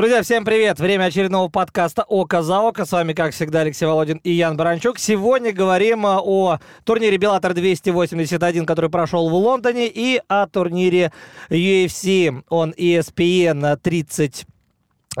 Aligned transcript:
Друзья, 0.00 0.22
всем 0.22 0.46
привет! 0.46 0.80
Время 0.80 1.04
очередного 1.04 1.50
подкаста 1.50 2.04
«Око 2.08 2.40
за 2.40 2.58
око». 2.60 2.86
С 2.86 2.92
вами, 2.92 3.12
как 3.12 3.34
всегда, 3.34 3.60
Алексей 3.60 3.84
Володин 3.84 4.16
и 4.24 4.30
Ян 4.30 4.56
Баранчук. 4.56 4.98
Сегодня 4.98 5.52
говорим 5.52 6.06
а, 6.06 6.22
о 6.22 6.58
турнире 6.84 7.18
Беллатор 7.18 7.52
281, 7.52 8.64
который 8.64 8.88
прошел 8.88 9.28
в 9.28 9.34
Лондоне, 9.34 9.88
и 9.88 10.22
о 10.26 10.46
турнире 10.46 11.12
UFC. 11.50 12.42
Он 12.48 12.70
ESPN 12.70 13.76
30 13.76 14.46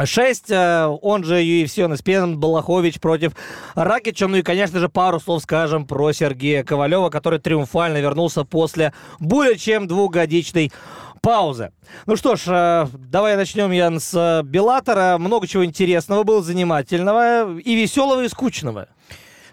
6, 0.02 0.50
он 0.50 1.24
же 1.24 1.42
UFC, 1.42 1.84
он 1.84 1.92
ESPN, 1.92 2.36
Балахович 2.36 3.00
против 3.00 3.32
Ракича. 3.74 4.28
Ну 4.28 4.36
и, 4.38 4.42
конечно 4.42 4.78
же, 4.78 4.88
пару 4.88 5.20
слов 5.20 5.42
скажем 5.42 5.84
про 5.84 6.12
Сергея 6.12 6.64
Ковалева, 6.64 7.10
который 7.10 7.38
триумфально 7.38 7.98
вернулся 7.98 8.44
после 8.44 8.94
более 9.18 9.58
чем 9.58 9.88
двухгодичной 9.88 10.72
паузы. 11.20 11.72
Ну 12.06 12.16
что 12.16 12.36
ж, 12.36 12.42
э, 12.48 12.86
давай 12.98 13.36
начнем, 13.36 13.70
Ян, 13.70 14.00
с 14.00 14.14
э, 14.14 14.42
Беллатора. 14.42 15.16
Много 15.18 15.46
чего 15.46 15.64
интересного 15.64 16.22
было, 16.22 16.42
занимательного 16.42 17.58
и 17.58 17.74
веселого, 17.74 18.24
и 18.24 18.28
скучного. 18.28 18.88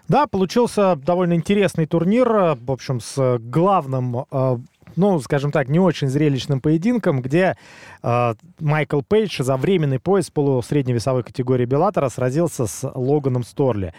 Да, 0.08 0.26
получился 0.26 0.96
довольно 0.96 1.34
интересный 1.34 1.86
турнир, 1.86 2.30
э, 2.30 2.54
в 2.54 2.70
общем, 2.70 3.00
с 3.00 3.38
главным 3.38 4.24
ну, 4.98 5.20
скажем 5.20 5.52
так, 5.52 5.68
не 5.68 5.78
очень 5.78 6.08
зрелищным 6.08 6.60
поединком, 6.60 7.22
где 7.22 7.56
э, 8.02 8.34
Майкл 8.58 9.00
Пейдж 9.00 9.42
за 9.42 9.56
временный 9.56 10.00
пояс 10.00 10.28
полусредневесовой 10.30 11.22
категории 11.22 11.66
Беллатора 11.66 12.08
сразился 12.08 12.66
с 12.66 12.90
Логаном 12.94 13.44
Сторли. 13.44 13.94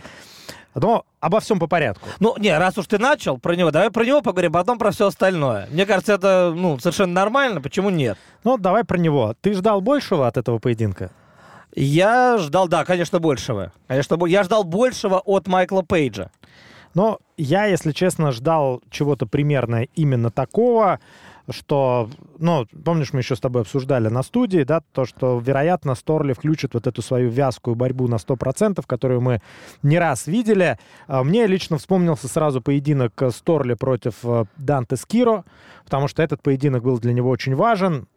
Но 0.75 1.05
обо 1.19 1.39
всем 1.39 1.59
по 1.59 1.67
порядку. 1.67 2.07
Ну, 2.19 2.35
не, 2.37 2.55
раз 2.57 2.77
уж 2.77 2.87
ты 2.87 2.99
начал 2.99 3.37
про 3.37 3.55
него, 3.55 3.71
давай 3.71 3.89
про 3.89 4.05
него 4.05 4.21
поговорим, 4.21 4.51
потом 4.51 4.77
про 4.77 4.91
все 4.91 5.07
остальное. 5.07 5.67
Мне 5.71 5.85
кажется, 5.85 6.13
это, 6.13 6.53
ну, 6.55 6.77
совершенно 6.79 7.13
нормально, 7.13 7.61
почему 7.61 7.89
нет? 7.89 8.17
Ну, 8.43 8.57
давай 8.57 8.83
про 8.83 8.97
него. 8.97 9.35
Ты 9.41 9.53
ждал 9.53 9.81
большего 9.81 10.27
от 10.27 10.37
этого 10.37 10.59
поединка? 10.59 11.11
Я 11.75 12.37
ждал, 12.37 12.67
да, 12.67 12.85
конечно, 12.85 13.19
большего. 13.19 13.71
Конечно, 13.87 14.17
я 14.25 14.43
ждал 14.43 14.63
большего 14.63 15.19
от 15.19 15.47
Майкла 15.47 15.81
Пейджа. 15.81 16.31
Но 16.93 17.19
я, 17.37 17.65
если 17.65 17.91
честно, 17.91 18.31
ждал 18.31 18.81
чего-то 18.89 19.25
примерно 19.25 19.83
именно 19.95 20.31
такого 20.31 20.99
что, 21.51 22.09
ну, 22.37 22.65
помнишь, 22.83 23.13
мы 23.13 23.19
еще 23.19 23.35
с 23.35 23.39
тобой 23.39 23.63
обсуждали 23.63 24.07
на 24.07 24.23
студии, 24.23 24.63
да, 24.63 24.81
то, 24.91 25.05
что, 25.05 25.39
вероятно, 25.39 25.95
Сторли 25.95 26.33
включит 26.33 26.73
вот 26.73 26.87
эту 26.87 27.01
свою 27.01 27.29
вязкую 27.29 27.75
борьбу 27.75 28.07
на 28.07 28.15
100%, 28.15 28.83
которую 28.85 29.21
мы 29.21 29.41
не 29.83 29.99
раз 29.99 30.27
видели. 30.27 30.77
А, 31.07 31.23
мне 31.23 31.47
лично 31.47 31.77
вспомнился 31.77 32.27
сразу 32.27 32.61
поединок 32.61 33.21
Сторли 33.31 33.73
против 33.73 34.15
э, 34.23 34.45
Данте 34.57 34.95
Скиро, 34.95 35.45
потому 35.85 36.07
что 36.07 36.23
этот 36.23 36.41
поединок 36.41 36.83
был 36.83 36.99
для 36.99 37.13
него 37.13 37.29
очень 37.29 37.55
важен. 37.55 38.07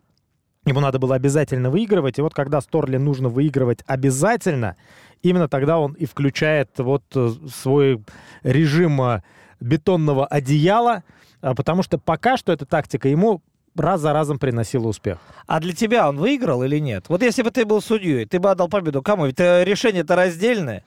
Ему 0.64 0.80
надо 0.80 0.98
было 0.98 1.16
обязательно 1.16 1.70
выигрывать. 1.70 2.18
И 2.18 2.22
вот 2.22 2.34
когда 2.34 2.60
Сторли 2.60 2.96
нужно 2.96 3.28
выигрывать 3.28 3.82
обязательно, 3.86 4.76
именно 5.22 5.48
тогда 5.48 5.78
он 5.78 5.94
и 5.94 6.06
включает 6.06 6.70
вот 6.78 7.02
э, 7.14 7.30
свой 7.52 8.02
режим 8.42 9.00
э, 9.02 9.22
бетонного 9.60 10.26
одеяла, 10.26 11.02
потому 11.42 11.82
что 11.82 11.98
пока 11.98 12.36
что 12.36 12.52
эта 12.52 12.64
тактика 12.64 13.08
ему 13.08 13.42
раз 13.76 14.00
за 14.00 14.12
разом 14.12 14.38
приносила 14.38 14.86
успех. 14.86 15.18
А 15.46 15.60
для 15.60 15.72
тебя 15.72 16.08
он 16.08 16.18
выиграл 16.18 16.62
или 16.62 16.78
нет? 16.78 17.06
Вот 17.08 17.22
если 17.22 17.42
бы 17.42 17.50
ты 17.50 17.64
был 17.64 17.80
судьей, 17.80 18.26
ты 18.26 18.38
бы 18.38 18.50
отдал 18.50 18.68
победу 18.68 19.02
кому? 19.02 19.26
Ведь 19.26 19.40
э, 19.40 19.64
решение-то 19.64 20.16
раздельное. 20.16 20.84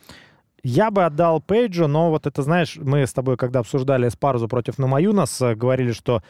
Я 0.64 0.92
бы 0.92 1.06
отдал 1.06 1.42
Пейджу, 1.42 1.88
но 1.88 2.10
вот 2.10 2.26
это, 2.26 2.42
знаешь, 2.42 2.78
мы 2.78 3.06
с 3.06 3.14
тобой, 3.14 3.38
когда 3.38 3.60
обсуждали 3.60 4.10
Спарзу 4.10 4.48
против 4.48 4.78
Намаюнас, 4.78 5.42
э, 5.42 5.56
говорили, 5.56 5.92
что 5.92 6.24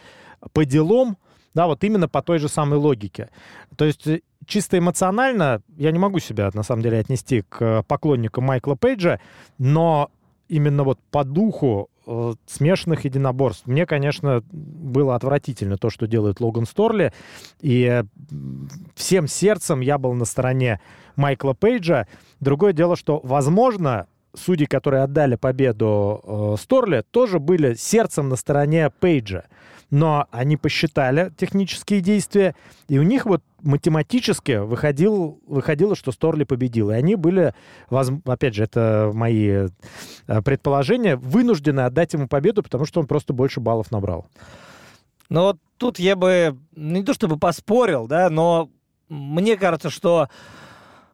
по 0.53 0.66
делам, 0.66 1.18
да, 1.53 1.68
вот 1.68 1.84
именно 1.84 2.08
по 2.08 2.22
той 2.22 2.40
же 2.40 2.50
самой 2.50 2.78
логике. 2.80 3.30
То 3.75 3.85
есть 3.85 4.08
э, 4.08 4.22
чисто 4.46 4.78
эмоционально 4.78 5.62
я 5.78 5.91
не 5.91 6.00
могу 6.00 6.19
себя, 6.19 6.50
на 6.53 6.64
самом 6.64 6.84
деле, 6.84 7.00
отнести 7.00 7.44
к 7.47 7.84
поклоннику 7.84 8.41
Майкла 8.41 8.75
Пейджа, 8.75 9.19
но 9.58 10.09
именно 10.47 10.84
вот 10.84 11.00
по 11.12 11.24
духу 11.24 11.90
смешанных 12.45 13.05
единоборств. 13.05 13.66
Мне, 13.66 13.85
конечно, 13.85 14.43
было 14.51 15.16
отвратительно 15.16 15.77
то, 15.77 15.89
что 15.89 16.07
делает 16.07 16.39
Логан 16.39 16.66
Сторли. 16.66 17.13
И 17.61 18.03
всем 18.95 19.27
сердцем 19.27 19.81
я 19.81 19.97
был 19.97 20.13
на 20.13 20.25
стороне 20.25 20.79
Майкла 21.16 21.53
Пейджа. 21.53 22.07
Другое 22.39 22.73
дело, 22.73 22.95
что, 22.95 23.19
возможно, 23.23 24.07
судьи, 24.35 24.66
которые 24.66 25.03
отдали 25.03 25.35
победу 25.35 26.21
э, 26.23 26.55
Сторли, 26.59 27.03
тоже 27.09 27.39
были 27.39 27.73
сердцем 27.75 28.29
на 28.29 28.35
стороне 28.35 28.89
Пейджа 28.99 29.45
но 29.95 30.28
они 30.31 30.57
посчитали 30.57 31.31
технические 31.38 32.01
действия, 32.01 32.53
и 32.89 33.00
у 33.00 33.03
них 33.03 33.25
вот 33.25 33.41
математически 33.61 34.57
выходил, 34.57 35.39
выходило, 35.47 35.95
что 35.95 36.11
Сторли 36.11 36.44
победил. 36.44 36.91
И 36.91 36.94
они 36.94 37.16
были, 37.16 37.53
опять 37.89 38.55
же, 38.55 38.63
это 38.63 39.11
мои 39.13 39.69
э, 40.28 40.41
предположения, 40.41 41.16
вынуждены 41.16 41.79
отдать 41.79 42.11
ему 42.11 42.28
победу, 42.28 42.61
потому 42.61 42.85
что 42.85 43.00
он 43.00 43.07
просто 43.07 43.31
больше 43.31 43.61
баллов 43.61 43.89
набрал. 43.89 44.28
Ну 45.29 45.44
вот 45.44 45.59
тут 45.78 45.97
я 45.97 46.17
бы 46.17 46.57
не 46.75 47.01
то 47.01 47.13
чтобы 47.13 47.39
поспорил, 47.39 48.05
да, 48.05 48.29
но 48.29 48.69
мне 49.07 49.55
кажется, 49.55 49.89
что 49.89 50.28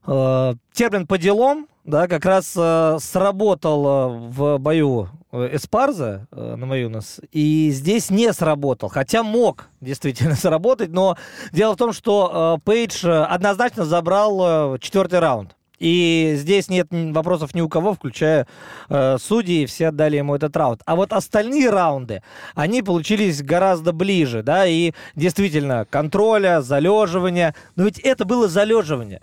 э, 0.05 0.53
термин 0.73 1.07
по 1.07 1.17
делам, 1.17 1.67
да, 1.83 2.07
как 2.07 2.25
раз 2.25 2.53
э, 2.55 2.97
сработал 2.99 3.85
э, 3.85 4.29
в 4.29 4.57
бою 4.59 5.09
э, 5.31 5.55
Эспарза 5.55 6.27
э, 6.31 6.55
на 6.55 6.65
Маюнас, 6.65 7.19
и 7.31 7.71
здесь 7.71 8.09
не 8.09 8.31
сработал, 8.33 8.89
хотя 8.89 9.23
мог 9.23 9.69
действительно 9.81 10.35
сработать, 10.35 10.91
но 10.91 11.17
дело 11.51 11.73
в 11.73 11.77
том, 11.77 11.93
что 11.93 12.57
э, 12.59 12.63
Пейдж 12.63 13.07
однозначно 13.07 13.85
забрал 13.85 14.75
э, 14.75 14.79
четвертый 14.79 15.19
раунд. 15.19 15.55
И 15.79 16.33
здесь 16.37 16.69
нет 16.69 16.89
вопросов 16.91 17.55
ни 17.55 17.61
у 17.61 17.67
кого, 17.67 17.95
включая 17.95 18.45
э, 18.87 19.17
судьи, 19.19 19.65
все 19.65 19.87
отдали 19.87 20.17
ему 20.17 20.35
этот 20.35 20.55
раунд. 20.55 20.83
А 20.85 20.95
вот 20.95 21.11
остальные 21.11 21.71
раунды, 21.71 22.21
они 22.53 22.83
получились 22.83 23.41
гораздо 23.41 23.91
ближе, 23.91 24.43
да, 24.43 24.67
и 24.67 24.91
действительно 25.15 25.87
контроля, 25.89 26.61
залеживания. 26.61 27.55
Но 27.75 27.85
ведь 27.85 27.97
это 27.97 28.25
было 28.25 28.47
залеживание 28.47 29.21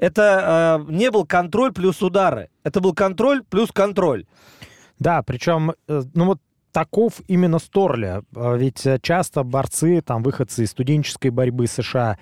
это 0.00 0.80
э, 0.88 0.92
не 0.92 1.10
был 1.10 1.26
контроль 1.26 1.72
плюс 1.72 2.02
удары. 2.02 2.48
Это 2.64 2.80
был 2.80 2.94
контроль 2.94 3.42
плюс 3.42 3.70
контроль. 3.70 4.24
Да, 4.98 5.22
причем, 5.22 5.72
э, 5.88 6.02
ну 6.14 6.24
вот 6.24 6.40
таков 6.72 7.20
именно 7.28 7.58
Сторли. 7.58 8.22
А 8.34 8.54
ведь 8.54 8.86
часто 9.02 9.42
борцы, 9.42 10.00
там, 10.00 10.22
выходцы 10.22 10.64
из 10.64 10.70
студенческой 10.70 11.30
борьбы 11.30 11.66
США 11.66 12.18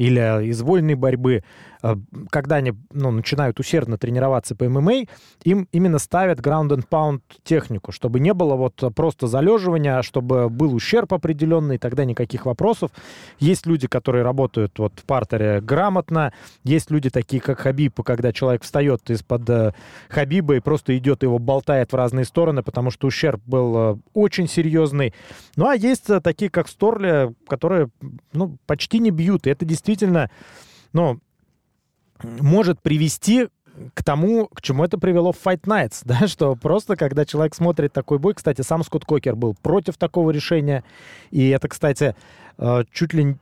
или 0.00 0.46
из 0.46 0.62
вольной 0.62 0.94
борьбы, 0.94 1.42
Э, 1.82 1.96
когда 2.30 2.56
они 2.56 2.72
ну, 2.92 3.10
начинают 3.10 3.58
усердно 3.60 3.98
тренироваться 3.98 4.54
по 4.54 4.68
ММА, 4.68 5.04
им 5.44 5.68
именно 5.72 5.98
ставят 5.98 6.40
ground 6.40 6.68
and 6.68 6.84
pound 6.88 7.20
технику, 7.44 7.92
чтобы 7.92 8.20
не 8.20 8.34
было 8.34 8.54
вот 8.54 8.82
просто 8.94 9.26
залеживания, 9.26 9.98
а 9.98 10.02
чтобы 10.02 10.48
был 10.48 10.74
ущерб 10.74 11.12
определенный, 11.12 11.78
тогда 11.78 12.04
никаких 12.04 12.46
вопросов. 12.46 12.90
Есть 13.38 13.66
люди, 13.66 13.86
которые 13.86 14.24
работают 14.24 14.78
вот 14.78 14.92
в 14.96 15.04
партере 15.04 15.60
грамотно, 15.60 16.32
есть 16.64 16.90
люди 16.90 17.10
такие, 17.10 17.40
как 17.40 17.60
Хабиб, 17.60 18.02
когда 18.02 18.32
человек 18.32 18.62
встает 18.62 19.08
из-под 19.10 19.48
э, 19.48 19.72
Хабиба 20.08 20.56
и 20.56 20.60
просто 20.60 20.96
идет, 20.96 21.22
его 21.22 21.38
болтает 21.38 21.92
в 21.92 21.96
разные 21.96 22.24
стороны, 22.24 22.62
потому 22.62 22.90
что 22.90 23.06
ущерб 23.06 23.40
был 23.46 23.76
э, 23.76 23.96
очень 24.14 24.48
серьезный. 24.48 25.14
Ну, 25.56 25.66
а 25.66 25.74
есть 25.74 26.08
такие, 26.22 26.50
как 26.50 26.68
Сторли, 26.68 27.34
которые 27.48 27.88
ну, 28.32 28.56
почти 28.66 28.98
не 28.98 29.10
бьют, 29.10 29.46
и 29.46 29.50
это 29.50 29.64
действительно 29.64 29.89
ну, 30.92 31.18
может 32.22 32.80
привести 32.80 33.48
к 33.94 34.04
тому, 34.04 34.46
к 34.48 34.60
чему 34.62 34.84
это 34.84 34.98
привело 34.98 35.32
в 35.32 35.36
Fight 35.44 35.62
Nights, 35.62 36.02
да, 36.04 36.26
что 36.26 36.54
просто 36.56 36.96
когда 36.96 37.24
человек 37.24 37.54
смотрит 37.54 37.92
такой 37.92 38.18
бой, 38.18 38.34
кстати, 38.34 38.62
сам 38.62 38.82
Скотт 38.84 39.04
Кокер 39.04 39.36
был 39.36 39.54
против 39.54 39.96
такого 39.96 40.30
решения, 40.30 40.84
и 41.30 41.48
это, 41.48 41.68
кстати, 41.68 42.14
э, 42.58 42.84
чуть 42.92 43.14
ли, 43.14 43.36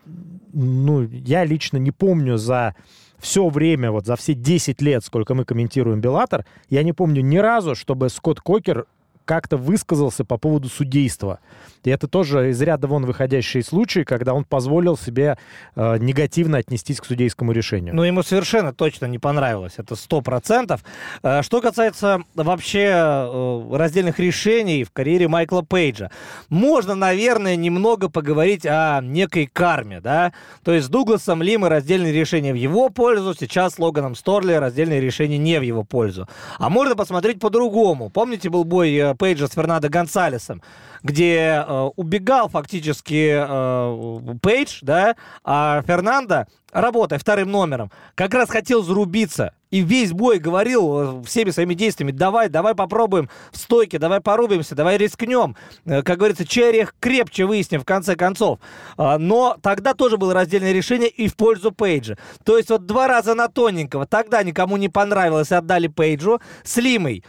ну, 0.53 1.03
я 1.03 1.45
лично 1.45 1.79
не 1.79 1.91
помню 1.91 2.37
за 2.37 2.75
все 3.19 3.49
время, 3.49 3.91
вот 3.91 4.07
за 4.07 4.17
все 4.17 4.35
10 4.35 4.81
лет, 4.81 5.05
сколько 5.05 5.35
мы 5.35 5.45
комментируем 5.45 6.01
Беллатор, 6.01 6.45
я 6.71 6.83
не 6.83 6.93
помню 6.93 7.21
ни 7.21 7.39
разу, 7.39 7.75
чтобы 7.75 8.09
Скотт 8.11 8.41
Кокер 8.41 8.87
как-то 9.29 9.59
высказался 9.59 10.25
по 10.25 10.39
поводу 10.39 10.71
судейства. 10.71 11.41
И 11.85 11.91
это 11.91 12.09
тоже 12.09 12.51
из 12.51 12.61
ряда 12.63 12.87
вон 12.87 13.05
выходящий 13.05 13.63
случай, 13.63 14.05
когда 14.05 14.33
он 14.33 14.45
позволил 14.45 14.97
себе 14.97 15.37
э, 15.77 15.99
негативно 15.99 16.59
отнестись 16.59 16.99
к 16.99 17.05
судейскому 17.05 17.53
решению. 17.53 17.95
Ну, 17.95 18.03
ему 18.05 18.23
совершенно 18.23 18.73
точно 18.73 19.05
не 19.05 19.19
понравилось, 19.19 19.75
это 19.77 19.97
сто 19.97 20.23
процентов. 20.23 20.83
Э, 21.23 21.43
что 21.43 21.61
касается 21.61 22.23
вообще 22.35 22.91
э, 22.91 23.77
раздельных 23.77 24.19
решений 24.19 24.85
в 24.85 24.93
карьере 24.93 25.29
Майкла 25.29 25.61
Пейджа, 25.61 26.11
можно, 26.49 26.95
наверное, 26.95 27.57
немного 27.57 28.09
поговорить 28.09 28.65
о 28.65 29.01
некой 29.03 29.47
карме, 29.47 30.01
да? 30.01 30.33
То 30.65 30.73
есть 30.73 30.87
с 30.87 30.91
Дугласом 30.91 31.43
Лимой 31.43 31.69
раздельные 31.69 32.15
решения 32.15 32.55
в 32.55 32.57
его 32.57 32.89
пользу, 32.89 33.35
сейчас 33.39 33.75
с 33.75 33.79
Логаном 33.79 34.15
Сторли 34.15 34.55
раздельные 34.55 35.03
решения 35.03 35.37
не 35.37 35.61
в 35.61 35.63
его 35.63 35.85
пользу. 35.85 36.27
А 36.59 36.71
можно 36.71 36.97
посмотреть 36.97 37.41
по-другому. 37.41 38.09
Помните, 38.09 38.49
был 38.49 38.65
бой 38.65 39.15
Пейджа 39.19 39.49
с 39.49 39.53
Фернандо 39.53 39.89
Гонсалесом, 39.89 40.63
где 41.03 41.65
э, 41.67 41.91
убегал 41.97 42.49
фактически 42.49 43.35
э, 43.39 44.39
Пейдж, 44.41 44.79
да, 44.83 45.17
а 45.45 45.83
Фернандо, 45.87 46.47
работая 46.73 47.19
вторым 47.19 47.51
номером, 47.51 47.91
как 48.15 48.35
раз 48.35 48.51
хотел 48.51 48.83
зарубиться. 48.83 49.53
И 49.71 49.81
весь 49.81 50.13
бой 50.13 50.39
говорил 50.39 51.21
э, 51.21 51.23
всеми 51.25 51.51
своими 51.51 51.75
действиями, 51.75 52.11
давай, 52.11 52.49
давай 52.49 52.75
попробуем 52.75 53.29
в 53.53 53.59
стойке, 53.59 53.99
давай 53.99 54.21
порубимся, 54.21 54.75
давай 54.75 54.97
рискнем. 54.97 55.57
Э, 55.85 56.03
как 56.03 56.19
говорится, 56.19 56.47
черех 56.47 56.95
крепче 56.99 57.45
выясним 57.45 57.81
в 57.81 57.85
конце 57.85 58.17
концов. 58.17 58.61
А, 58.97 59.19
но 59.19 59.59
тогда 59.61 59.93
тоже 59.93 60.17
было 60.17 60.33
раздельное 60.33 60.73
решение 60.73 61.09
и 61.09 61.29
в 61.29 61.37
пользу 61.37 61.71
Пейджа. 61.71 62.17
То 62.45 62.57
есть 62.57 62.71
вот 62.71 62.87
два 62.87 63.09
раза 63.09 63.35
на 63.35 63.49
тоненького. 63.49 64.07
Тогда 64.07 64.43
никому 64.43 64.79
не 64.79 64.89
понравилось, 64.89 65.53
отдали 65.53 65.89
Пейджу. 65.89 66.41
С 66.65 66.79
Лимой 66.79 67.23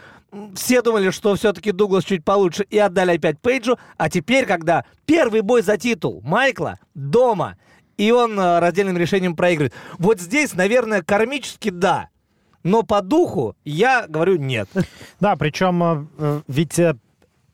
все 0.54 0.82
думали, 0.82 1.10
что 1.10 1.34
все-таки 1.34 1.72
Дуглас 1.72 2.04
чуть 2.04 2.24
получше 2.24 2.64
и 2.68 2.78
отдали 2.78 3.16
опять 3.16 3.40
Пейджу. 3.40 3.78
А 3.96 4.08
теперь, 4.08 4.46
когда 4.46 4.84
первый 5.06 5.40
бой 5.40 5.62
за 5.62 5.76
титул 5.76 6.20
Майкла 6.24 6.78
дома, 6.94 7.56
и 7.96 8.10
он 8.12 8.38
э, 8.38 8.58
раздельным 8.60 8.96
решением 8.96 9.36
проигрывает. 9.36 9.74
Вот 9.98 10.20
здесь, 10.20 10.54
наверное, 10.54 11.02
кармически 11.02 11.70
да. 11.70 12.08
Но 12.62 12.82
по 12.82 13.02
духу 13.02 13.56
я 13.64 14.06
говорю 14.08 14.36
нет. 14.36 14.68
Да, 15.20 15.36
причем 15.36 15.82
э, 15.82 16.06
э, 16.18 16.40
ведь 16.48 16.80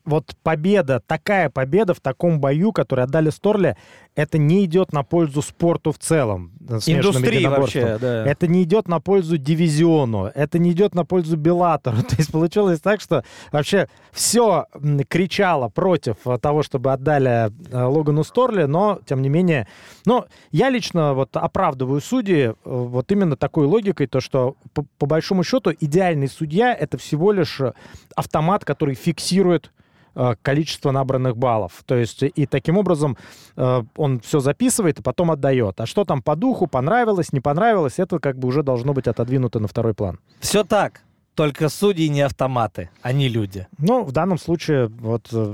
вот 0.07 0.35
победа, 0.41 1.01
такая 1.05 1.49
победа 1.49 1.93
в 1.93 1.99
таком 1.99 2.39
бою, 2.39 2.71
который 2.71 3.03
отдали 3.03 3.29
Сторли, 3.29 3.75
это 4.15 4.37
не 4.37 4.63
идет 4.65 4.93
на 4.93 5.03
пользу 5.03 5.41
спорту 5.41 5.91
в 5.91 5.99
целом. 5.99 6.53
Индустрии 6.87 7.45
вообще, 7.45 7.97
да. 7.99 8.25
Это 8.25 8.47
не 8.47 8.63
идет 8.63 8.87
на 8.87 8.99
пользу 8.99 9.37
дивизиону, 9.37 10.31
это 10.33 10.59
не 10.59 10.71
идет 10.71 10.95
на 10.95 11.05
пользу 11.05 11.35
Беллатору. 11.35 11.97
То 12.09 12.15
есть 12.17 12.31
получилось 12.31 12.79
так, 12.79 13.01
что 13.01 13.23
вообще 13.51 13.89
все 14.11 14.65
кричало 15.09 15.67
против 15.67 16.15
того, 16.41 16.63
чтобы 16.63 16.93
отдали 16.93 17.51
э, 17.71 17.83
Логану 17.83 18.23
Сторли, 18.23 18.63
но, 18.63 18.99
тем 19.05 19.21
не 19.21 19.29
менее, 19.29 19.67
ну, 20.05 20.25
я 20.51 20.69
лично 20.69 21.13
вот 21.13 21.35
оправдываю 21.35 21.99
судьи 21.99 22.47
э, 22.47 22.53
вот 22.63 23.11
именно 23.11 23.35
такой 23.35 23.67
логикой, 23.67 24.07
то, 24.07 24.21
что 24.21 24.55
по, 24.73 24.85
по 24.97 25.05
большому 25.05 25.43
счету 25.43 25.73
идеальный 25.77 26.29
судья— 26.29 26.73
это 26.79 26.97
всего 26.97 27.33
лишь 27.33 27.59
автомат, 28.15 28.63
который 28.63 28.95
фиксирует 28.95 29.69
Э, 29.69 29.76
количество 30.41 30.91
набранных 30.91 31.37
баллов. 31.37 31.83
То 31.85 31.95
есть 31.95 32.23
и 32.23 32.45
таким 32.45 32.77
образом 32.77 33.17
э, 33.55 33.83
он 33.95 34.19
все 34.19 34.39
записывает 34.39 34.99
и 34.99 35.03
потом 35.03 35.31
отдает. 35.31 35.79
А 35.79 35.85
что 35.85 36.05
там 36.05 36.21
по 36.21 36.35
духу, 36.35 36.67
понравилось, 36.67 37.33
не 37.33 37.39
понравилось, 37.39 37.99
это 37.99 38.19
как 38.19 38.37
бы 38.37 38.47
уже 38.47 38.63
должно 38.63 38.93
быть 38.93 39.07
отодвинуто 39.07 39.59
на 39.59 39.67
второй 39.67 39.93
план. 39.93 40.19
Все 40.39 40.63
так. 40.63 41.01
Только 41.37 41.69
судьи 41.69 42.09
не 42.09 42.21
автоматы, 42.21 42.89
они 43.03 43.29
люди. 43.29 43.67
Ну, 43.77 44.03
в 44.03 44.11
данном 44.11 44.39
случае 44.39 44.87
вот 44.87 45.27
э, 45.31 45.53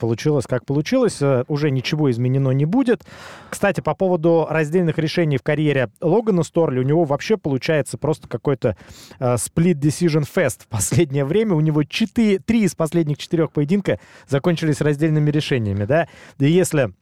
получилось 0.00 0.44
как 0.44 0.66
получилось. 0.66 1.22
Э, 1.22 1.44
уже 1.46 1.70
ничего 1.70 2.10
изменено 2.10 2.50
не 2.50 2.64
будет. 2.64 3.04
Кстати, 3.48 3.80
по 3.80 3.94
поводу 3.94 4.48
раздельных 4.50 4.98
решений 4.98 5.38
в 5.38 5.44
карьере 5.44 5.88
Логана 6.00 6.42
Сторли, 6.42 6.80
у 6.80 6.82
него 6.82 7.04
вообще 7.04 7.36
получается 7.36 7.96
просто 7.96 8.26
какой-то 8.26 8.76
э, 9.20 9.34
split 9.34 9.74
decision 9.74 10.26
fest 10.28 10.64
в 10.64 10.66
последнее 10.66 11.24
время. 11.24 11.54
У 11.54 11.60
него 11.60 11.84
4, 11.84 12.40
3 12.40 12.64
из 12.64 12.74
последних 12.74 13.16
четырех 13.18 13.52
поединка 13.52 14.00
закончились 14.26 14.80
раздельными 14.80 15.30
решениями, 15.30 15.84
да. 15.84 16.08
И 16.40 16.50
если 16.50 16.92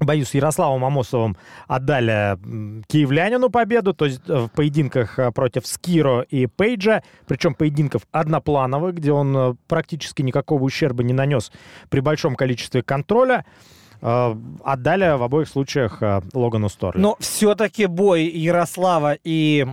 боюсь, 0.00 0.34
Ярославом 0.34 0.84
Амосовым 0.84 1.36
отдали 1.66 2.36
киевлянину 2.86 3.50
победу, 3.50 3.94
то 3.94 4.04
есть 4.04 4.20
э, 4.28 4.46
в 4.46 4.48
поединках 4.48 5.18
э, 5.18 5.30
против 5.32 5.66
Скиро 5.66 6.20
и 6.20 6.46
Пейджа, 6.46 7.02
причем 7.26 7.54
поединков 7.54 8.02
одноплановых, 8.12 8.94
где 8.94 9.12
он 9.12 9.36
э, 9.36 9.54
практически 9.68 10.22
никакого 10.22 10.62
ущерба 10.62 11.02
не 11.02 11.12
нанес 11.12 11.50
при 11.88 12.00
большом 12.00 12.36
количестве 12.36 12.82
контроля. 12.82 13.44
Э, 14.08 14.36
отдали 14.62 15.16
в 15.16 15.22
обоих 15.24 15.48
случаях 15.48 16.00
э, 16.00 16.20
Логану 16.32 16.68
Сторли. 16.68 17.00
Но 17.00 17.16
все-таки 17.18 17.86
бой 17.86 18.26
Ярослава 18.26 19.16
и 19.24 19.66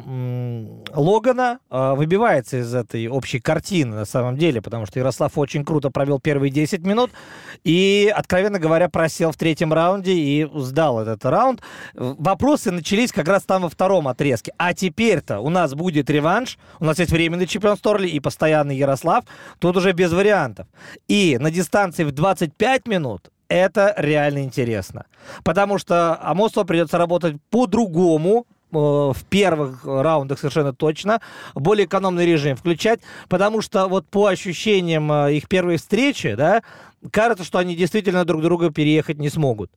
Логана 0.91 1.59
э, 1.69 1.93
выбивается 1.93 2.61
из 2.61 2.73
этой 2.73 3.07
общей 3.09 3.39
картины 3.39 3.95
на 3.95 4.05
самом 4.05 4.35
деле, 4.35 4.59
потому 4.59 4.87
что 4.87 4.97
Ярослав 4.97 5.37
очень 5.37 5.63
круто 5.63 5.91
провел 5.91 6.19
первые 6.19 6.49
10 6.49 6.83
минут 6.83 7.11
и, 7.63 8.11
откровенно 8.15 8.57
говоря, 8.57 8.89
просел 8.89 9.31
в 9.31 9.37
третьем 9.37 9.71
раунде 9.71 10.13
и 10.13 10.49
сдал 10.55 10.99
этот 10.99 11.23
раунд. 11.25 11.61
Вопросы 11.93 12.71
начались 12.71 13.11
как 13.11 13.27
раз 13.27 13.43
там 13.43 13.61
во 13.61 13.69
втором 13.69 14.07
отрезке. 14.07 14.51
А 14.57 14.73
теперь-то 14.73 15.41
у 15.41 15.49
нас 15.49 15.75
будет 15.75 16.09
реванш, 16.09 16.57
у 16.79 16.85
нас 16.85 16.97
есть 16.97 17.11
временный 17.11 17.45
чемпион 17.45 17.77
Сторли 17.77 18.07
и 18.07 18.19
постоянный 18.19 18.77
Ярослав, 18.77 19.25
тут 19.59 19.77
уже 19.77 19.91
без 19.91 20.11
вариантов. 20.11 20.65
И 21.07 21.37
на 21.39 21.51
дистанции 21.51 22.03
в 22.03 22.11
25 22.11 22.87
минут 22.87 23.29
это 23.53 23.93
реально 23.97 24.43
интересно. 24.43 25.05
Потому 25.43 25.77
что 25.77 26.17
Амосову 26.21 26.65
придется 26.65 26.97
работать 26.97 27.35
по-другому, 27.51 28.47
э, 28.71 28.75
в 28.75 29.17
первых 29.29 29.85
раундах 29.85 30.39
совершенно 30.39 30.73
точно, 30.73 31.21
более 31.53 31.85
экономный 31.85 32.25
режим 32.25 32.55
включать, 32.55 33.01
потому 33.29 33.61
что 33.61 33.87
вот 33.87 34.07
по 34.07 34.25
ощущениям 34.25 35.11
э, 35.11 35.35
их 35.35 35.47
первой 35.47 35.77
встречи, 35.77 36.33
да, 36.33 36.63
кажется, 37.11 37.43
что 37.43 37.59
они 37.59 37.75
действительно 37.75 38.25
друг 38.25 38.41
друга 38.41 38.71
переехать 38.71 39.19
не 39.19 39.29
смогут. 39.29 39.71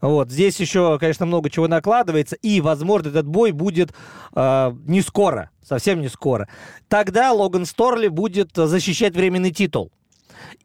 Вот. 0.00 0.30
Здесь 0.30 0.58
еще, 0.60 0.98
конечно, 0.98 1.26
много 1.26 1.50
чего 1.50 1.68
накладывается, 1.68 2.36
и, 2.36 2.60
возможно, 2.60 3.08
этот 3.08 3.26
бой 3.26 3.50
будет 3.50 3.92
э, 4.34 4.72
не 4.86 5.00
скоро, 5.00 5.50
совсем 5.64 6.00
не 6.00 6.08
скоро. 6.08 6.48
Тогда 6.88 7.32
Логан 7.32 7.66
Сторли 7.66 8.08
будет 8.08 8.50
защищать 8.54 9.14
временный 9.14 9.50
титул. 9.52 9.92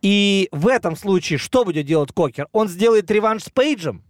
И 0.02 0.50
в 0.52 0.68
этом 0.68 0.96
случае 0.96 1.40
что 1.40 1.66
будет 1.66 1.86
делать 1.86 2.12
Кокер? 2.14 2.48
Он 2.52 2.68
сделает 2.68 3.10
реванш 3.12 3.44
с 3.44 3.50
Пейджем? 3.50 4.04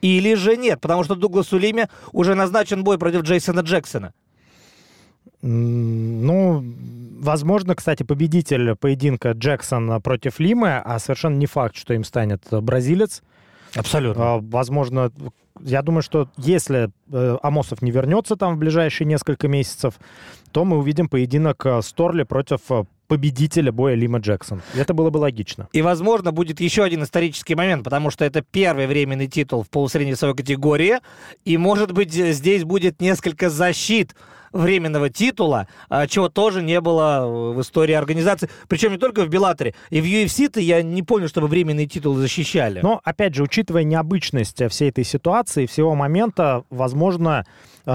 Или 0.00 0.34
же 0.34 0.56
нет? 0.56 0.80
Потому 0.80 1.04
что 1.04 1.14
Дугласу 1.14 1.58
Лиме 1.58 1.88
уже 2.12 2.34
назначен 2.34 2.84
бой 2.84 2.98
против 2.98 3.22
Джейсона 3.22 3.60
Джексона. 3.60 4.12
Ну, 5.42 6.64
возможно, 7.20 7.74
кстати, 7.74 8.02
победитель 8.02 8.74
поединка 8.74 9.32
Джексон 9.32 10.00
против 10.02 10.40
Лимы, 10.40 10.76
а 10.76 10.98
совершенно 10.98 11.36
не 11.36 11.46
факт, 11.46 11.76
что 11.76 11.94
им 11.94 12.04
станет 12.04 12.42
бразилец. 12.50 13.22
Абсолютно. 13.74 14.34
А, 14.34 14.38
возможно, 14.40 15.12
я 15.60 15.82
думаю, 15.82 16.02
что 16.02 16.28
если 16.36 16.90
э, 17.10 17.36
Амосов 17.42 17.82
не 17.82 17.90
вернется 17.90 18.36
там 18.36 18.56
в 18.56 18.58
ближайшие 18.58 19.06
несколько 19.06 19.48
месяцев, 19.48 19.94
то 20.52 20.64
мы 20.64 20.78
увидим 20.78 21.08
поединок 21.08 21.64
э, 21.66 21.82
Сторли 21.82 22.22
против 22.22 22.60
э, 22.70 22.84
победителя 23.08 23.72
боя 23.72 23.94
Лима 23.94 24.18
Джексон. 24.18 24.62
Это 24.74 24.94
было 24.94 25.10
бы 25.10 25.18
логично. 25.18 25.68
И, 25.72 25.82
возможно, 25.82 26.30
будет 26.30 26.60
еще 26.60 26.84
один 26.84 27.02
исторический 27.02 27.54
момент, 27.54 27.82
потому 27.82 28.10
что 28.10 28.24
это 28.24 28.42
первый 28.42 28.86
временный 28.86 29.26
титул 29.26 29.64
в 29.64 29.70
полусредней 29.70 30.12
весовой 30.12 30.36
категории, 30.36 30.98
и, 31.44 31.56
может 31.56 31.92
быть, 31.92 32.12
здесь 32.12 32.64
будет 32.64 33.00
несколько 33.00 33.50
защит 33.50 34.14
временного 34.52 35.10
титула, 35.10 35.68
а, 35.88 36.06
чего 36.06 36.28
тоже 36.28 36.62
не 36.62 36.80
было 36.80 37.52
в 37.54 37.60
истории 37.60 37.94
организации. 37.94 38.48
Причем 38.68 38.92
не 38.92 38.98
только 38.98 39.24
в 39.24 39.28
Беллаторе. 39.28 39.74
И 39.90 40.00
в 40.00 40.04
UFC-то 40.04 40.60
я 40.60 40.82
не 40.82 41.02
помню, 41.02 41.28
чтобы 41.28 41.48
временные 41.48 41.86
титулы 41.86 42.20
защищали. 42.20 42.80
Но, 42.82 43.00
опять 43.04 43.34
же, 43.34 43.42
учитывая 43.42 43.84
необычность 43.84 44.66
всей 44.70 44.88
этой 44.90 45.04
ситуации, 45.04 45.66
всего 45.66 45.94
момента, 45.94 46.64
возможно, 46.70 47.44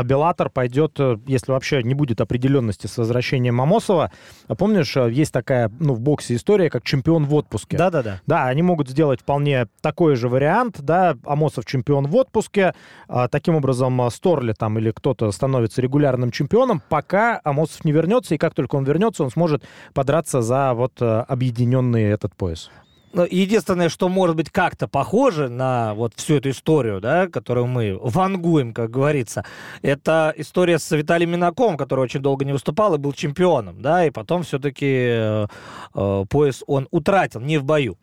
Беллатор 0.02 0.50
пойдет, 0.50 1.00
э, 1.00 1.18
если 1.28 1.52
вообще 1.52 1.84
не 1.84 1.94
будет 1.94 2.22
определенности 2.22 2.88
с 2.88 2.98
возвращением 2.98 3.56
Мамосова. 3.56 4.12
А 4.48 4.56
помнишь, 4.56 4.98
э, 4.98 5.12
есть 5.12 5.32
такая, 5.32 5.72
ну, 5.80 5.94
в 5.94 6.00
боксе 6.00 6.36
история, 6.36 6.70
как 6.70 6.84
чемпион 6.84 7.26
в 7.26 7.34
отпуске. 7.36 7.78
Да-да-да. 7.78 8.22
Да, 8.26 8.46
они 8.46 8.64
могут 8.64 8.90
сделать 8.90 9.22
вполне 9.22 9.68
такой 9.82 10.16
же 10.16 10.30
вариант, 10.30 10.82
да, 10.82 11.16
Амосов 11.26 11.66
чемпион 11.66 12.08
в 12.08 12.16
отпуске, 12.16 12.74
а, 13.08 13.28
таким 13.28 13.56
образом 13.56 14.10
Сторли 14.10 14.54
там 14.54 14.80
или 14.80 14.92
кто-то 14.92 15.32
становится 15.32 15.82
регулярным 15.82 16.32
чемпионом, 16.32 16.82
пока 16.90 17.40
Амосов 17.44 17.86
не 17.86 17.92
вернется, 17.92 18.36
и 18.36 18.38
как 18.38 18.54
только 18.54 18.76
он 18.76 18.84
вернется, 18.86 19.24
он 19.24 19.30
сможет 19.30 19.64
подраться 19.94 20.42
за 20.42 20.74
вот 20.74 20.94
э, 21.02 21.06
объединенный 21.28 22.04
этот 22.04 22.36
пояс. 22.36 22.72
Ну, 23.14 23.28
единственное, 23.30 23.90
что 23.90 24.10
может 24.10 24.36
быть 24.36 24.50
как-то 24.50 24.88
похоже 24.88 25.48
на 25.48 25.94
вот 25.94 26.14
всю 26.16 26.38
эту 26.38 26.50
историю, 26.50 27.00
да, 27.00 27.28
которую 27.28 27.68
мы 27.68 27.96
вангуем, 28.02 28.74
как 28.74 28.90
говорится, 28.90 29.46
это 29.84 30.34
история 30.36 30.80
с 30.80 30.90
Виталием 30.90 31.30
Минаком, 31.30 31.78
который 31.78 32.02
очень 32.02 32.22
долго 32.22 32.44
не 32.44 32.54
выступал 32.54 32.96
и 32.96 32.98
был 32.98 33.14
чемпионом, 33.14 33.84
да, 33.84 34.08
и 34.08 34.10
потом 34.10 34.42
все-таки 34.42 34.88
э, 34.88 35.48
э, 35.94 36.26
пояс 36.28 36.64
он 36.66 36.88
утратил, 36.90 37.40
не 37.42 37.60
в 37.60 37.64
бою. 37.64 37.98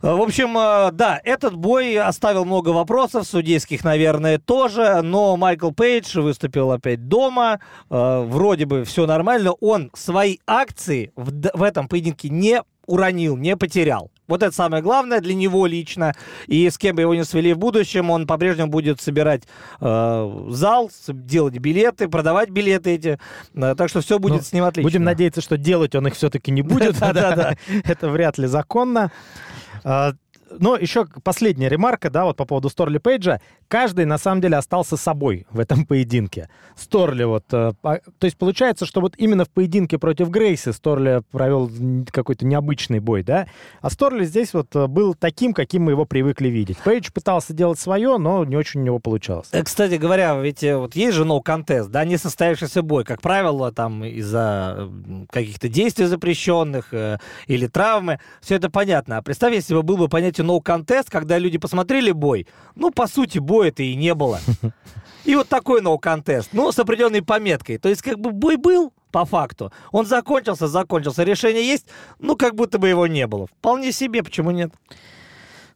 В 0.00 0.22
общем, 0.22 0.56
э, 0.56 0.90
да, 0.92 1.20
этот 1.22 1.54
бой 1.54 1.98
оставил 1.98 2.46
много 2.46 2.70
вопросов, 2.70 3.26
судейских, 3.26 3.84
наверное, 3.84 4.38
тоже, 4.38 5.02
но 5.02 5.36
Майкл 5.36 5.70
Пейдж 5.70 6.18
выступил 6.18 6.72
опять 6.72 7.08
дома, 7.08 7.60
э, 7.90 8.24
вроде 8.26 8.64
бы 8.64 8.84
все 8.84 9.06
нормально, 9.06 9.52
он 9.60 9.90
свои 9.92 10.38
акции 10.46 11.12
в, 11.14 11.30
в 11.52 11.62
этом 11.62 11.88
поединке 11.88 12.30
не 12.30 12.62
уронил, 12.86 13.36
не 13.36 13.56
потерял. 13.56 14.10
Вот 14.26 14.42
это 14.42 14.54
самое 14.54 14.82
главное 14.82 15.20
для 15.20 15.34
него 15.34 15.66
лично. 15.66 16.14
И 16.46 16.68
с 16.68 16.78
кем 16.78 16.96
бы 16.96 17.02
его 17.02 17.14
не 17.14 17.24
свели 17.24 17.52
в 17.52 17.58
будущем, 17.58 18.10
он 18.10 18.26
по-прежнему 18.26 18.70
будет 18.70 19.00
собирать 19.00 19.42
э, 19.80 20.46
зал, 20.48 20.90
делать 21.08 21.58
билеты, 21.58 22.08
продавать 22.08 22.50
билеты 22.50 22.94
эти. 22.94 23.18
Э, 23.54 23.74
так 23.76 23.88
что 23.88 24.00
все 24.00 24.18
будет 24.18 24.38
ну, 24.38 24.42
с 24.42 24.52
ним 24.52 24.64
отлично. 24.64 24.88
Будем 24.88 25.04
надеяться, 25.04 25.40
что 25.40 25.56
делать 25.58 25.94
он 25.94 26.06
их 26.06 26.14
все-таки 26.14 26.50
не 26.50 26.62
будет. 26.62 26.98
Да-да-да. 26.98 27.56
Это 27.84 28.08
вряд 28.08 28.38
ли 28.38 28.46
законно. 28.46 29.10
А, 30.54 30.56
но 30.58 30.76
еще 30.76 31.06
последняя 31.22 31.68
ремарка, 31.68 32.10
да, 32.10 32.24
вот 32.24 32.36
по 32.36 32.44
поводу 32.44 32.68
Сторли 32.68 32.98
Пейджа. 32.98 33.40
Каждый, 33.68 34.04
на 34.04 34.18
самом 34.18 34.40
деле, 34.40 34.56
остался 34.56 34.96
собой 34.96 35.46
в 35.50 35.58
этом 35.58 35.86
поединке. 35.86 36.48
Сторли 36.76 37.24
вот... 37.24 37.44
Э, 37.52 37.72
то 37.82 38.24
есть 38.24 38.36
получается, 38.36 38.86
что 38.86 39.00
вот 39.00 39.14
именно 39.16 39.44
в 39.44 39.50
поединке 39.50 39.98
против 39.98 40.28
Грейси 40.28 40.72
Сторли 40.72 41.22
провел 41.30 41.70
какой-то 42.10 42.46
необычный 42.46 43.00
бой, 43.00 43.22
да? 43.22 43.46
А 43.80 43.90
Сторли 43.90 44.24
здесь 44.24 44.54
вот 44.54 44.74
э, 44.74 44.86
был 44.86 45.14
таким, 45.14 45.52
каким 45.54 45.84
мы 45.84 45.92
его 45.92 46.04
привыкли 46.04 46.48
видеть. 46.48 46.78
Пейдж 46.78 47.10
пытался 47.12 47.52
делать 47.52 47.78
свое, 47.78 48.18
но 48.18 48.44
не 48.44 48.56
очень 48.56 48.80
у 48.80 48.84
него 48.84 48.98
получалось. 48.98 49.48
Э, 49.52 49.62
кстати 49.62 49.94
говоря, 49.94 50.34
ведь 50.34 50.62
вот 50.62 50.96
есть 50.96 51.16
же 51.16 51.24
no 51.24 51.42
contest, 51.42 51.88
да, 51.88 52.04
не 52.04 52.16
состоявшийся 52.16 52.82
бой. 52.82 53.04
Как 53.04 53.20
правило, 53.20 53.72
там 53.72 54.04
из-за 54.04 54.90
каких-то 55.30 55.68
действий 55.68 56.06
запрещенных 56.06 56.92
или 57.46 57.66
травмы. 57.66 58.20
Все 58.40 58.56
это 58.56 58.70
понятно. 58.70 59.18
А 59.18 59.22
представь, 59.22 59.54
если 59.54 59.74
бы 59.74 59.82
был 59.82 59.96
бы 59.96 60.08
понятие 60.08 60.43
no 60.44 60.60
contest, 60.62 61.06
когда 61.08 61.38
люди 61.38 61.58
посмотрели 61.58 62.12
бой, 62.12 62.46
ну, 62.74 62.90
по 62.90 63.06
сути, 63.06 63.38
боя-то 63.38 63.82
и 63.82 63.94
не 63.94 64.14
было. 64.14 64.40
И 65.24 65.34
вот 65.34 65.48
такой 65.48 65.80
no 65.80 65.98
contest, 65.98 66.48
ну, 66.52 66.70
с 66.70 66.78
определенной 66.78 67.22
пометкой. 67.22 67.78
То 67.78 67.88
есть, 67.88 68.02
как 68.02 68.18
бы 68.18 68.32
бой 68.32 68.56
был, 68.56 68.92
по 69.10 69.24
факту. 69.24 69.72
Он 69.92 70.06
закончился, 70.06 70.66
закончился. 70.66 71.22
Решение 71.22 71.64
есть, 71.64 71.86
ну, 72.18 72.36
как 72.36 72.56
будто 72.56 72.78
бы 72.78 72.88
его 72.88 73.06
не 73.06 73.28
было. 73.28 73.46
Вполне 73.46 73.92
себе, 73.92 74.24
почему 74.24 74.50
нет? 74.50 74.72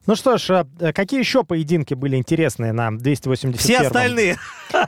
Ну 0.08 0.14
что 0.14 0.38
ж, 0.38 0.64
э, 0.80 0.92
какие 0.94 1.20
еще 1.20 1.44
поединки 1.44 1.92
были 1.92 2.16
интересные 2.16 2.72
на 2.72 2.90
281 2.96 3.58
Все 3.58 3.86
остальные. 3.86 4.36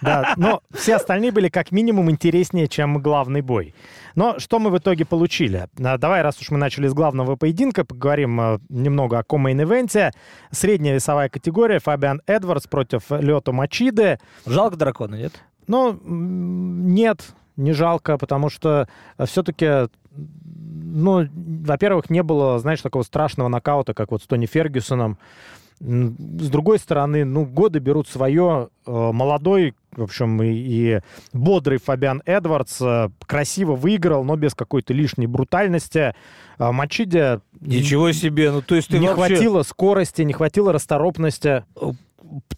Да, 0.00 0.32
но 0.38 0.62
все 0.72 0.96
остальные 0.96 1.30
были 1.30 1.50
как 1.50 1.72
минимум 1.72 2.10
интереснее, 2.10 2.68
чем 2.68 3.02
главный 3.02 3.42
бой. 3.42 3.74
Но 4.14 4.38
что 4.38 4.58
мы 4.58 4.70
в 4.70 4.78
итоге 4.78 5.04
получили? 5.04 5.68
А, 5.78 5.98
давай, 5.98 6.22
раз 6.22 6.40
уж 6.40 6.50
мы 6.50 6.56
начали 6.56 6.88
с 6.88 6.94
главного 6.94 7.36
поединка, 7.36 7.84
поговорим 7.84 8.62
немного 8.70 9.18
о 9.18 9.22
комейн-ивенте. 9.22 10.12
Средняя 10.52 10.94
весовая 10.94 11.28
категория 11.28 11.80
Фабиан 11.80 12.22
Эдвардс 12.26 12.66
против 12.66 13.02
Лето 13.10 13.52
Мачиды. 13.52 14.18
Жалко 14.46 14.76
дракона, 14.76 15.16
нет? 15.16 15.34
Ну, 15.66 16.00
нет, 16.02 17.26
не 17.56 17.72
жалко, 17.72 18.16
потому 18.16 18.48
что 18.48 18.88
все-таки 19.26 19.90
ну, 20.90 21.28
во-первых, 21.35 22.11
не 22.11 22.23
было, 22.23 22.59
знаешь, 22.59 22.82
такого 22.82 23.02
страшного 23.02 23.49
нокаута, 23.49 23.94
как 23.94 24.11
вот 24.11 24.23
с 24.23 24.26
Тони 24.26 24.47
Фергюсоном. 24.47 25.18
С 25.80 26.50
другой 26.50 26.78
стороны, 26.78 27.25
ну, 27.25 27.47
годы 27.47 27.78
берут 27.78 28.06
свое. 28.06 28.68
Э, 28.87 29.11
молодой, 29.12 29.75
в 29.97 30.02
общем, 30.02 30.42
и, 30.42 30.49
и 30.52 31.00
бодрый 31.32 31.78
Фабиан 31.78 32.23
Эдвардс 32.26 32.82
э, 32.82 33.09
красиво 33.26 33.76
выиграл, 33.76 34.23
но 34.23 34.37
без 34.37 34.54
какой-то 34.54 34.92
лишней 34.92 35.26
брутальности. 35.26 36.14
Э, 36.59 36.70
Мачиде... 36.70 37.40
Ничего 37.61 38.12
себе, 38.12 38.50
ну 38.50 38.61
то 38.61 38.75
есть 38.75 38.88
ты 38.88 38.99
Не 38.99 39.09
вообще... 39.09 39.35
хватило 39.35 39.62
скорости, 39.62 40.20
не 40.20 40.35
хватило 40.35 40.73
расторопности 40.73 41.64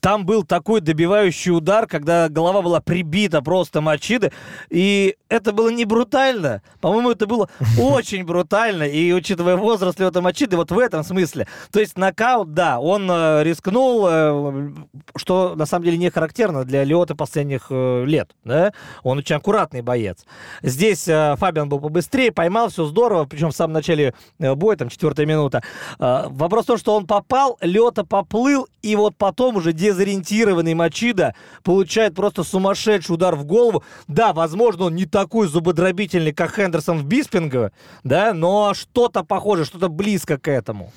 там 0.00 0.26
был 0.26 0.42
такой 0.42 0.80
добивающий 0.80 1.52
удар, 1.52 1.86
когда 1.86 2.28
голова 2.28 2.62
была 2.62 2.80
прибита 2.80 3.42
просто 3.42 3.80
Мачиды, 3.80 4.32
и 4.68 5.16
это 5.28 5.52
было 5.52 5.68
не 5.68 5.84
брутально. 5.84 6.62
По-моему, 6.80 7.10
это 7.10 7.26
было 7.26 7.48
очень 7.78 8.24
брутально, 8.24 8.84
и 8.84 9.12
учитывая 9.12 9.56
возраст 9.56 9.98
Лёта 10.00 10.20
Мачиды, 10.20 10.56
вот 10.56 10.70
в 10.70 10.78
этом 10.78 11.04
смысле. 11.04 11.46
То 11.70 11.80
есть 11.80 11.96
нокаут, 11.96 12.52
да, 12.54 12.80
он 12.80 13.08
э, 13.10 13.42
рискнул, 13.44 14.06
э, 14.08 14.72
что 15.16 15.54
на 15.54 15.66
самом 15.66 15.84
деле 15.84 15.98
не 15.98 16.10
характерно 16.10 16.64
для 16.64 16.84
Лёта 16.84 17.14
последних 17.14 17.66
э, 17.70 18.04
лет, 18.04 18.30
да? 18.44 18.72
Он 19.02 19.18
очень 19.18 19.36
аккуратный 19.36 19.82
боец. 19.82 20.24
Здесь 20.62 21.04
Фабиан 21.04 21.68
был 21.68 21.80
побыстрее, 21.80 22.32
поймал, 22.32 22.68
все 22.68 22.84
здорово, 22.84 23.24
причем 23.24 23.50
в 23.50 23.56
самом 23.56 23.74
начале 23.74 24.14
боя, 24.38 24.76
там, 24.76 24.88
четвертая 24.88 25.26
минута. 25.26 25.62
Вопрос 25.98 26.64
в 26.64 26.68
том, 26.68 26.78
что 26.78 26.96
он 26.96 27.06
попал, 27.06 27.58
Лёта 27.60 28.04
поплыл, 28.04 28.66
и 28.82 28.96
вот 28.96 29.16
потом 29.16 29.51
уже 29.56 29.72
дезориентированный 29.72 30.74
Мачида 30.74 31.34
получает 31.62 32.14
просто 32.14 32.42
сумасшедший 32.42 33.14
удар 33.14 33.36
в 33.36 33.44
голову. 33.44 33.84
Да, 34.08 34.32
возможно, 34.32 34.84
он 34.84 34.94
не 34.94 35.06
такой 35.06 35.48
зубодробительный, 35.48 36.32
как 36.32 36.54
Хендерсон 36.54 36.98
в 36.98 37.04
Биспинге, 37.04 37.72
да, 38.04 38.32
но 38.34 38.74
что-то 38.74 39.24
похоже, 39.24 39.64
что-то 39.64 39.88
близко 39.88 40.38
к 40.38 40.48
этому. 40.48 40.92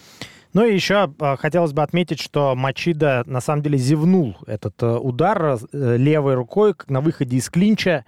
Ну 0.56 0.64
и 0.64 0.74
еще 0.74 1.14
э, 1.20 1.36
хотелось 1.36 1.74
бы 1.74 1.84
отметить, 1.84 2.22
что 2.22 2.56
Мачида 2.56 3.24
на 3.26 3.42
самом 3.42 3.62
деле 3.62 3.78
зевнул 3.78 4.38
этот 4.48 4.82
э, 4.82 4.88
удар 4.88 5.58
э, 5.74 5.98
левой 5.98 6.36
рукой 6.36 6.74
на 6.88 7.02
выходе 7.02 7.36
из 7.36 7.50
клинча. 7.50 8.06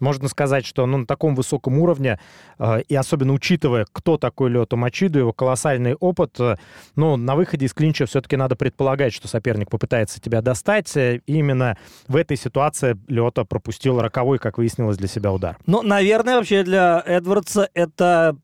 Можно 0.00 0.28
сказать, 0.28 0.66
что 0.66 0.86
ну, 0.86 0.98
на 0.98 1.06
таком 1.06 1.34
высоком 1.34 1.78
уровне, 1.78 2.18
э, 2.58 2.82
и 2.88 2.94
особенно 2.94 3.32
учитывая, 3.32 3.86
кто 3.92 4.16
такой 4.18 4.50
Лето 4.50 4.76
Мачиду, 4.76 5.18
его 5.18 5.32
колоссальный 5.32 5.94
опыт, 5.94 6.38
э, 6.40 6.56
ну, 6.96 7.16
на 7.16 7.36
выходе 7.36 7.66
из 7.66 7.74
клинча 7.74 8.06
все-таки 8.06 8.36
надо 8.36 8.56
предполагать, 8.56 9.12
что 9.12 9.28
соперник 9.28 9.70
попытается 9.70 10.20
тебя 10.20 10.42
достать. 10.42 10.96
Э, 10.96 11.20
и 11.26 11.38
именно 11.38 11.76
в 12.08 12.16
этой 12.16 12.36
ситуации 12.36 12.96
Лето 13.08 13.44
пропустил 13.44 14.00
роковой, 14.00 14.38
как 14.38 14.58
выяснилось, 14.58 14.96
для 14.96 15.08
себя 15.08 15.32
удар. 15.32 15.56
Ну, 15.66 15.82
наверное, 15.82 16.36
вообще 16.36 16.62
для 16.62 17.02
Эдвардса 17.04 17.68
это 17.74 18.36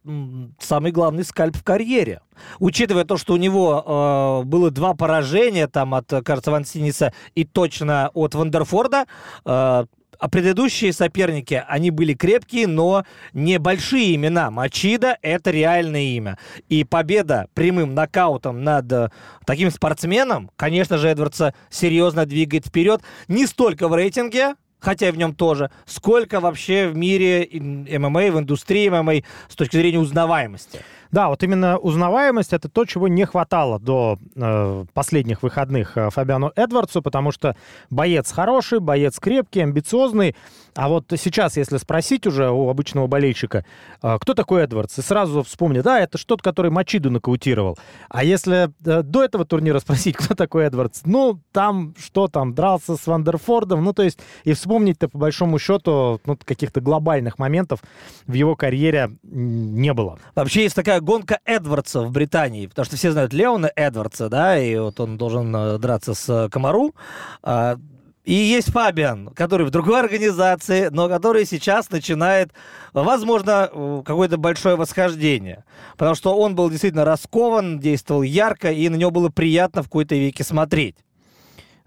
самый 0.60 0.92
главный 0.92 1.24
скальп 1.24 1.56
в 1.56 1.64
карьере. 1.64 2.20
Учитывая 2.58 3.04
то, 3.04 3.16
что 3.16 3.34
у 3.34 3.36
него 3.36 4.42
э, 4.42 4.46
было 4.46 4.70
два 4.70 4.94
поражения 4.94 5.66
там 5.68 5.94
от, 5.94 6.12
кажется, 6.24 6.50
Вансиниса 6.50 7.12
и 7.34 7.44
точно 7.44 8.10
от 8.14 8.34
Вандерфорда, 8.34 9.06
э, 9.44 9.86
а 10.18 10.28
предыдущие 10.28 10.92
соперники, 10.92 11.62
они 11.68 11.90
были 11.90 12.14
крепкие, 12.14 12.66
но 12.66 13.04
небольшие 13.32 14.14
имена. 14.14 14.50
Мачида— 14.50 15.18
это 15.22 15.50
реальное 15.50 16.02
имя. 16.02 16.38
И 16.68 16.84
победа 16.84 17.48
прямым 17.54 17.94
нокаутом 17.94 18.62
над 18.62 18.90
э, 18.92 19.10
таким 19.44 19.70
спортсменом, 19.70 20.50
конечно 20.56 20.98
же, 20.98 21.08
Эдвардса 21.08 21.54
серьезно 21.70 22.26
двигает 22.26 22.66
вперед. 22.66 23.02
Не 23.28 23.46
столько 23.46 23.88
в 23.88 23.94
рейтинге, 23.94 24.54
хотя 24.78 25.08
и 25.08 25.10
в 25.10 25.18
нем 25.18 25.34
тоже, 25.34 25.70
сколько 25.84 26.40
вообще 26.40 26.88
в 26.88 26.96
мире 26.96 27.48
ММА, 27.52 28.30
в 28.30 28.38
индустрии 28.38 28.88
ММА 28.88 29.22
с 29.48 29.56
точки 29.56 29.76
зрения 29.76 29.98
узнаваемости. 29.98 30.80
Да, 31.10 31.28
вот 31.28 31.42
именно 31.42 31.78
узнаваемость 31.78 32.52
это 32.52 32.68
то, 32.68 32.84
чего 32.84 33.08
не 33.08 33.24
хватало 33.24 33.78
до 33.78 34.18
э, 34.34 34.84
последних 34.92 35.42
выходных 35.42 35.96
э, 35.96 36.10
Фабиану 36.10 36.52
Эдвардсу, 36.56 37.02
потому 37.02 37.32
что 37.32 37.56
боец 37.90 38.32
хороший, 38.32 38.80
боец 38.80 39.18
крепкий, 39.18 39.60
амбициозный. 39.60 40.34
А 40.74 40.88
вот 40.88 41.06
сейчас, 41.16 41.56
если 41.56 41.78
спросить 41.78 42.26
уже 42.26 42.50
у 42.50 42.68
обычного 42.68 43.06
болельщика, 43.06 43.64
э, 44.02 44.18
кто 44.20 44.34
такой 44.34 44.62
Эдвардс, 44.62 44.98
и 44.98 45.02
сразу 45.02 45.42
вспомнит, 45.42 45.84
да, 45.84 46.00
это 46.00 46.18
что-то, 46.18 46.42
который 46.42 46.70
Мачиду 46.70 47.10
нокаутировал. 47.10 47.78
А 48.08 48.24
если 48.24 48.70
э, 48.84 49.02
до 49.02 49.24
этого 49.24 49.44
турнира 49.44 49.78
спросить, 49.80 50.16
кто 50.16 50.34
такой 50.34 50.64
Эдвардс, 50.64 51.02
ну, 51.04 51.40
там, 51.52 51.94
что 51.98 52.28
там, 52.28 52.54
дрался 52.54 52.96
с 52.96 53.06
Вандерфордом, 53.06 53.82
ну, 53.84 53.92
то 53.92 54.02
есть, 54.02 54.18
и 54.44 54.52
вспомнить-то, 54.52 55.08
по 55.08 55.18
большому 55.18 55.58
счету, 55.58 56.20
ну, 56.26 56.38
каких-то 56.44 56.80
глобальных 56.80 57.38
моментов 57.38 57.80
в 58.26 58.32
его 58.34 58.56
карьере 58.56 59.12
не 59.22 59.92
было. 59.94 60.18
Вообще 60.34 60.64
есть 60.64 60.74
такая 60.74 60.95
гонка 61.00 61.40
Эдвардса 61.44 62.02
в 62.02 62.10
Британии, 62.10 62.66
потому 62.66 62.84
что 62.84 62.96
все 62.96 63.12
знают 63.12 63.32
Леона 63.32 63.70
Эдвардса, 63.74 64.28
да, 64.28 64.58
и 64.58 64.76
вот 64.76 64.98
он 65.00 65.16
должен 65.16 65.54
э, 65.54 65.78
драться 65.78 66.14
с 66.14 66.28
э, 66.28 66.48
Камару. 66.48 66.94
А, 67.42 67.76
и 68.24 68.34
есть 68.34 68.72
Фабиан, 68.72 69.28
который 69.28 69.66
в 69.66 69.70
другой 69.70 70.00
организации, 70.00 70.88
но 70.90 71.08
который 71.08 71.46
сейчас 71.46 71.90
начинает, 71.90 72.50
возможно, 72.92 73.70
какое-то 74.04 74.36
большое 74.36 74.74
восхождение. 74.74 75.64
Потому 75.92 76.16
что 76.16 76.36
он 76.36 76.56
был 76.56 76.68
действительно 76.68 77.04
раскован, 77.04 77.78
действовал 77.78 78.22
ярко, 78.22 78.72
и 78.72 78.88
на 78.88 78.96
него 78.96 79.12
было 79.12 79.28
приятно 79.28 79.82
в 79.82 79.86
какой-то 79.86 80.16
веке 80.16 80.42
смотреть. 80.42 80.96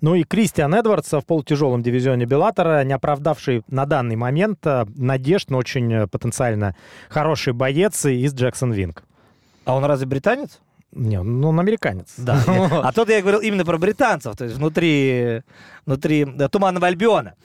Ну 0.02 0.16
и 0.16 0.24
Кристиан 0.24 0.74
Эдвардс 0.74 1.12
в 1.12 1.22
полутяжелом 1.22 1.84
дивизионе 1.84 2.26
Беллатора, 2.26 2.84
не 2.84 2.94
оправдавший 2.94 3.64
на 3.68 3.86
данный 3.86 4.16
момент 4.16 4.66
надежд, 4.96 5.50
но 5.50 5.58
очень 5.58 6.08
потенциально 6.08 6.76
хороший 7.10 7.54
боец 7.54 8.06
из 8.06 8.34
Джексон 8.34 8.72
Винг. 8.72 9.04
А 9.66 9.76
он 9.76 9.84
разве 9.86 10.08
британец? 10.08 10.60
Не, 10.92 11.22
ну, 11.22 11.50
он 11.50 11.60
американец. 11.60 12.14
Да. 12.18 12.42
А 12.84 12.92
тот 12.92 13.10
я 13.10 13.22
говорил 13.22 13.42
именно 13.42 13.64
про 13.64 13.78
британцев, 13.78 14.36
то 14.36 14.46
есть 14.46 14.58
внутри, 14.58 15.44
внутри 15.86 16.26
Туманного 16.52 16.88
Альбиона. 16.88 17.36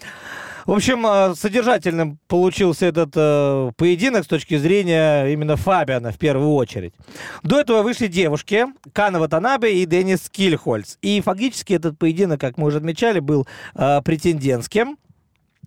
В 0.66 0.72
общем, 0.72 1.06
э, 1.06 1.34
содержательным 1.34 2.18
получился 2.26 2.86
этот 2.86 3.10
э, 3.14 3.70
поединок 3.76 4.24
с 4.24 4.26
точки 4.26 4.56
зрения 4.56 5.26
именно 5.26 5.56
Фабиана 5.56 6.10
в 6.10 6.18
первую 6.18 6.54
очередь. 6.54 6.94
До 7.42 7.60
этого 7.60 7.82
вышли 7.82 8.06
девушки 8.06 8.66
Кана 8.92 9.20
Ватанабе 9.20 9.82
и 9.82 9.84
Денис 9.84 10.30
Кильхольц. 10.30 10.96
И 11.02 11.20
фактически 11.20 11.74
этот 11.74 11.98
поединок, 11.98 12.40
как 12.40 12.56
мы 12.56 12.68
уже 12.68 12.78
отмечали, 12.78 13.20
был 13.20 13.46
э, 13.74 14.00
претендентским. 14.02 14.96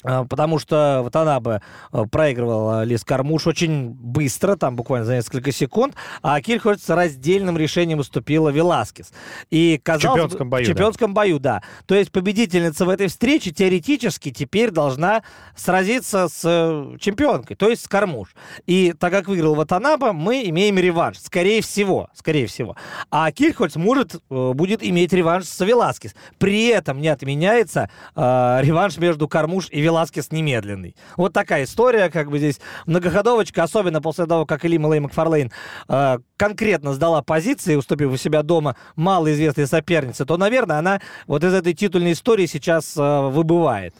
А, 0.04 0.26
потому 0.26 0.60
что 0.60 1.02
вот 1.04 1.16
она 1.16 1.40
бы 1.40 1.62
э, 1.92 2.04
проигрывала 2.12 2.84
Лис 2.84 3.04
Кармуш 3.04 3.48
очень 3.48 3.90
быстро, 3.90 4.56
там 4.56 4.76
буквально 4.76 5.06
за 5.06 5.16
несколько 5.16 5.52
секунд, 5.52 5.96
а 6.22 6.40
Кирхольц 6.42 6.84
с 6.84 6.90
раздельным 6.90 7.58
решением 7.58 8.00
уступила 8.00 8.50
Веласкес. 8.50 9.12
И 9.50 9.80
казалось, 9.84 10.04
в 10.04 10.24
чемпионском 10.24 10.50
бою. 10.50 10.66
В 10.66 10.68
чемпионском 10.68 11.14
да. 11.14 11.22
бою, 11.22 11.40
да. 11.40 11.62
То 11.86 11.96
есть 11.96 12.12
победительница 12.12 12.86
в 12.86 12.90
этой 12.90 13.08
встрече 13.08 13.52
теоретически 13.52 14.32
теперь 14.32 14.72
должна 14.72 15.24
сразиться 15.56 16.28
с 16.28 16.42
э, 16.44 16.98
чемпионкой, 17.00 17.56
то 17.56 17.70
есть 17.70 17.86
с 17.86 17.88
Кармуш. 17.88 18.30
И 18.66 18.94
так 18.98 19.12
как 19.12 19.28
выиграл 19.28 19.56
Ватанаба, 19.56 20.14
мы 20.14 20.44
имеем 20.46 20.78
реванш. 20.78 21.20
Скорее 21.20 21.62
всего, 21.62 22.10
скорее 22.14 22.48
всего. 22.48 22.76
А 23.10 23.32
Кирхольц 23.32 23.76
может, 23.76 24.16
э, 24.16 24.52
будет 24.54 24.84
иметь 24.84 25.14
реванш 25.14 25.46
с 25.46 25.66
Веласкес. 25.66 26.16
При 26.38 26.68
этом 26.68 27.02
не 27.02 27.08
отменяется 27.08 27.90
э, 28.16 28.60
реванш 28.62 28.98
между 28.98 29.28
Кармуш 29.28 29.68
и 29.72 29.82
Веласкес 29.88 30.34
немедленный. 30.34 30.96
Вот 31.16 31.32
такая 31.32 31.64
история, 31.64 32.10
как 32.10 32.30
бы 32.30 32.40
здесь 32.40 32.60
многоходовочка, 32.86 33.64
особенно 33.64 34.02
после 34.02 34.26
того, 34.26 34.46
как 34.46 34.66
Эли 34.66 34.78
Лей 34.78 35.00
Макфарлейн 35.00 35.50
э, 35.88 36.18
конкретно 36.36 36.94
сдала 36.94 37.22
позиции, 37.22 37.76
уступив 37.76 38.12
у 38.12 38.18
себя 38.18 38.44
дома 38.44 38.76
малоизвестной 38.98 39.66
сопернице, 39.66 40.26
то, 40.26 40.36
наверное, 40.36 40.80
она 40.80 41.00
вот 41.26 41.46
из 41.46 41.54
этой 41.54 41.74
титульной 41.74 42.12
истории 42.12 42.48
сейчас 42.48 42.98
э, 42.98 43.30
выбывает. 43.30 43.96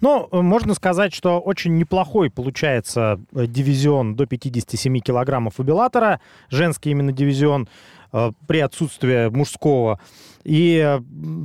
Ну, 0.00 0.28
можно 0.32 0.74
сказать, 0.74 1.14
что 1.14 1.38
очень 1.40 1.78
неплохой 1.78 2.30
получается 2.30 3.20
э, 3.32 3.46
дивизион 3.46 4.16
до 4.16 4.26
57 4.26 4.98
килограммов 4.98 5.54
у 5.58 5.62
Беллатора. 5.62 6.20
Женский 6.50 6.90
именно 6.90 7.12
дивизион 7.12 7.68
э, 8.12 8.32
при 8.48 8.58
отсутствии 8.58 9.28
мужского. 9.28 10.00
И 10.48 10.98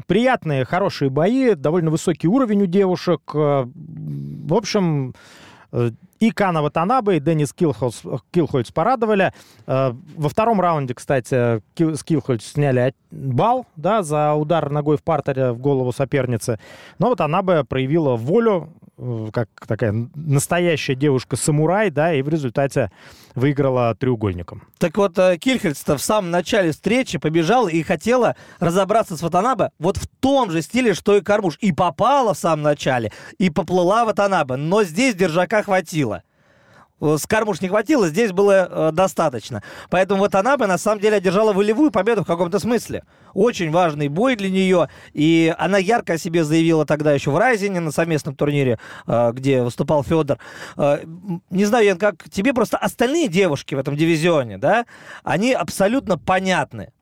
приятные, 0.08 0.64
хорошие 0.64 1.10
бои, 1.10 1.56
довольно 1.56 1.92
высокий 1.92 2.30
уровень 2.30 2.62
у 2.62 2.66
девушек. 2.68 3.20
Э, 3.34 3.66
в 3.66 4.54
общем, 4.54 5.14
э, 5.74 5.92
и 6.22 6.32
Кана 6.32 6.62
Ватанабе, 6.62 7.18
и 7.18 7.20
Деннис 7.20 7.52
Килхольц, 7.52 8.02
Килхольц 8.32 8.72
порадовали. 8.72 9.34
Э, 9.68 9.92
во 10.16 10.30
втором 10.30 10.62
раунде, 10.62 10.94
кстати, 10.94 11.62
с 11.76 12.04
Килхольц 12.06 12.46
сняли 12.46 12.80
бал 13.12 13.66
да, 13.76 14.04
за 14.04 14.36
удар 14.36 14.70
ногой 14.70 14.96
в 14.96 15.04
партере 15.04 15.52
в 15.52 15.60
голову 15.60 15.92
соперницы. 15.92 16.58
Но 16.98 17.10
бы 17.42 17.66
проявила 17.68 18.16
волю, 18.16 18.70
как 19.32 19.50
такая 19.68 19.94
настоящая 20.16 20.96
девушка-самурай, 20.96 21.90
да, 21.90 22.14
и 22.14 22.22
в 22.22 22.30
результате 22.30 22.92
выиграла 23.36 23.96
треугольником. 23.96 24.64
Так 24.78 24.98
вот, 24.98 25.18
э, 25.18 25.38
Кильхельс-то 25.38 25.98
в 25.98 26.02
самом 26.02 26.32
начале 26.32 26.72
встречи 26.72 27.18
побежала 27.18 27.68
и 27.68 27.82
хотела 27.84 28.36
разобраться 28.60 29.18
с 29.18 29.22
Ватанабе 29.22 29.72
вот 29.80 29.98
в 29.98 30.08
том 30.08 30.52
же 30.52 30.62
стиле, 30.62 30.94
что 30.94 31.18
и 31.18 31.22
Кармуш. 31.22 31.58
И 31.60 31.72
попала 31.72 32.34
в 32.34 32.38
самом 32.38 32.64
начале, 32.64 33.12
и 33.38 33.50
поплыла 33.50 34.06
Ватанабе, 34.06 34.56
но 34.56 34.84
здесь 34.84 35.16
держака 35.16 35.64
хватило. 35.64 36.24
Э, 37.04 37.18
с 37.18 37.28
Кармуш 37.28 37.62
не 37.62 37.68
хватило, 37.68 38.08
здесь 38.08 38.32
было 38.32 38.68
э, 38.70 38.92
достаточно. 38.94 39.62
Поэтому 39.90 40.22
вот 40.22 40.36
она 40.36 40.58
бы 40.58 40.68
на 40.68 40.78
самом 40.78 41.02
деле 41.02 41.18
одержала 41.18 41.52
волевую 41.52 41.92
победу 41.92 42.24
в 42.24 42.28
каком-то 42.28 42.60
смысле. 42.60 43.04
Очень 43.34 43.72
важный 43.72 44.08
бой 44.08 44.36
для 44.36 44.50
нее. 44.50 44.90
И 45.12 45.54
она 45.58 45.78
ярко 45.78 46.14
о 46.14 46.18
себе 46.18 46.44
заявила 46.44 46.86
тогда 46.86 47.12
еще 47.12 47.32
в 47.32 47.38
Райзене 47.38 47.82
на 47.82 47.92
совместном 47.92 48.36
турнире, 48.36 48.80
э, 49.06 49.32
где 49.34 49.64
выступал 49.64 50.04
Федор. 50.04 50.38
Э, 50.78 51.00
не 51.50 51.66
знаю, 51.66 51.86
Ян, 51.86 51.98
как 51.98 52.30
тебе 52.30 52.54
просто 52.54 52.78
остальные 52.78 53.28
девушки 53.28 53.76
в 53.76 53.80
этом 53.80 53.98
дивизионе, 53.98 54.58
да, 54.58 54.86
они 55.24 55.54
абсолютно 55.54 56.18
понятны. 56.18 56.94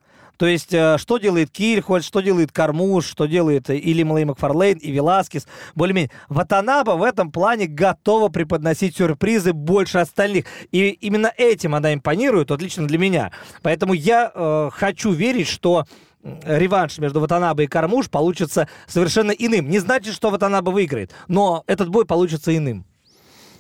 То 0.42 0.48
есть, 0.48 0.74
э, 0.74 0.98
что 0.98 1.20
делает 1.20 1.52
Кильхольд, 1.52 2.04
что 2.04 2.20
делает 2.20 2.52
Кармуш, 2.52 3.06
что 3.06 3.28
делает 3.28 3.70
или 3.70 4.02
Малей 4.02 4.26
Макфарлейн, 4.26 4.80
и 4.80 4.90
Веласкес. 4.90 5.46
Более-менее. 5.76 6.10
Ватанаба 6.30 6.98
в 6.98 7.04
этом 7.04 7.32
плане 7.32 7.68
готова 7.68 8.30
преподносить 8.30 8.98
сюрпризы 8.98 9.54
больше 9.54 10.00
остальных. 10.00 10.46
И 10.72 10.90
именно 10.90 11.32
этим 11.38 11.76
она 11.76 11.94
импонирует, 11.94 12.50
вот 12.50 12.60
лично 12.60 12.88
для 12.88 12.98
меня. 12.98 13.32
Поэтому 13.62 13.94
я 13.94 14.32
э, 14.34 14.72
хочу 14.74 15.12
верить, 15.12 15.48
что 15.48 15.86
реванш 16.24 16.98
между 16.98 17.20
Ватанаба 17.20 17.62
и 17.62 17.68
Кармуш 17.68 18.10
получится 18.10 18.68
совершенно 18.88 19.30
иным. 19.30 19.70
Не 19.70 19.78
значит, 19.78 20.16
что 20.16 20.32
Ватанаба 20.32 20.72
выиграет, 20.72 21.12
но 21.28 21.64
этот 21.68 21.90
бой 21.90 22.08
получится 22.08 22.58
иным. 22.58 22.88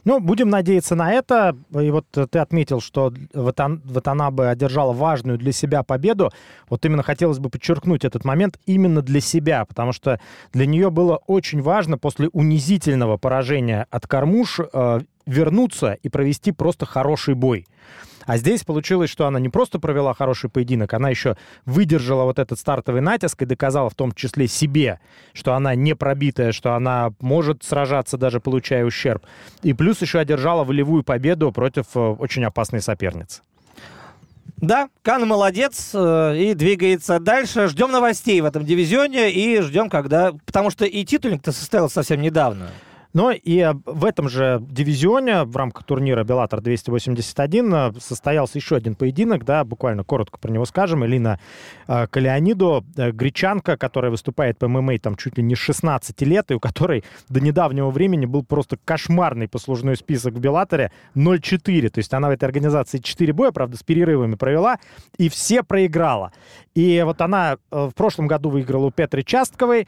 Ну, 0.03 0.19
будем 0.19 0.49
надеяться 0.49 0.95
на 0.95 1.11
это. 1.11 1.55
И 1.79 1.91
вот 1.91 2.05
ты 2.11 2.39
отметил, 2.39 2.81
что 2.81 3.13
Ватан, 3.33 3.81
Ватанабе 3.85 4.45
одержала 4.45 4.93
важную 4.93 5.37
для 5.37 5.51
себя 5.51 5.83
победу. 5.83 6.31
Вот 6.69 6.85
именно 6.85 7.03
хотелось 7.03 7.39
бы 7.39 7.49
подчеркнуть 7.49 8.03
этот 8.05 8.25
момент 8.25 8.59
именно 8.65 9.01
для 9.01 9.21
себя, 9.21 9.65
потому 9.65 9.91
что 9.91 10.19
для 10.53 10.65
нее 10.65 10.89
было 10.89 11.17
очень 11.27 11.61
важно 11.61 11.97
после 11.97 12.29
унизительного 12.29 13.17
поражения 13.17 13.85
от 13.91 14.07
Кармуш 14.07 14.59
э, 14.59 14.99
вернуться 15.25 15.93
и 16.01 16.09
провести 16.09 16.51
просто 16.51 16.85
хороший 16.85 17.35
бой. 17.35 17.65
А 18.25 18.37
здесь 18.37 18.63
получилось, 18.63 19.09
что 19.09 19.27
она 19.27 19.39
не 19.39 19.49
просто 19.49 19.79
провела 19.79 20.13
хороший 20.13 20.49
поединок, 20.49 20.93
она 20.93 21.09
еще 21.09 21.35
выдержала 21.65 22.23
вот 22.23 22.39
этот 22.39 22.59
стартовый 22.59 23.01
натиск 23.01 23.41
и 23.41 23.45
доказала 23.45 23.89
в 23.89 23.95
том 23.95 24.11
числе 24.11 24.47
себе, 24.47 24.99
что 25.33 25.53
она 25.53 25.75
не 25.75 25.95
пробитая, 25.95 26.51
что 26.51 26.73
она 26.73 27.11
может 27.19 27.63
сражаться, 27.63 28.17
даже 28.17 28.39
получая 28.39 28.85
ущерб. 28.85 29.25
И 29.63 29.73
плюс 29.73 30.01
еще 30.01 30.19
одержала 30.19 30.63
волевую 30.63 31.03
победу 31.03 31.51
против 31.51 31.85
э, 31.95 31.99
очень 31.99 32.43
опасной 32.43 32.81
соперницы. 32.81 33.41
Да, 34.57 34.89
Кан 35.01 35.27
молодец 35.27 35.89
э, 35.93 36.35
и 36.37 36.53
двигается 36.53 37.19
дальше. 37.19 37.67
Ждем 37.67 37.91
новостей 37.91 38.39
в 38.41 38.45
этом 38.45 38.63
дивизионе 38.63 39.31
и 39.31 39.59
ждем, 39.61 39.89
когда... 39.89 40.33
Потому 40.45 40.69
что 40.69 40.85
и 40.85 41.03
титульник-то 41.03 41.51
состоялся 41.51 41.95
совсем 41.95 42.21
недавно. 42.21 42.69
Но 43.13 43.31
и 43.31 43.73
в 43.85 44.05
этом 44.05 44.29
же 44.29 44.59
дивизионе 44.61 45.43
в 45.43 45.55
рамках 45.55 45.83
турнира 45.83 46.23
Беллатор 46.23 46.61
281 46.61 47.73
э, 47.73 47.91
состоялся 47.99 48.57
еще 48.57 48.77
один 48.77 48.95
поединок, 48.95 49.43
да, 49.43 49.63
буквально 49.63 50.03
коротко 50.03 50.37
про 50.37 50.51
него 50.51 50.65
скажем. 50.65 51.05
Элина 51.05 51.39
э, 51.87 52.07
Калианидо, 52.07 52.83
э, 52.95 53.11
гречанка, 53.11 53.75
которая 53.75 54.11
выступает 54.11 54.57
по 54.57 54.67
ММА 54.67 54.99
там 54.99 55.15
чуть 55.15 55.37
ли 55.37 55.43
не 55.43 55.55
16 55.55 56.21
лет, 56.21 56.51
и 56.51 56.53
у 56.53 56.59
которой 56.59 57.03
до 57.27 57.41
недавнего 57.41 57.91
времени 57.91 58.25
был 58.25 58.43
просто 58.43 58.77
кошмарный 58.83 59.47
послужной 59.47 59.97
список 59.97 60.35
в 60.35 60.39
Беллаторе 60.39 60.91
0-4. 61.15 61.89
То 61.89 61.97
есть 61.99 62.13
она 62.13 62.29
в 62.29 62.31
этой 62.31 62.45
организации 62.45 62.99
4 62.99 63.33
боя, 63.33 63.51
правда, 63.51 63.77
с 63.77 63.83
перерывами 63.83 64.35
провела, 64.35 64.79
и 65.17 65.27
все 65.27 65.63
проиграла. 65.63 66.31
И 66.75 67.01
вот 67.05 67.19
она 67.19 67.57
в 67.69 67.91
прошлом 67.91 68.27
году 68.27 68.49
выиграла 68.49 68.85
у 68.85 68.91
Петры 68.91 69.23
Частковой, 69.23 69.87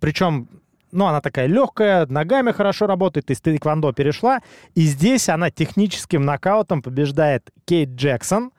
причем 0.00 0.48
ну, 0.94 1.06
она 1.06 1.20
такая 1.20 1.46
легкая, 1.46 2.06
ногами 2.06 2.52
хорошо 2.52 2.86
работает, 2.86 3.30
из 3.30 3.40
тэквондо 3.40 3.92
перешла. 3.92 4.40
И 4.74 4.82
здесь 4.82 5.28
она 5.28 5.50
техническим 5.50 6.24
нокаутом 6.24 6.82
побеждает 6.82 7.50
Кейт 7.64 7.90
Джексон. 7.90 8.52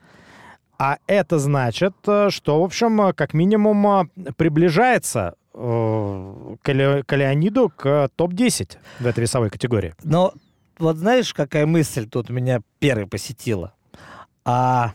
А 0.77 0.97
это 1.07 1.39
значит, 1.39 1.93
э, 2.05 2.29
что, 2.29 2.61
в 2.61 2.65
общем, 2.65 3.13
как 3.13 3.33
минимум 3.33 3.87
э, 3.87 4.31
приближается 4.35 5.35
э, 5.53 6.55
к 6.61 6.73
Леониду 6.73 7.71
к 7.73 8.09
топ-10 8.13 8.77
в 8.99 9.07
этой 9.07 9.21
весовой 9.21 9.49
категории. 9.49 9.93
Но 10.03 10.33
вот 10.77 10.97
знаешь, 10.97 11.33
какая 11.33 11.65
мысль 11.65 12.09
тут 12.09 12.29
меня 12.29 12.59
первой 12.79 13.07
посетила? 13.07 13.73
А, 14.43 14.91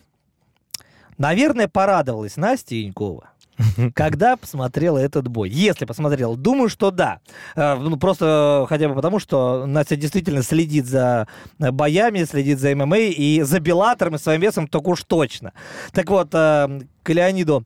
наверное, 1.16 1.66
порадовалась 1.66 2.36
Настя 2.36 2.74
Янькова 2.74 3.29
когда 3.94 4.36
посмотрела 4.36 4.98
этот 4.98 5.28
бой. 5.28 5.50
Если 5.50 5.84
посмотрела, 5.84 6.36
думаю, 6.36 6.68
что 6.68 6.90
да. 6.90 7.20
Э, 7.56 7.76
ну, 7.76 7.96
просто 7.96 8.66
хотя 8.68 8.88
бы 8.88 8.94
потому, 8.94 9.18
что 9.18 9.66
Настя 9.66 9.96
действительно 9.96 10.42
следит 10.42 10.86
за 10.86 11.28
боями, 11.58 12.24
следит 12.24 12.58
за 12.58 12.74
ММА 12.74 12.98
и 12.98 13.42
за 13.42 13.60
Беллатором 13.60 14.16
и 14.16 14.18
своим 14.18 14.40
весом 14.40 14.68
только 14.68 14.88
уж 14.88 15.04
точно. 15.04 15.52
Так 15.92 16.08
вот, 16.10 16.28
э, 16.32 16.80
к 17.02 17.08
Леониду 17.10 17.64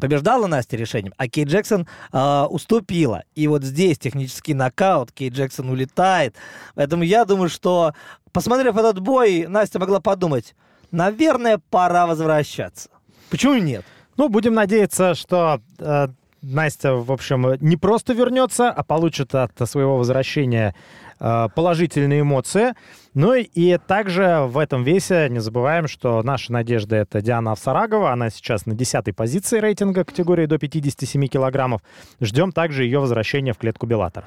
побеждала 0.00 0.46
Настя 0.46 0.76
решением, 0.76 1.14
а 1.16 1.28
Кей 1.28 1.44
Джексон 1.44 1.86
э, 2.12 2.42
уступила. 2.48 3.24
И 3.34 3.46
вот 3.46 3.62
здесь 3.62 3.98
технический 3.98 4.54
нокаут, 4.54 5.12
Кей 5.12 5.30
Джексон 5.30 5.70
улетает. 5.70 6.36
Поэтому 6.74 7.02
я 7.02 7.24
думаю, 7.24 7.48
что, 7.48 7.92
посмотрев 8.32 8.76
этот 8.76 9.00
бой, 9.00 9.46
Настя 9.48 9.78
могла 9.78 10.00
подумать, 10.00 10.54
наверное, 10.90 11.60
пора 11.70 12.06
возвращаться. 12.06 12.88
Почему 13.30 13.54
нет? 13.54 13.84
Ну, 14.16 14.28
будем 14.28 14.54
надеяться, 14.54 15.14
что 15.14 15.60
э, 15.78 16.08
Настя, 16.42 16.94
в 16.94 17.12
общем, 17.12 17.54
не 17.60 17.76
просто 17.76 18.12
вернется, 18.14 18.68
а 18.68 18.82
получит 18.82 19.34
от 19.34 19.52
своего 19.68 19.96
возвращения 19.96 20.74
э, 21.20 21.48
положительные 21.54 22.22
эмоции. 22.22 22.74
Ну 23.14 23.34
и 23.34 23.78
также 23.78 24.46
в 24.48 24.58
этом 24.58 24.82
весе 24.82 25.28
не 25.30 25.38
забываем, 25.38 25.86
что 25.86 26.22
наша 26.22 26.52
надежда 26.52 26.96
это 26.96 27.22
Диана 27.22 27.52
Авсарагова. 27.52 28.12
Она 28.12 28.28
сейчас 28.30 28.66
на 28.66 28.74
10 28.74 29.14
позиции 29.14 29.60
рейтинга 29.60 30.04
категории 30.04 30.46
до 30.46 30.58
57 30.58 31.26
килограммов. 31.28 31.80
Ждем 32.20 32.50
также 32.50 32.84
ее 32.84 32.98
возвращения 32.98 33.52
в 33.52 33.58
клетку 33.58 33.86
Беллатор. 33.86 34.24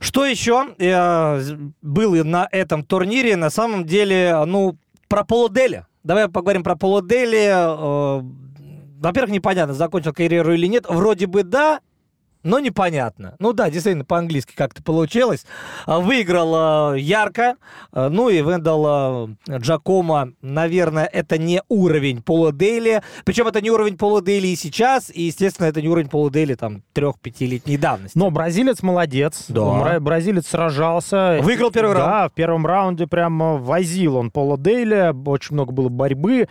Что 0.00 0.24
еще 0.24 0.68
э, 0.78 1.40
было 1.82 2.24
на 2.24 2.48
этом 2.50 2.84
турнире? 2.84 3.36
На 3.36 3.50
самом 3.50 3.84
деле, 3.84 4.44
ну, 4.46 4.78
про 5.08 5.24
полуделя. 5.24 5.86
Давай 6.04 6.28
поговорим 6.28 6.62
про 6.62 6.74
полудели. 6.74 8.32
Э, 9.04 9.08
во-первых, 9.08 9.32
непонятно, 9.32 9.74
закончил 9.74 10.12
карьеру 10.12 10.54
или 10.54 10.66
нет. 10.66 10.86
Вроде 10.88 11.26
бы 11.26 11.42
да, 11.42 11.80
но 12.42 12.58
непонятно. 12.58 13.36
Ну 13.38 13.54
да, 13.54 13.70
действительно, 13.70 14.04
по-английски 14.04 14.52
как-то 14.54 14.82
получилось. 14.82 15.46
А, 15.86 16.00
выиграл 16.00 16.94
э, 16.94 17.00
ярко. 17.00 17.56
Э, 17.92 18.08
ну 18.08 18.28
и 18.28 18.36
Вендал 18.42 19.30
Джакома, 19.48 20.32
наверное, 20.42 21.06
это 21.06 21.38
не 21.38 21.62
уровень 21.68 22.22
Пола 22.22 22.52
Дейли. 22.52 23.02
Причем 23.24 23.48
это 23.48 23.62
не 23.62 23.70
уровень 23.70 23.96
Пола 23.96 24.20
Дейли 24.20 24.48
и 24.48 24.56
сейчас, 24.56 25.10
и, 25.10 25.22
естественно, 25.22 25.66
это 25.66 25.80
не 25.80 25.88
уровень 25.88 26.10
Пола 26.10 26.30
Дейли 26.30 26.54
там 26.54 26.82
трех-пятилетней 26.92 27.78
давности. 27.78 28.16
Но 28.16 28.30
бразилец 28.30 28.82
молодец. 28.82 29.46
Да. 29.48 29.98
Бразилец 29.98 30.46
сражался. 30.46 31.38
Выиграл 31.40 31.70
первый 31.70 31.94
раунд. 31.94 32.10
Да, 32.10 32.28
в 32.28 32.32
первом 32.32 32.66
раунде 32.66 33.06
прям 33.06 33.62
возил 33.62 34.16
он 34.16 34.30
Пола 34.30 34.58
Дейли. 34.58 35.14
Очень 35.26 35.54
много 35.54 35.72
было 35.72 35.88
борьбы. 35.88 36.48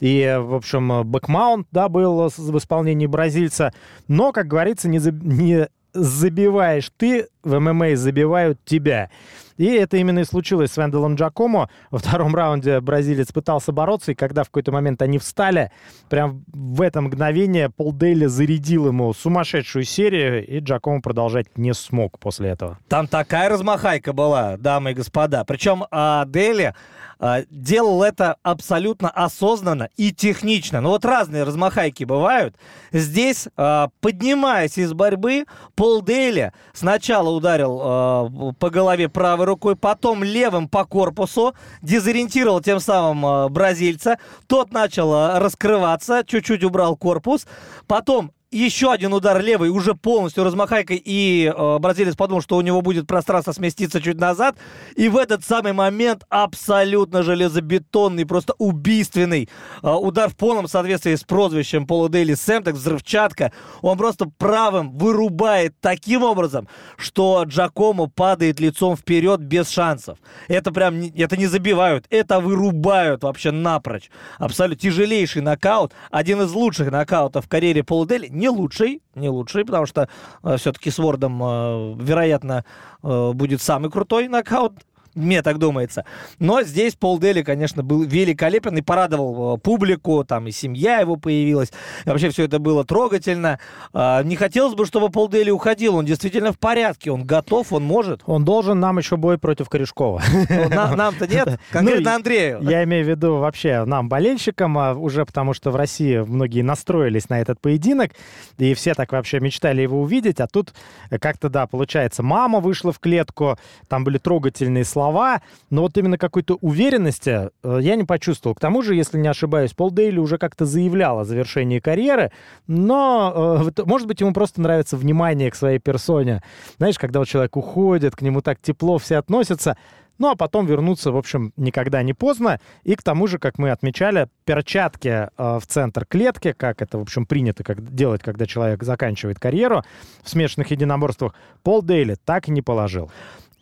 И, 0.00 0.36
в 0.38 0.54
общем, 0.54 1.04
back 1.04 1.30
mount, 1.30 1.68
да, 1.70 1.88
был 1.88 2.28
в 2.28 2.58
исполнении 2.58 3.06
бразильца. 3.06 3.72
Но, 4.08 4.32
как 4.32 4.46
говорится, 4.46 4.88
не, 4.88 4.98
за, 4.98 5.12
не 5.12 5.68
забиваешь 5.94 6.90
ты, 6.96 7.28
в 7.46 7.58
ММА 7.58 7.96
забивают 7.96 8.58
тебя. 8.64 9.10
И 9.56 9.66
это 9.66 9.96
именно 9.96 10.18
и 10.18 10.24
случилось 10.24 10.72
с 10.72 10.76
Венделом 10.76 11.14
Джакомо. 11.14 11.70
Во 11.90 11.98
втором 11.98 12.34
раунде 12.34 12.80
бразилец 12.80 13.32
пытался 13.32 13.72
бороться, 13.72 14.12
и 14.12 14.14
когда 14.14 14.42
в 14.42 14.46
какой-то 14.46 14.72
момент 14.72 15.00
они 15.00 15.18
встали, 15.18 15.70
прям 16.10 16.44
в 16.52 16.82
это 16.82 17.00
мгновение 17.00 17.70
Пол 17.70 17.92
Дейли 17.92 18.26
зарядил 18.26 18.88
ему 18.88 19.14
сумасшедшую 19.14 19.84
серию, 19.84 20.46
и 20.46 20.58
Джакомо 20.58 21.00
продолжать 21.00 21.56
не 21.56 21.72
смог 21.72 22.18
после 22.18 22.50
этого. 22.50 22.78
Там 22.88 23.06
такая 23.06 23.48
размахайка 23.48 24.12
была, 24.12 24.56
дамы 24.58 24.90
и 24.90 24.94
господа. 24.94 25.44
Причем 25.44 25.84
а, 25.90 26.26
Дейли 26.26 26.74
а, 27.18 27.42
делал 27.48 28.02
это 28.02 28.36
абсолютно 28.42 29.08
осознанно 29.08 29.88
и 29.96 30.12
технично. 30.12 30.80
Ну 30.80 30.90
вот 30.90 31.04
разные 31.04 31.44
размахайки 31.44 32.04
бывают. 32.04 32.56
Здесь, 32.92 33.48
а, 33.56 33.88
поднимаясь 34.00 34.76
из 34.76 34.92
борьбы, 34.92 35.46
Пол 35.74 36.02
Дейли 36.02 36.52
сначала 36.74 37.30
ударил 37.36 37.80
а, 37.82 38.52
по 38.58 38.70
голове 38.70 39.08
правой 39.08 39.46
рукой, 39.46 39.76
потом 39.76 40.24
левым 40.24 40.68
по 40.68 40.84
корпусу, 40.84 41.54
дезориентировал 41.82 42.60
тем 42.60 42.80
самым 42.80 43.52
бразильца. 43.52 44.18
Тот 44.46 44.72
начал 44.72 45.38
раскрываться, 45.38 46.24
чуть-чуть 46.26 46.64
убрал 46.64 46.96
корпус. 46.96 47.46
Потом 47.86 48.32
еще 48.50 48.92
один 48.92 49.12
удар 49.12 49.40
левый, 49.40 49.70
уже 49.70 49.94
полностью 49.94 50.44
размахайкой, 50.44 51.02
и 51.04 51.52
э, 51.54 51.78
бразилец 51.78 52.14
подумал, 52.14 52.42
что 52.42 52.56
у 52.56 52.60
него 52.60 52.80
будет 52.80 53.06
пространство 53.06 53.52
сместиться 53.52 54.00
чуть 54.00 54.18
назад. 54.18 54.56
И 54.94 55.08
в 55.08 55.16
этот 55.16 55.44
самый 55.44 55.72
момент 55.72 56.24
абсолютно 56.28 57.22
железобетонный, 57.22 58.24
просто 58.24 58.54
убийственный 58.58 59.48
э, 59.82 59.90
удар 59.90 60.30
в 60.30 60.36
полном 60.36 60.68
соответствии 60.68 61.14
с 61.14 61.24
прозвищем 61.24 61.86
Пола 61.86 62.08
Дейли 62.08 62.34
Сэмтек, 62.34 62.74
взрывчатка. 62.74 63.52
Он 63.82 63.98
просто 63.98 64.26
правым 64.38 64.96
вырубает 64.96 65.74
таким 65.80 66.22
образом, 66.22 66.68
что 66.96 67.42
Джакомо 67.44 68.08
падает 68.08 68.60
лицом 68.60 68.96
вперед 68.96 69.40
без 69.40 69.68
шансов. 69.68 70.18
Это 70.46 70.72
прям, 70.72 71.00
это 71.16 71.36
не 71.36 71.46
забивают, 71.46 72.06
это 72.10 72.38
вырубают 72.38 73.24
вообще 73.24 73.50
напрочь. 73.50 74.10
Абсолютно 74.38 74.80
тяжелейший 74.80 75.42
нокаут, 75.42 75.92
один 76.10 76.42
из 76.42 76.52
лучших 76.52 76.90
нокаутов 76.92 77.46
в 77.46 77.48
карьере 77.48 77.82
Пола 77.82 78.06
Дейли 78.06 78.28
не 78.36 78.48
лучший, 78.48 79.02
не 79.14 79.28
лучший, 79.28 79.64
потому 79.64 79.86
что 79.86 80.08
э, 80.42 80.56
все-таки 80.56 80.90
с 80.90 80.98
Вордом, 80.98 81.42
э, 81.42 81.94
вероятно, 81.98 82.64
э, 83.02 83.32
будет 83.32 83.62
самый 83.62 83.90
крутой 83.90 84.28
нокаут 84.28 84.72
мне 85.16 85.42
так 85.42 85.58
думается. 85.58 86.04
Но 86.38 86.62
здесь 86.62 86.94
Пол 86.94 87.18
Дели, 87.18 87.42
конечно, 87.42 87.82
был 87.82 88.02
великолепен 88.02 88.76
и 88.76 88.82
порадовал 88.82 89.56
э, 89.56 89.58
публику, 89.58 90.24
там 90.24 90.46
и 90.46 90.52
семья 90.52 91.00
его 91.00 91.16
появилась. 91.16 91.72
И 92.04 92.08
вообще 92.08 92.28
все 92.30 92.44
это 92.44 92.58
было 92.58 92.84
трогательно. 92.84 93.58
А, 93.92 94.22
не 94.22 94.36
хотелось 94.36 94.74
бы, 94.74 94.86
чтобы 94.86 95.10
Пол 95.10 95.28
Дели 95.28 95.50
уходил. 95.50 95.96
Он 95.96 96.04
действительно 96.04 96.52
в 96.52 96.58
порядке, 96.58 97.10
он 97.10 97.24
готов, 97.24 97.72
он 97.72 97.82
может. 97.82 98.22
Он 98.26 98.44
должен 98.44 98.78
нам 98.78 98.98
еще 98.98 99.16
бой 99.16 99.38
против 99.38 99.68
Корешкова. 99.68 100.22
Ну, 100.48 100.68
нам-то 100.96 101.26
нет, 101.26 101.58
конкретно 101.70 102.10
ну, 102.10 102.16
Андрею. 102.16 102.58
Я 102.62 102.84
имею 102.84 103.04
в 103.04 103.08
виду 103.08 103.36
вообще 103.36 103.84
нам, 103.84 104.08
болельщикам, 104.08 104.76
а 104.78 104.94
уже 104.94 105.24
потому 105.24 105.54
что 105.54 105.70
в 105.70 105.76
России 105.76 106.18
многие 106.18 106.62
настроились 106.62 107.30
на 107.30 107.40
этот 107.40 107.60
поединок, 107.60 108.12
и 108.58 108.74
все 108.74 108.94
так 108.94 109.12
вообще 109.12 109.40
мечтали 109.40 109.82
его 109.82 110.00
увидеть, 110.00 110.40
а 110.40 110.46
тут 110.46 110.74
как-то, 111.20 111.48
да, 111.48 111.66
получается, 111.66 112.22
мама 112.22 112.60
вышла 112.60 112.92
в 112.92 112.98
клетку, 112.98 113.58
там 113.88 114.04
были 114.04 114.18
трогательные 114.18 114.84
слова, 114.84 115.05
слова, 115.06 115.40
но 115.70 115.82
вот 115.82 115.96
именно 115.96 116.18
какой-то 116.18 116.58
уверенности 116.60 117.50
э, 117.62 117.78
я 117.80 117.94
не 117.94 118.04
почувствовал. 118.04 118.54
К 118.54 118.60
тому 118.60 118.82
же, 118.82 118.94
если 118.94 119.18
не 119.18 119.28
ошибаюсь, 119.28 119.72
Пол 119.72 119.90
Дейли 119.90 120.18
уже 120.18 120.36
как-то 120.36 120.64
заявлял 120.64 121.20
о 121.20 121.24
завершении 121.24 121.78
карьеры, 121.78 122.32
но, 122.66 123.62
э, 123.64 123.82
может 123.84 124.08
быть, 124.08 124.20
ему 124.20 124.32
просто 124.32 124.60
нравится 124.60 124.96
внимание 124.96 125.50
к 125.50 125.54
своей 125.54 125.78
персоне. 125.78 126.42
Знаешь, 126.78 126.98
когда 126.98 127.20
вот 127.20 127.28
человек 127.28 127.56
уходит, 127.56 128.16
к 128.16 128.22
нему 128.22 128.40
так 128.40 128.58
тепло 128.60 128.98
все 128.98 129.16
относятся, 129.16 129.76
ну, 130.18 130.30
а 130.30 130.34
потом 130.34 130.66
вернуться, 130.66 131.12
в 131.12 131.16
общем, 131.16 131.52
никогда 131.56 132.02
не 132.02 132.14
поздно. 132.14 132.58
И 132.84 132.94
к 132.94 133.02
тому 133.02 133.26
же, 133.26 133.38
как 133.38 133.58
мы 133.58 133.70
отмечали, 133.70 134.28
перчатки 134.44 135.08
э, 135.08 135.28
в 135.36 135.62
центр 135.66 136.04
клетки, 136.06 136.52
как 136.52 136.82
это, 136.82 136.98
в 136.98 137.02
общем, 137.02 137.26
принято 137.26 137.62
как, 137.62 137.94
делать, 137.94 138.22
когда 138.22 138.46
человек 138.46 138.82
заканчивает 138.82 139.38
карьеру 139.38 139.84
в 140.22 140.30
смешанных 140.30 140.70
единоборствах, 140.70 141.34
Пол 141.62 141.82
Дейли 141.82 142.16
так 142.24 142.48
и 142.48 142.50
не 142.50 142.62
положил. 142.62 143.10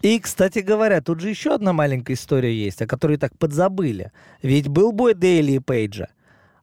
И, 0.04 0.20
кстати 0.20 0.58
говоря, 0.58 1.00
тут 1.00 1.20
же 1.20 1.30
еще 1.30 1.54
одна 1.54 1.72
маленькая 1.72 2.12
история 2.12 2.54
есть, 2.54 2.82
о 2.82 2.86
которой 2.86 3.16
так 3.16 3.38
подзабыли. 3.38 4.12
Ведь 4.42 4.68
был 4.68 4.92
бой 4.92 5.14
Дейли 5.14 5.52
и 5.52 5.58
Пейджа 5.60 6.08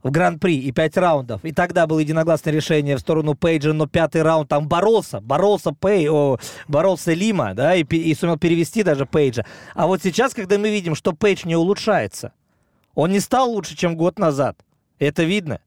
в 0.04 0.12
Гран-при 0.12 0.60
и 0.60 0.72
пять 0.72 0.96
раундов. 0.96 1.44
И 1.44 1.52
тогда 1.52 1.88
было 1.88 1.98
единогласное 1.98 2.54
решение 2.54 2.98
в 2.98 3.00
сторону 3.00 3.34
Пейджа, 3.34 3.74
но 3.74 3.88
пятый 3.88 4.22
раунд 4.22 4.48
там 4.48 4.68
боролся, 4.68 5.22
боролся 5.22 5.72
Пей, 5.72 6.08
о, 6.08 6.38
боролся 6.68 7.14
Лима, 7.14 7.56
да, 7.56 7.74
и, 7.74 7.84
и 7.84 8.14
сумел 8.14 8.38
перевести 8.38 8.84
даже 8.84 9.08
Пейджа. 9.08 9.44
А 9.74 9.88
вот 9.88 10.04
сейчас, 10.04 10.36
когда 10.36 10.60
мы 10.60 10.70
видим, 10.70 10.94
что 10.94 11.12
Пейдж 11.12 11.42
не 11.48 11.56
улучшается, 11.56 12.34
он 12.94 13.12
не 13.12 13.20
стал 13.20 13.50
лучше, 13.50 13.76
чем 13.76 13.96
год 13.96 14.20
назад. 14.20 14.56
Это 15.00 15.24
видно. 15.24 15.62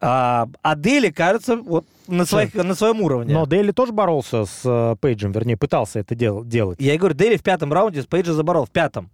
А, 0.00 0.48
а 0.62 0.76
Дели, 0.76 1.10
кажется, 1.10 1.56
вот 1.56 1.86
на, 2.06 2.24
своих, 2.24 2.54
на 2.54 2.74
своем 2.74 3.00
уровне. 3.00 3.32
Но 3.32 3.46
Дели 3.46 3.72
тоже 3.72 3.92
боролся 3.92 4.44
с 4.44 4.60
э, 4.64 4.96
Пейджем, 5.00 5.32
вернее, 5.32 5.56
пытался 5.56 6.00
это 6.00 6.14
дел, 6.14 6.44
делать. 6.44 6.80
Я 6.80 6.94
и 6.94 6.98
говорю, 6.98 7.14
Дели 7.14 7.36
в 7.36 7.42
пятом 7.42 7.72
раунде 7.72 8.02
с 8.02 8.06
Пейджа 8.06 8.32
заборол, 8.32 8.66
в 8.66 8.70
пятом. 8.70 9.10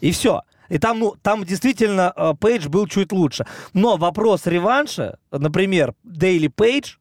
И 0.00 0.10
все. 0.10 0.42
И 0.68 0.78
там, 0.78 0.98
ну, 0.98 1.14
там 1.22 1.44
действительно 1.44 2.12
э, 2.16 2.34
Пейдж 2.40 2.66
был 2.68 2.86
чуть 2.86 3.12
лучше. 3.12 3.46
Но 3.74 3.96
вопрос 3.96 4.46
реванша, 4.46 5.18
например, 5.30 5.94
Дейли 6.02 6.48
Пейдж, 6.48 6.96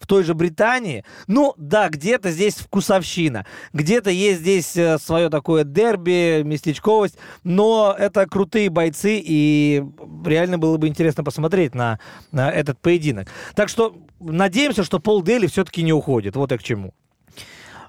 в 0.00 0.06
той 0.06 0.24
же 0.24 0.34
Британии. 0.34 1.04
Ну, 1.26 1.54
да, 1.56 1.88
где-то 1.88 2.30
здесь 2.30 2.54
вкусовщина, 2.54 3.46
где-то 3.72 4.10
есть 4.10 4.40
здесь 4.40 4.76
э, 4.76 4.98
свое 4.98 5.28
такое 5.28 5.64
дерби, 5.64 6.42
местечковость, 6.42 7.16
но 7.44 7.94
это 7.96 8.26
крутые 8.26 8.70
бойцы, 8.70 9.20
и 9.22 9.84
реально 10.24 10.58
было 10.58 10.78
бы 10.78 10.88
интересно 10.88 11.22
посмотреть 11.22 11.74
на, 11.74 12.00
на 12.32 12.50
этот 12.50 12.80
поединок. 12.80 13.28
Так 13.54 13.68
что 13.68 13.94
надеемся, 14.18 14.82
что 14.84 14.98
Пол 14.98 15.22
Дейли 15.22 15.46
все-таки 15.46 15.82
не 15.82 15.92
уходит. 15.92 16.34
Вот 16.34 16.50
и 16.52 16.58
к 16.58 16.62
чему. 16.62 16.94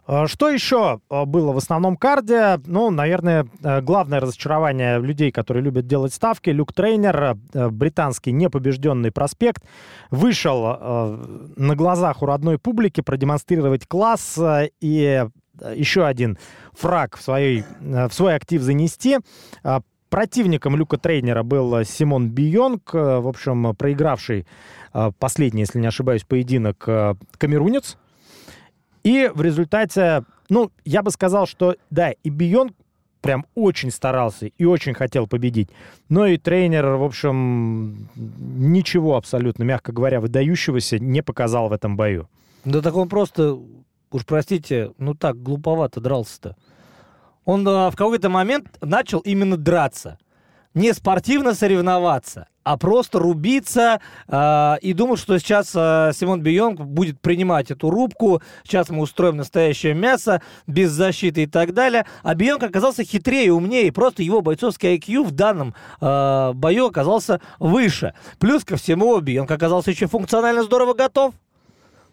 А, 0.08 0.28
что 0.28 0.50
еще 0.50 1.00
а, 1.10 1.26
было 1.26 1.52
в 1.52 1.58
основном 1.58 1.96
карде? 1.96 2.60
Ну, 2.66 2.90
наверное, 2.90 3.48
э, 3.64 3.82
главное 3.82 4.20
разочарование 4.20 5.00
людей, 5.00 5.32
которые 5.32 5.64
любят 5.64 5.88
делать 5.88 6.14
ставки. 6.14 6.50
Люк 6.50 6.74
Трейнер, 6.74 7.38
э, 7.54 7.70
британский 7.70 8.32
непобежденный 8.32 9.12
проспект, 9.12 9.64
вышел 10.10 10.64
э, 10.66 11.52
на 11.56 11.76
глазах 11.76 12.24
у 12.24 12.26
родной 12.26 12.58
публики 12.58 13.02
продемонстрировать 13.02 13.88
класс 13.88 14.40
и 14.82 15.26
еще 15.76 16.06
один 16.06 16.40
фраг 16.74 17.18
в, 17.18 17.22
своей, 17.22 17.64
в 17.80 18.12
свой 18.12 18.36
актив 18.36 18.62
занести. 18.62 19.20
А, 19.64 19.82
противником 20.10 20.76
Люка 20.76 20.98
Трейнера 20.98 21.44
был 21.44 21.84
Симон 21.86 22.30
Бионг, 22.30 22.94
в 22.94 23.28
общем, 23.28 23.76
проигравший 23.76 24.48
последний, 25.20 25.62
если 25.62 25.80
не 25.80 25.88
ошибаюсь, 25.88 26.24
поединок 26.24 26.80
камерунец. 27.38 27.98
И 29.04 29.32
в 29.34 29.42
результате, 29.42 30.24
ну, 30.50 30.72
я 30.86 31.02
бы 31.02 31.12
сказал, 31.12 31.48
что 31.48 31.76
да, 31.90 32.12
и 32.12 32.30
Бион 32.30 32.74
прям 33.22 33.46
очень 33.56 33.92
старался 33.92 34.48
и 34.48 34.66
очень 34.66 34.94
хотел 34.94 35.28
победить. 35.28 35.70
Но 36.10 36.26
и 36.26 36.38
тренер, 36.38 36.86
в 36.88 37.04
общем, 37.04 38.10
ничего 38.16 39.16
абсолютно, 39.16 39.64
мягко 39.64 39.92
говоря, 39.92 40.20
выдающегося 40.20 41.00
не 41.00 41.22
показал 41.22 41.70
в 41.70 41.74
этом 41.74 41.96
бою. 41.96 42.28
Да 42.66 42.82
так 42.82 42.96
он 42.96 43.10
просто, 43.10 43.58
уж 44.12 44.26
простите, 44.26 44.92
ну 44.98 45.14
так 45.14 45.42
глуповато 45.42 46.02
дрался-то. 46.02 46.56
Он 47.46 47.68
э, 47.68 47.90
в 47.90 47.96
какой-то 47.96 48.30
момент 48.30 48.78
начал 48.82 49.20
именно 49.20 49.58
драться. 49.58 50.20
Не 50.74 50.94
спортивно 50.94 51.54
соревноваться, 51.54 52.48
а 52.64 52.78
просто 52.78 53.20
рубиться 53.20 54.02
э, 54.28 54.76
и 54.82 54.94
думал, 54.94 55.18
что 55.18 55.38
сейчас 55.40 55.72
э, 55.76 56.12
Симон 56.14 56.42
Бионг 56.42 56.82
будет 56.82 57.20
принимать 57.20 57.72
эту 57.72 57.90
рубку, 57.90 58.42
сейчас 58.64 58.90
мы 58.90 59.02
устроим 59.02 59.38
настоящее 59.38 59.94
мясо, 59.94 60.42
без 60.68 60.92
защиты 60.92 61.44
и 61.44 61.48
так 61.48 61.74
далее. 61.74 62.06
А 62.24 62.36
Бионг 62.36 62.64
оказался 62.64 63.04
хитрее 63.04 63.54
умнее, 63.54 63.92
просто 63.92 64.24
его 64.24 64.42
бойцовский 64.42 64.98
IQ 64.98 65.24
в 65.24 65.32
данном 65.32 65.74
э, 66.00 66.52
бою 66.54 66.88
оказался 66.88 67.42
выше. 67.60 68.14
Плюс 68.40 68.64
ко 68.64 68.78
всему, 68.78 69.20
Бионг 69.20 69.50
оказался 69.50 69.92
еще 69.92 70.08
функционально 70.08 70.64
здорово 70.64 70.94
готов. 70.94 71.34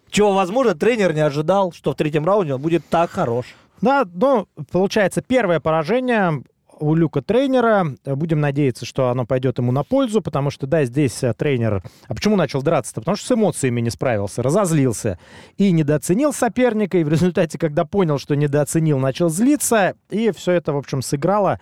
Чего, 0.09 0.33
возможно, 0.33 0.73
тренер 0.73 1.13
не 1.13 1.21
ожидал, 1.21 1.71
что 1.71 1.91
в 1.91 1.95
третьем 1.95 2.25
раунде 2.25 2.55
он 2.55 2.61
будет 2.61 2.87
так 2.89 3.11
хорош. 3.11 3.45
Да, 3.81 4.05
ну, 4.11 4.47
получается, 4.71 5.21
первое 5.21 5.59
поражение 5.59 6.43
у 6.79 6.95
Люка 6.95 7.21
тренера. 7.21 7.85
Будем 8.05 8.39
надеяться, 8.39 8.85
что 8.85 9.09
оно 9.09 9.25
пойдет 9.25 9.57
ему 9.57 9.71
на 9.71 9.83
пользу, 9.83 10.21
потому 10.21 10.49
что, 10.49 10.67
да, 10.67 10.85
здесь 10.85 11.23
э, 11.23 11.33
тренер... 11.33 11.83
А 12.07 12.15
почему 12.15 12.35
начал 12.35 12.61
драться-то? 12.61 13.01
Потому 13.01 13.17
что 13.17 13.27
с 13.27 13.31
эмоциями 13.31 13.81
не 13.81 13.89
справился, 13.89 14.41
разозлился 14.41 15.19
и 15.57 15.71
недооценил 15.71 16.33
соперника, 16.33 16.97
и 16.97 17.03
в 17.03 17.09
результате, 17.09 17.57
когда 17.57 17.85
понял, 17.85 18.17
что 18.17 18.35
недооценил, 18.35 18.99
начал 18.99 19.29
злиться, 19.29 19.95
и 20.09 20.31
все 20.31 20.53
это, 20.53 20.73
в 20.73 20.77
общем, 20.77 21.01
сыграло 21.01 21.59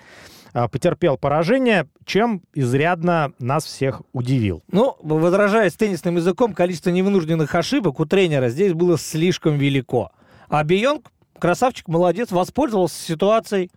а, 0.54 0.68
потерпел 0.68 1.18
поражение, 1.18 1.88
чем 2.06 2.42
изрядно 2.54 3.32
нас 3.40 3.66
всех 3.66 4.02
удивил. 4.14 4.64
Ну, 4.72 4.96
возражаясь 5.02 5.74
теннисным 5.74 6.16
языком, 6.16 6.54
количество 6.54 6.90
невынужденных 6.90 7.54
ошибок 7.54 8.00
у 8.00 8.06
тренера 8.06 8.50
здесь 8.50 8.74
было 8.74 8.98
слишком 8.98 9.58
велико. 9.58 10.12
А 10.50 10.64
Бионг, 10.64 11.12
красавчик, 11.38 11.88
молодец, 11.88 12.32
воспользовался 12.32 13.00
ситуацией. 13.00 13.70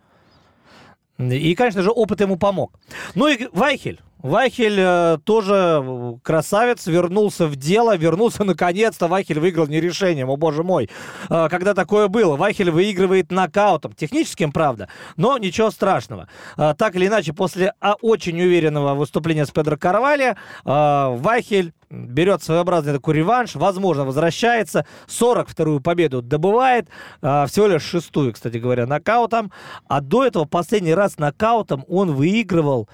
И, 1.29 1.55
конечно 1.55 1.81
же, 1.81 1.91
опыт 1.91 2.21
ему 2.21 2.37
помог. 2.37 2.79
Ну 3.15 3.27
и 3.27 3.47
Вайхель. 3.51 3.99
Вайхель 4.21 4.77
э, 4.77 5.17
тоже 5.23 6.19
красавец, 6.23 6.85
вернулся 6.87 7.47
в 7.47 7.55
дело, 7.55 7.97
вернулся 7.97 8.43
наконец-то. 8.45 9.07
Вайхель 9.07 9.39
выиграл 9.39 9.67
не 9.67 9.81
решением, 9.81 10.29
о 10.29 10.37
боже 10.37 10.63
мой. 10.63 10.89
Э, 11.29 11.47
когда 11.49 11.73
такое 11.73 12.07
было? 12.07 12.35
Вайхель 12.35 12.71
выигрывает 12.71 13.31
нокаутом, 13.31 13.93
техническим, 13.93 14.51
правда, 14.51 14.89
но 15.17 15.37
ничего 15.37 15.71
страшного. 15.71 16.27
Э, 16.57 16.73
так 16.77 16.95
или 16.95 17.07
иначе, 17.07 17.33
после 17.33 17.73
а, 17.79 17.95
очень 18.01 18.39
уверенного 18.39 18.95
выступления 18.95 19.45
с 19.45 19.51
Педро 19.51 19.77
Карвали, 19.77 20.35
э, 20.35 20.35
Вайхель 20.65 21.73
берет 21.91 22.41
своеобразный 22.41 22.93
такой 22.93 23.15
реванш, 23.15 23.55
возможно, 23.55 24.05
возвращается, 24.05 24.85
42-ю 25.07 25.81
победу 25.81 26.21
добывает, 26.21 26.87
э, 27.21 27.45
всего 27.47 27.67
лишь 27.67 27.83
шестую, 27.83 28.33
кстати 28.33 28.57
говоря, 28.57 28.85
нокаутом. 28.85 29.51
А 29.87 30.01
до 30.01 30.25
этого 30.25 30.45
последний 30.45 30.93
раз 30.93 31.17
нокаутом 31.17 31.85
он 31.87 32.13
выигрывал 32.13 32.87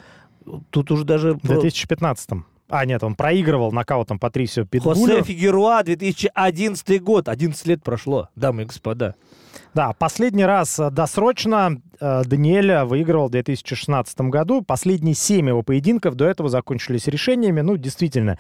тут 0.69 0.91
уже 0.91 1.03
даже... 1.03 1.33
В 1.33 1.43
2015-м. 1.43 2.45
А, 2.69 2.85
нет, 2.85 3.03
он 3.03 3.15
проигрывал 3.15 3.71
нокаутом 3.71 4.19
Патрисио 4.19 4.65
Питбулю. 4.65 4.95
Хосе 4.95 5.23
Фигеруа, 5.23 5.83
2011 5.83 7.01
год. 7.01 7.29
11 7.29 7.65
лет 7.67 7.83
прошло, 7.83 8.29
дамы 8.35 8.63
и 8.63 8.65
господа. 8.65 9.15
Да, 9.73 9.93
последний 9.93 10.45
раз 10.45 10.79
э, 10.79 10.89
досрочно 10.89 11.81
э, 11.99 12.23
Даниэль 12.25 12.83
выигрывал 12.83 13.27
в 13.27 13.31
2016 13.31 14.19
году. 14.21 14.61
Последние 14.61 15.15
семь 15.15 15.47
его 15.47 15.63
поединков 15.63 16.15
до 16.15 16.25
этого 16.25 16.49
закончились 16.49 17.07
решениями. 17.07 17.61
Ну, 17.61 17.77
действительно, 17.77 18.37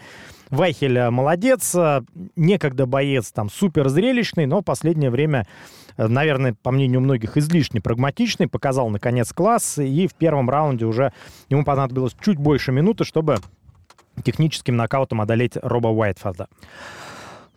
Вайхель 0.49 0.97
э, 0.97 1.09
молодец, 1.09 1.75
э, 1.75 2.01
некогда 2.35 2.85
боец 2.85 3.31
там 3.31 3.49
супер 3.49 3.89
зрелищный, 3.89 4.45
но 4.45 4.61
последнее 4.61 5.09
время 5.09 5.47
наверное, 5.97 6.53
по 6.53 6.69
мнению 6.69 7.01
многих, 7.01 7.37
излишне 7.37 7.81
прагматичный, 7.81 8.47
показал, 8.47 8.89
наконец, 8.89 9.33
класс, 9.33 9.79
и 9.79 10.07
в 10.07 10.13
первом 10.13 10.47
раунде 10.47 10.85
уже 10.85 11.11
ему 11.49 11.63
понадобилось 11.63 12.15
чуть 12.21 12.37
больше 12.37 12.71
минуты, 12.71 13.03
чтобы 13.03 13.37
техническим 14.23 14.75
нокаутом 14.75 15.21
одолеть 15.21 15.57
Роба 15.61 15.87
Уайтфорда. 15.87 16.47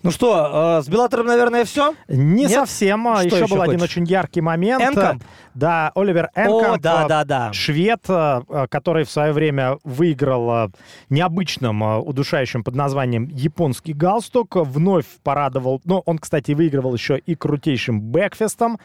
Ну 0.02 0.10
что, 0.10 0.78
э, 0.78 0.82
с 0.82 0.88
Беллатором, 0.88 1.26
наверное, 1.26 1.66
все? 1.66 1.94
Не 2.08 2.44
Нет? 2.44 2.52
совсем. 2.52 3.06
Что 3.16 3.26
еще, 3.26 3.36
еще 3.36 3.46
был 3.48 3.58
хочешь? 3.58 3.68
один 3.68 3.82
очень 3.82 4.04
яркий 4.04 4.40
момент. 4.40 4.82
Энкамп? 4.82 5.22
Да, 5.54 5.92
Оливер 5.94 6.30
Энкамп, 6.34 6.78
О, 6.78 6.78
да, 6.78 7.06
да, 7.06 7.24
да. 7.24 7.52
швед, 7.52 8.00
э, 8.08 8.66
который 8.70 9.04
в 9.04 9.10
свое 9.10 9.32
время 9.32 9.76
выиграл 9.84 10.50
э, 10.50 10.68
необычным, 11.10 11.82
э, 11.82 11.98
удушающим 11.98 12.64
под 12.64 12.76
названием 12.76 13.26
«Японский 13.26 13.92
галстук», 13.92 14.56
вновь 14.56 15.04
порадовал. 15.22 15.82
Ну, 15.84 16.02
он, 16.06 16.18
кстати, 16.18 16.52
выигрывал 16.52 16.94
еще 16.94 17.18
и 17.18 17.34
крутейшим 17.34 18.00
бэкфестом. 18.00 18.78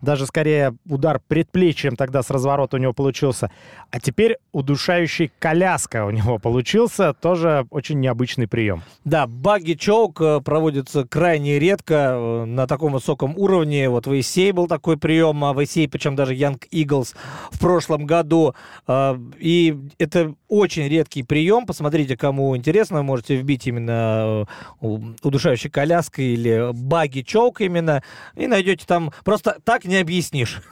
Даже, 0.00 0.24
скорее, 0.24 0.74
удар 0.88 1.20
предплечьем 1.28 1.96
тогда 1.96 2.22
с 2.22 2.30
разворота 2.30 2.76
у 2.76 2.80
него 2.80 2.94
получился. 2.94 3.50
А 3.90 4.00
теперь 4.00 4.38
удушающий 4.52 5.32
коляска 5.38 6.06
у 6.06 6.10
него 6.10 6.38
получился. 6.42 7.12
Тоже 7.12 7.66
очень 7.68 8.00
необычный 8.00 8.46
прием. 8.46 8.82
Да, 9.04 9.26
багги-чоук 9.26 10.42
проводит 10.44 10.61
проводится 10.62 11.04
крайне 11.04 11.58
редко 11.58 11.94
э, 11.94 12.44
на 12.44 12.68
таком 12.68 12.92
высоком 12.92 13.36
уровне. 13.36 13.88
Вот 13.88 14.06
в 14.06 14.20
Исей 14.20 14.52
был 14.52 14.68
такой 14.68 14.96
прием, 14.96 15.42
а 15.44 15.52
в 15.52 15.64
Исей, 15.64 15.88
причем 15.88 16.14
даже 16.14 16.36
Young 16.36 16.62
Eagles 16.70 17.16
в 17.50 17.58
прошлом 17.58 18.06
году. 18.06 18.54
А, 18.86 19.18
и 19.40 19.76
это 19.98 20.36
очень 20.46 20.86
редкий 20.86 21.24
прием. 21.24 21.66
Посмотрите, 21.66 22.16
кому 22.16 22.56
интересно, 22.56 22.98
вы 22.98 23.02
можете 23.02 23.34
вбить 23.34 23.66
именно 23.66 24.46
э, 24.80 24.86
удушающей 25.24 25.68
коляской 25.68 26.26
или 26.26 26.70
баги 26.72 27.22
чоук 27.22 27.60
именно, 27.60 28.04
и 28.36 28.46
найдете 28.46 28.84
там. 28.86 29.10
Просто 29.24 29.58
так 29.64 29.84
не 29.84 29.96
объяснишь. 29.96 30.62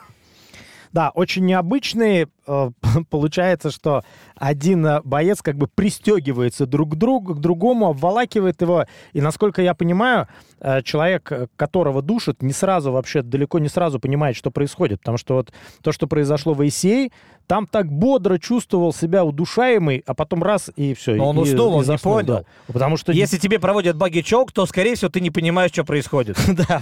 Да, 0.93 1.11
очень 1.11 1.45
необычный. 1.45 2.27
Э, 2.47 2.71
получается, 3.11 3.71
что 3.71 4.03
один 4.37 4.85
э, 4.85 5.01
боец 5.05 5.41
как 5.41 5.57
бы 5.57 5.69
пристегивается 5.69 6.67
друг 6.67 6.93
к 6.93 6.95
другу, 6.97 7.35
к 7.35 7.41
другому, 7.41 7.89
обволакивает 7.89 8.61
его. 8.61 8.87
И, 9.13 9.21
насколько 9.21 9.63
я 9.63 9.75
понимаю, 9.75 10.27
э, 10.61 10.83
человек, 10.83 11.33
которого 11.57 12.03
душит, 12.03 12.43
не 12.43 12.53
сразу 12.53 12.91
вообще, 12.93 13.23
далеко 13.23 13.59
не 13.59 13.69
сразу 13.69 14.01
понимает, 14.01 14.37
что 14.37 14.51
происходит. 14.51 15.01
Потому 15.01 15.19
что 15.19 15.35
вот 15.35 15.53
то, 15.83 15.93
что 15.93 16.07
произошло 16.09 16.55
в 16.55 16.61
ACA, 16.61 17.13
там 17.51 17.67
так 17.67 17.91
бодро 17.91 18.39
чувствовал 18.39 18.93
себя 18.93 19.25
удушаемый, 19.25 20.05
а 20.07 20.15
потом 20.15 20.45
раз 20.45 20.71
и 20.77 20.95
все. 20.95 21.17
Но 21.17 21.31
он 21.31 21.39
и, 21.39 21.41
уснул, 21.41 21.73
и, 21.73 21.75
он 21.75 21.83
и 21.83 21.85
заснул, 21.85 22.21
не 22.21 22.25
понял. 22.25 22.39
Да. 22.39 22.73
Потому 22.73 22.97
что... 22.97 23.11
Если 23.11 23.39
тебе 23.39 23.59
проводят 23.59 23.97
баги-чок, 23.97 24.53
то, 24.53 24.67
скорее 24.67 24.95
всего, 24.95 25.11
ты 25.11 25.21
не 25.21 25.33
понимаешь, 25.33 25.73
что 25.73 25.83
происходит. 25.83 26.39
Да, 26.71 26.81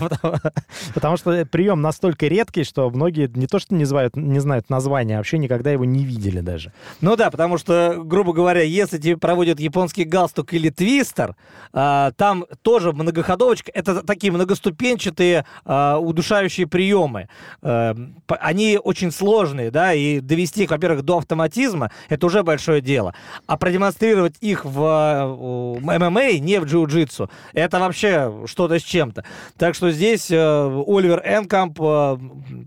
потому 0.92 1.16
что 1.18 1.46
прием 1.46 1.80
настолько 1.80 2.26
редкий, 2.26 2.64
что 2.64 2.90
многие 2.90 3.30
не 3.34 3.46
то 3.46 3.58
что 3.58 3.74
не 3.74 3.84
знают 3.86 4.68
название, 4.68 5.16
а 5.16 5.20
вообще 5.20 5.38
никогда 5.38 5.70
его 5.70 5.86
не 5.86 6.04
видели 6.04 6.40
даже. 6.40 6.72
Ну 7.00 7.16
да, 7.16 7.30
потому 7.30 7.56
что, 7.56 8.02
грубо 8.04 8.34
говоря, 8.34 8.60
если 8.62 8.98
тебе 8.98 9.16
проводят 9.16 9.60
японский 9.60 10.04
галстук 10.04 10.52
или 10.52 10.68
твистер, 10.68 11.34
а, 11.72 12.10
там 12.16 12.44
тоже 12.60 12.92
многоходовочка, 12.92 13.70
это 13.72 14.02
такие 14.02 14.32
многоступенчатые 14.32 15.46
а, 15.64 15.98
удушающие 15.98 16.66
приемы. 16.66 17.28
А, 17.62 17.96
они 18.26 18.78
очень 18.82 19.12
сложные, 19.12 19.70
да, 19.70 19.94
и 19.94 20.20
довести 20.20 20.57
их, 20.64 20.70
во-первых, 20.70 21.02
до 21.02 21.18
автоматизма, 21.18 21.90
это 22.08 22.26
уже 22.26 22.42
большое 22.42 22.80
дело. 22.80 23.14
А 23.46 23.56
продемонстрировать 23.56 24.36
их 24.40 24.64
в 24.64 25.78
ММА, 25.80 26.38
не 26.38 26.60
в 26.60 26.64
джиу-джитсу, 26.64 27.30
это 27.52 27.78
вообще 27.78 28.44
что-то 28.46 28.78
с 28.78 28.82
чем-то. 28.82 29.24
Так 29.56 29.74
что 29.74 29.90
здесь 29.90 30.30
э, 30.30 30.36
Оливер 30.36 31.22
Энкамп 31.24 31.78
э, 31.80 32.18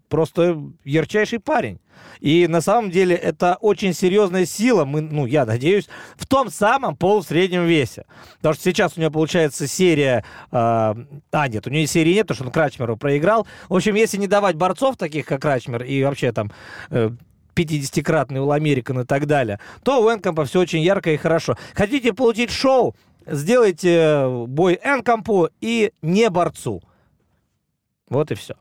просто 0.09 0.61
ярчайший 0.83 1.39
парень. 1.39 1.79
И 2.19 2.47
на 2.47 2.61
самом 2.61 2.91
деле 2.91 3.15
это 3.15 3.57
очень 3.61 3.93
серьезная 3.93 4.45
сила, 4.45 4.85
мы, 4.85 5.01
ну, 5.01 5.25
я 5.25 5.45
надеюсь, 5.45 5.89
в 6.15 6.27
том 6.27 6.49
самом 6.49 6.95
полусреднем 6.95 7.65
весе. 7.65 8.05
Потому 8.37 8.53
что 8.53 8.63
сейчас 8.63 8.97
у 8.97 9.01
него 9.01 9.11
получается 9.11 9.67
серия... 9.67 10.23
Э, 10.51 10.93
а, 11.31 11.47
нет, 11.47 11.65
у 11.67 11.69
него 11.69 11.85
серии 11.87 12.13
нет, 12.13 12.27
потому 12.27 12.35
что 12.35 12.45
он 12.45 12.51
Крачмеру 12.51 12.97
проиграл. 12.97 13.47
В 13.69 13.75
общем, 13.75 13.95
если 13.95 14.17
не 14.17 14.27
давать 14.27 14.55
борцов 14.55 14.97
таких, 14.97 15.25
как 15.25 15.41
Крачмер, 15.41 15.83
и 15.83 16.03
вообще 16.03 16.31
там... 16.31 16.51
Э, 16.89 17.09
50-кратный 17.63 18.39
All 18.39 18.57
American 18.59 19.01
и 19.01 19.05
так 19.05 19.25
далее, 19.25 19.59
то 19.83 20.03
у 20.03 20.11
Энкомпа 20.11 20.45
все 20.45 20.59
очень 20.59 20.81
ярко 20.81 21.11
и 21.11 21.17
хорошо. 21.17 21.57
Хотите 21.73 22.13
получить 22.13 22.51
шоу? 22.51 22.95
Сделайте 23.25 24.25
бой 24.47 24.79
Энкомпу 24.83 25.49
и 25.61 25.91
не 26.01 26.29
борцу. 26.29 26.81
Вот 28.09 28.31
и 28.31 28.35
все. 28.35 28.55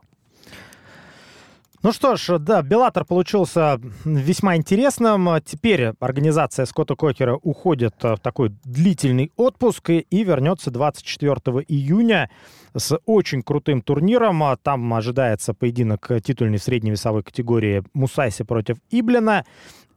Ну 1.83 1.91
что 1.91 2.15
ж, 2.15 2.37
да, 2.37 2.61
Беллатор 2.61 3.05
получился 3.05 3.81
весьма 4.05 4.55
интересным. 4.55 5.41
Теперь 5.43 5.93
организация 5.99 6.67
Скотта 6.67 6.95
Кокера 6.95 7.35
уходит 7.35 7.95
в 8.03 8.17
такой 8.17 8.51
длительный 8.63 9.31
отпуск 9.35 9.89
и 9.89 10.23
вернется 10.23 10.69
24 10.69 11.33
июня 11.67 12.29
с 12.75 12.95
очень 13.07 13.41
крутым 13.41 13.81
турниром. 13.81 14.43
Там 14.61 14.93
ожидается 14.93 15.55
поединок 15.55 16.07
титульный 16.23 16.59
в 16.59 16.63
средней 16.63 16.91
весовой 16.91 17.23
категории 17.23 17.83
Мусайси 17.95 18.43
против 18.43 18.77
Иблина. 18.91 19.43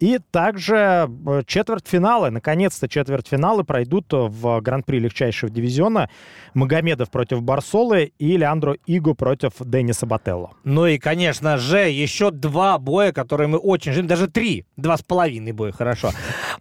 И 0.00 0.18
также 0.30 1.08
э, 1.26 1.42
четвертьфиналы, 1.46 2.30
наконец-то 2.30 2.88
четвертьфиналы 2.88 3.64
пройдут 3.64 4.06
в 4.10 4.60
Гран-при 4.60 4.98
легчайшего 4.98 5.50
дивизиона. 5.50 6.08
Магомедов 6.54 7.10
против 7.10 7.42
Барсолы 7.42 8.12
и 8.18 8.36
Леандро 8.36 8.76
Игу 8.86 9.14
против 9.14 9.52
Дениса 9.60 10.06
Бателло. 10.06 10.52
Ну 10.64 10.86
и, 10.86 10.98
конечно 10.98 11.58
же, 11.58 11.78
еще 11.78 12.30
два 12.30 12.78
боя, 12.78 13.12
которые 13.12 13.48
мы 13.48 13.58
очень 13.58 13.92
ждем, 13.92 14.06
даже 14.06 14.28
три, 14.28 14.66
два 14.76 14.96
с 14.96 15.02
половиной 15.02 15.52
боя, 15.52 15.72
хорошо. 15.72 16.10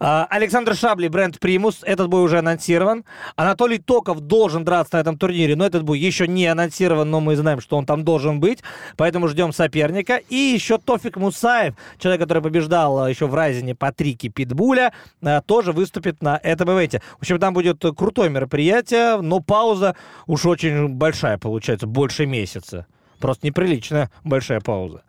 А, 0.00 0.26
Александр 0.30 0.74
Шабли, 0.74 1.08
бренд 1.08 1.38
Примус, 1.38 1.80
этот 1.82 2.08
бой 2.08 2.22
уже 2.22 2.38
анонсирован. 2.38 3.04
Анатолий 3.36 3.78
Токов 3.78 4.20
должен 4.20 4.64
драться 4.64 4.96
на 4.96 5.00
этом 5.00 5.18
турнире, 5.18 5.56
но 5.56 5.64
этот 5.64 5.82
бой 5.84 5.98
еще 5.98 6.26
не 6.26 6.46
анонсирован, 6.46 7.10
но 7.10 7.20
мы 7.20 7.36
знаем, 7.36 7.60
что 7.60 7.76
он 7.76 7.86
там 7.86 8.04
должен 8.04 8.40
быть, 8.40 8.60
поэтому 8.96 9.28
ждем 9.28 9.52
соперника. 9.52 10.16
И 10.16 10.36
еще 10.36 10.78
Тофик 10.78 11.16
Мусаев, 11.16 11.74
человек, 11.98 12.22
который 12.22 12.42
побеждал 12.42 13.00
а, 13.04 13.10
еще 13.10 13.26
в 13.26 13.34
Райзене 13.34 13.74
по 13.74 13.92
трике 13.92 14.28
Питбуля, 14.28 14.92
а, 15.22 15.40
тоже 15.40 15.72
выступит 15.72 16.22
на 16.22 16.40
этом 16.42 16.70
ивенте. 16.70 17.00
В 17.18 17.22
общем, 17.22 17.38
там 17.38 17.54
будет 17.54 17.82
крутое 17.96 18.30
мероприятие, 18.30 19.20
но 19.20 19.40
пауза 19.40 19.96
уж 20.26 20.46
очень 20.46 20.88
большая 20.88 21.38
получается, 21.38 21.86
больше 21.86 22.26
месяца. 22.26 22.86
Просто 23.20 23.46
неприлично 23.46 24.10
большая 24.24 24.60
пауза. 24.60 25.02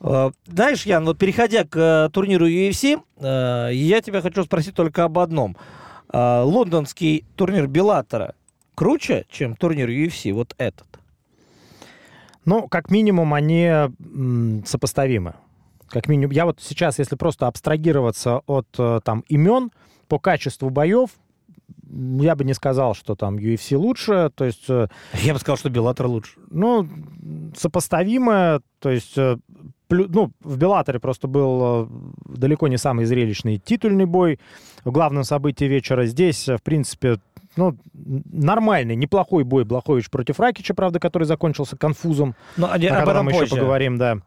Э, 0.00 0.30
знаешь, 0.46 0.84
Ян, 0.86 1.04
вот 1.04 1.18
переходя 1.18 1.64
к 1.64 1.76
э, 1.76 2.10
турниру 2.12 2.48
UFC, 2.48 3.00
э, 3.16 3.70
я 3.72 4.00
тебя 4.00 4.20
хочу 4.20 4.44
спросить 4.44 4.74
только 4.74 5.04
об 5.04 5.18
одном. 5.18 5.56
Лондонский 6.10 7.26
турнир 7.36 7.66
Беллатора 7.66 8.34
круче, 8.74 9.26
чем 9.28 9.54
турнир 9.56 9.90
UFC, 9.90 10.32
вот 10.32 10.54
этот? 10.56 10.86
Ну, 12.46 12.66
как 12.66 12.90
минимум, 12.90 13.34
они 13.34 13.70
сопоставимы. 14.64 15.34
Как 15.88 16.08
минимум, 16.08 16.32
я 16.32 16.46
вот 16.46 16.60
сейчас, 16.62 16.98
если 16.98 17.14
просто 17.14 17.46
абстрагироваться 17.46 18.40
от 18.46 18.68
там 19.04 19.22
имен 19.28 19.70
по 20.08 20.18
качеству 20.18 20.70
боев, 20.70 21.10
я 22.20 22.36
бы 22.36 22.44
не 22.44 22.54
сказал, 22.54 22.94
что 22.94 23.14
там 23.14 23.36
UFC 23.36 23.76
лучше, 23.76 24.30
то 24.34 24.44
есть... 24.44 24.68
Э, 24.68 24.88
я 25.14 25.32
бы 25.32 25.40
сказал, 25.40 25.56
что 25.56 25.70
Беллатор 25.70 26.06
лучше. 26.06 26.38
Ну, 26.50 26.88
сопоставимое, 27.56 28.60
то 28.78 28.90
есть... 28.90 29.16
Э, 29.16 29.38
ну, 29.90 30.32
в 30.40 30.58
Беллаторе 30.58 31.00
просто 31.00 31.28
был 31.28 31.60
э, 31.62 31.86
далеко 32.36 32.68
не 32.68 32.76
самый 32.76 33.06
зрелищный 33.06 33.58
титульный 33.58 34.04
бой. 34.04 34.38
В 34.84 34.92
главном 34.92 35.24
событии 35.24 35.64
вечера 35.64 36.04
здесь, 36.04 36.46
в 36.46 36.62
принципе, 36.62 37.20
ну, 37.56 37.76
нормальный, 37.94 38.96
неплохой 38.96 39.44
бой 39.44 39.64
Блахович 39.64 40.10
против 40.10 40.40
Ракича, 40.40 40.74
правда, 40.74 41.00
который 41.00 41.24
закончился 41.24 41.76
конфузом. 41.76 42.34
Но, 42.56 42.66
о, 42.66 42.74
о 42.74 42.78
котором 42.78 43.26
мы 43.26 43.32
позже. 43.32 43.44
еще 43.46 43.56
поговорим, 43.56 43.96
да. 43.96 44.18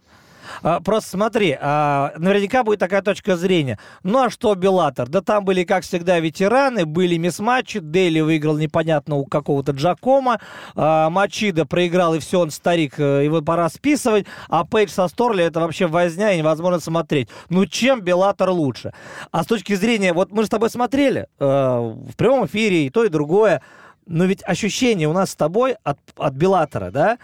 А, 0.63 0.79
просто 0.79 1.11
смотри, 1.11 1.57
а, 1.59 2.13
наверняка 2.17 2.63
будет 2.63 2.79
такая 2.79 3.01
точка 3.01 3.35
зрения. 3.35 3.79
Ну 4.03 4.23
а 4.23 4.29
что 4.29 4.55
Беллатор? 4.55 5.07
Да 5.07 5.21
там 5.21 5.45
были, 5.45 5.63
как 5.63 5.83
всегда, 5.83 6.19
ветераны, 6.19 6.85
были 6.85 7.17
мисс-матчи. 7.17 7.79
Дели 7.79 8.19
выиграл 8.19 8.57
непонятно 8.57 9.15
у 9.15 9.25
какого-то 9.25 9.71
Джакома. 9.71 10.39
А, 10.75 11.09
Мачида 11.09 11.65
проиграл, 11.65 12.15
и 12.15 12.19
все, 12.19 12.39
он 12.39 12.51
старик, 12.51 12.99
э, 12.99 13.25
его 13.25 13.41
пора 13.41 13.69
списывать. 13.69 14.25
А 14.49 14.65
Пейдж 14.65 14.89
со 14.89 15.07
Сторли 15.07 15.43
это 15.43 15.59
вообще 15.59 15.87
возня, 15.87 16.33
и 16.33 16.37
невозможно 16.37 16.79
смотреть. 16.79 17.29
Ну 17.49 17.65
чем 17.65 18.01
Беллатор 18.01 18.49
лучше? 18.49 18.93
А 19.31 19.43
с 19.43 19.47
точки 19.47 19.73
зрения, 19.73 20.13
вот 20.13 20.31
мы 20.31 20.43
же 20.43 20.47
с 20.47 20.49
тобой 20.49 20.69
смотрели 20.69 21.27
э, 21.39 21.45
в 21.45 22.15
прямом 22.15 22.45
эфире 22.45 22.85
и 22.85 22.89
то, 22.89 23.03
и 23.03 23.09
другое. 23.09 23.61
Но 24.07 24.25
ведь 24.25 24.43
ощущения 24.43 25.07
у 25.07 25.13
нас 25.13 25.31
с 25.31 25.35
тобой 25.35 25.75
от, 25.83 25.97
от 26.17 26.33
Беллатора, 26.33 26.91
да, 26.91 27.17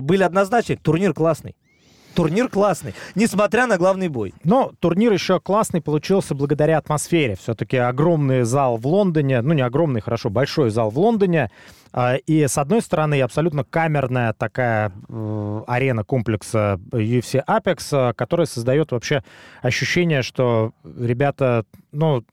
были 0.00 0.22
однозначные. 0.22 0.76
Турнир 0.78 1.12
классный 1.12 1.56
турнир 2.14 2.48
классный, 2.48 2.94
несмотря 3.14 3.66
на 3.66 3.78
главный 3.78 4.08
бой. 4.08 4.34
Но 4.44 4.72
турнир 4.80 5.12
еще 5.12 5.40
классный 5.40 5.80
получился 5.80 6.34
благодаря 6.34 6.78
атмосфере. 6.78 7.36
Все-таки 7.36 7.76
огромный 7.76 8.42
зал 8.42 8.76
в 8.76 8.86
Лондоне, 8.86 9.40
ну 9.42 9.54
не 9.54 9.62
огромный, 9.62 10.00
хорошо, 10.00 10.30
большой 10.30 10.70
зал 10.70 10.90
в 10.90 10.98
Лондоне. 10.98 11.50
А, 11.92 12.16
и 12.16 12.46
с 12.46 12.56
одной 12.56 12.80
стороны 12.80 13.20
абсолютно 13.20 13.64
камерная 13.64 14.32
такая 14.32 14.92
э, 15.08 15.62
арена 15.66 16.04
комплекса 16.04 16.80
UFC 16.90 17.44
Apex, 17.46 18.10
э, 18.10 18.14
которая 18.14 18.46
создает 18.46 18.92
вообще 18.92 19.22
ощущение, 19.60 20.22
что 20.22 20.72
ребята, 20.84 21.66
ну, 21.92 22.24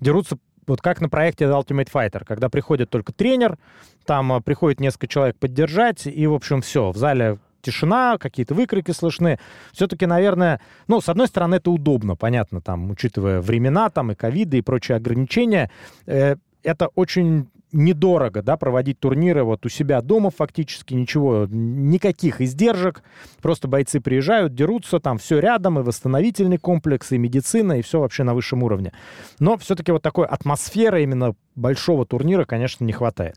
дерутся 0.00 0.36
вот 0.66 0.82
как 0.82 1.00
на 1.00 1.08
проекте 1.08 1.46
Ultimate 1.46 1.88
Fighter, 1.90 2.24
когда 2.26 2.50
приходит 2.50 2.90
только 2.90 3.12
тренер, 3.12 3.56
там 4.04 4.32
э, 4.32 4.40
приходит 4.42 4.78
несколько 4.78 5.08
человек 5.08 5.36
поддержать, 5.38 6.06
и, 6.06 6.26
в 6.26 6.34
общем, 6.34 6.60
все, 6.60 6.90
в 6.90 6.96
зале 6.98 7.38
тишина, 7.68 8.16
какие-то 8.18 8.54
выкрики 8.54 8.92
слышны. 8.92 9.38
Все-таки, 9.72 10.06
наверное, 10.06 10.60
ну, 10.86 11.00
с 11.00 11.08
одной 11.08 11.26
стороны, 11.26 11.56
это 11.56 11.70
удобно, 11.70 12.16
понятно, 12.16 12.60
там, 12.60 12.90
учитывая 12.90 13.40
времена, 13.40 13.90
там, 13.90 14.12
и 14.12 14.14
ковиды, 14.14 14.58
и 14.58 14.62
прочие 14.62 14.96
ограничения. 14.96 15.70
Э, 16.06 16.36
это 16.62 16.88
очень 16.94 17.48
недорого, 17.72 18.42
да, 18.42 18.56
проводить 18.56 18.98
турниры 18.98 19.44
вот 19.44 19.66
у 19.66 19.68
себя 19.68 20.00
дома 20.00 20.30
фактически, 20.30 20.94
ничего, 20.94 21.46
никаких 21.50 22.40
издержек, 22.40 23.02
просто 23.42 23.68
бойцы 23.68 24.00
приезжают, 24.00 24.54
дерутся, 24.54 25.00
там 25.00 25.18
все 25.18 25.38
рядом, 25.38 25.78
и 25.78 25.82
восстановительный 25.82 26.56
комплекс, 26.56 27.12
и 27.12 27.18
медицина, 27.18 27.78
и 27.78 27.82
все 27.82 28.00
вообще 28.00 28.22
на 28.22 28.34
высшем 28.34 28.62
уровне. 28.62 28.92
Но 29.38 29.58
все-таки 29.58 29.92
вот 29.92 30.02
такой 30.02 30.26
атмосферы 30.26 31.02
именно 31.02 31.34
большого 31.56 32.06
турнира, 32.06 32.46
конечно, 32.46 32.84
не 32.84 32.92
хватает. 32.92 33.36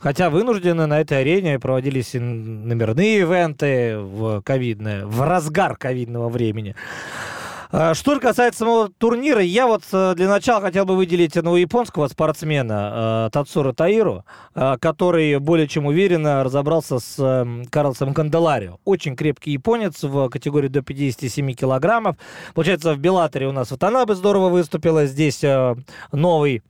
Хотя 0.00 0.30
вынуждены 0.30 0.86
на 0.86 1.00
этой 1.00 1.20
арене 1.20 1.58
проводились 1.58 2.14
и 2.14 2.18
номерные 2.18 3.20
ивенты 3.20 3.98
в 3.98 4.42
ковидное, 4.42 5.04
в 5.06 5.22
разгар 5.22 5.76
ковидного 5.76 6.28
времени. 6.28 6.74
А, 7.70 7.92
что 7.92 8.18
касается 8.18 8.60
самого 8.60 8.88
турнира, 8.88 9.42
я 9.42 9.66
вот 9.66 9.82
э, 9.92 10.14
для 10.16 10.26
начала 10.26 10.62
хотел 10.62 10.86
бы 10.86 10.96
выделить 10.96 11.36
одного 11.36 11.58
японского 11.58 12.08
спортсмена 12.08 13.26
э, 13.26 13.30
Тацура 13.30 13.74
Таиру, 13.74 14.24
э, 14.54 14.76
который 14.80 15.38
более 15.38 15.68
чем 15.68 15.84
уверенно 15.84 16.42
разобрался 16.42 16.98
с 16.98 17.46
Карлсом 17.70 18.14
Канделарио. 18.14 18.78
Очень 18.86 19.16
крепкий 19.16 19.50
японец 19.50 20.02
в 20.02 20.30
категории 20.30 20.68
до 20.68 20.80
57 20.80 21.52
килограммов. 21.52 22.16
Получается, 22.54 22.94
в 22.94 22.98
Беллаторе 22.98 23.46
у 23.46 23.52
нас 23.52 23.70
Ватанабе 23.70 24.14
здорово 24.14 24.48
выступила, 24.48 25.04
здесь 25.04 25.44
новый 26.10 26.62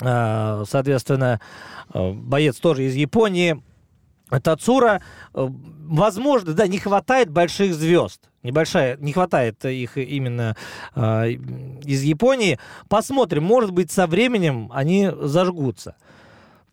соответственно, 0.00 1.40
э, 1.92 2.12
боец 2.12 2.56
тоже 2.56 2.84
из 2.84 2.94
Японии. 2.94 3.62
Тацура, 4.42 5.02
э, 5.34 5.48
возможно, 5.86 6.52
да, 6.54 6.66
не 6.66 6.78
хватает 6.78 7.30
больших 7.30 7.74
звезд. 7.74 8.20
Небольшая, 8.42 8.96
не 8.96 9.12
хватает 9.12 9.64
их 9.64 9.96
именно 9.96 10.56
э, 10.94 11.30
из 11.30 12.02
Японии. 12.02 12.58
Посмотрим, 12.88 13.44
может 13.44 13.70
быть, 13.70 13.90
со 13.90 14.06
временем 14.06 14.70
они 14.74 15.10
зажгутся. 15.20 15.96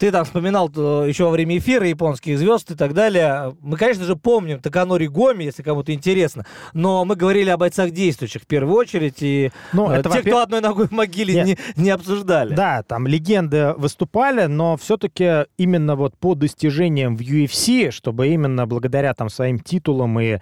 Ты 0.02 0.10
там 0.12 0.26
вспоминал 0.26 0.68
э, 0.76 1.06
еще 1.08 1.26
во 1.26 1.30
время 1.30 1.60
эфира 1.60 1.88
японских 1.88 2.40
звезд 2.40 2.72
и 2.72 2.76
так 2.76 2.96
далее. 2.96 3.56
Мы, 3.62 3.78
конечно 3.78 4.04
же, 4.04 4.16
помним 4.16 4.60
Таканори 4.60 5.06
Гоми, 5.06 5.44
если 5.44 5.62
кому-то 5.62 5.94
интересно, 5.94 6.44
но 6.74 7.06
мы 7.06 7.16
говорили 7.16 7.52
о 7.52 7.58
бойцах 7.58 7.92
действующих 7.92 8.42
в 8.42 8.48
первую 8.48 8.76
очередь, 8.76 9.22
и 9.22 9.52
ну, 9.74 9.92
это, 9.92 10.10
те, 10.10 10.24
кто 10.24 10.42
одной 10.42 10.60
ногой 10.60 10.88
в 10.88 10.92
могиле, 10.92 11.44
не, 11.44 11.58
не 11.76 11.92
обсуждали. 11.92 12.56
Да, 12.56 12.82
там 12.82 13.06
легенды 13.06 13.76
выступали, 13.78 14.48
но 14.48 14.76
все-таки 14.76 15.46
именно 15.60 15.96
вот 15.96 16.18
по 16.18 16.34
достижениям 16.34 17.16
в 17.16 17.22
UFC, 17.22 17.92
чтобы 17.92 18.30
именно 18.30 18.66
благодаря 18.66 19.14
там 19.14 19.30
своим 19.30 19.60
титулам 19.60 20.20
и 20.20 20.40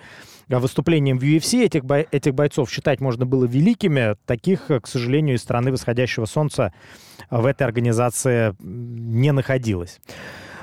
выступлением 0.57 1.19
в 1.19 1.23
UFC 1.23 1.63
этих, 1.63 1.85
бой, 1.85 2.07
этих 2.11 2.33
бойцов 2.33 2.71
считать 2.71 2.99
можно 2.99 3.27
было 3.27 3.45
великими. 3.45 4.15
Таких, 4.25 4.67
к 4.67 4.87
сожалению, 4.87 5.35
из 5.35 5.41
страны 5.41 5.71
восходящего 5.71 6.25
солнца 6.25 6.73
в 7.29 7.45
этой 7.45 7.63
организации 7.63 8.55
не 8.59 9.31
находилось. 9.31 9.99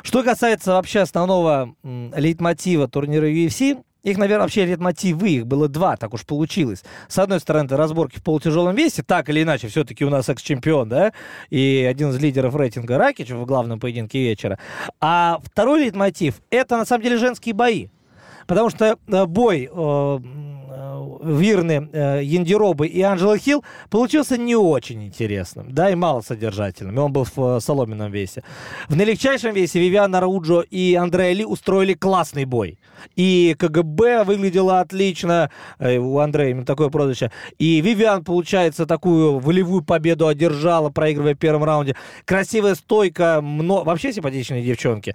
Что 0.02 0.22
касается 0.22 0.72
вообще 0.72 1.00
основного 1.00 1.74
лейтмотива 1.84 2.88
турнира 2.88 3.30
UFC, 3.30 3.82
их, 4.06 4.18
наверное, 4.18 4.42
вообще 4.42 4.64
лейтмотивы, 4.64 5.30
их 5.30 5.46
было 5.48 5.68
два, 5.68 5.96
так 5.96 6.14
уж 6.14 6.24
получилось. 6.24 6.84
С 7.08 7.18
одной 7.18 7.40
стороны, 7.40 7.66
это 7.66 7.76
разборки 7.76 8.20
в 8.20 8.22
полутяжелом 8.22 8.76
весе, 8.76 9.02
так 9.02 9.28
или 9.28 9.42
иначе, 9.42 9.66
все-таки 9.66 10.04
у 10.04 10.10
нас 10.10 10.28
экс-чемпион, 10.28 10.88
да, 10.88 11.12
и 11.50 11.84
один 11.90 12.10
из 12.10 12.20
лидеров 12.20 12.54
рейтинга 12.54 12.98
Ракич 12.98 13.30
в 13.30 13.44
главном 13.46 13.80
поединке 13.80 14.20
вечера. 14.20 14.60
А 15.00 15.40
второй 15.42 15.80
лейтмотив— 15.80 16.40
это, 16.50 16.76
на 16.76 16.84
самом 16.84 17.02
деле, 17.02 17.18
женские 17.18 17.52
бои. 17.52 17.88
Потому 18.46 18.70
что 18.70 18.98
э, 19.06 19.26
бой 19.26 19.68
э, 19.70 20.18
Вирны, 21.26 21.88
э, 21.92 22.20
Яндеробы 22.22 22.86
и 22.86 23.02
Анджела 23.02 23.36
Хилл 23.36 23.64
получился 23.90 24.38
не 24.38 24.54
очень 24.54 25.04
интересным, 25.04 25.72
да, 25.72 25.90
и 25.90 25.94
мало 25.94 26.20
содержательным. 26.20 26.94
И 26.96 26.98
он 26.98 27.12
был 27.12 27.24
в 27.24 27.38
э, 27.38 27.60
соломенном 27.60 28.12
весе. 28.12 28.44
В 28.88 28.96
налегчайшем 28.96 29.52
весе 29.54 29.80
Вивиана 29.80 30.20
Рауджо 30.20 30.60
и 30.60 30.94
Андрея 30.94 31.34
Ли 31.34 31.44
устроили 31.44 31.94
классный 31.94 32.44
бой. 32.44 32.78
И 33.16 33.56
КГБ 33.58 34.24
выглядело 34.24 34.80
отлично, 34.80 35.50
э, 35.78 35.96
у 35.96 36.18
Андрея 36.18 36.50
именно 36.50 36.66
такое 36.66 36.88
прозвище. 36.88 37.32
И 37.58 37.80
Вивиан, 37.80 38.24
получается, 38.24 38.86
такую 38.86 39.38
волевую 39.38 39.82
победу 39.82 40.28
одержала, 40.28 40.90
проигрывая 40.90 41.34
в 41.34 41.38
первом 41.38 41.64
раунде. 41.64 41.96
Красивая 42.24 42.74
стойка, 42.76 43.40
мно... 43.42 43.82
вообще 43.82 44.12
симпатичные 44.12 44.62
девчонки. 44.62 45.14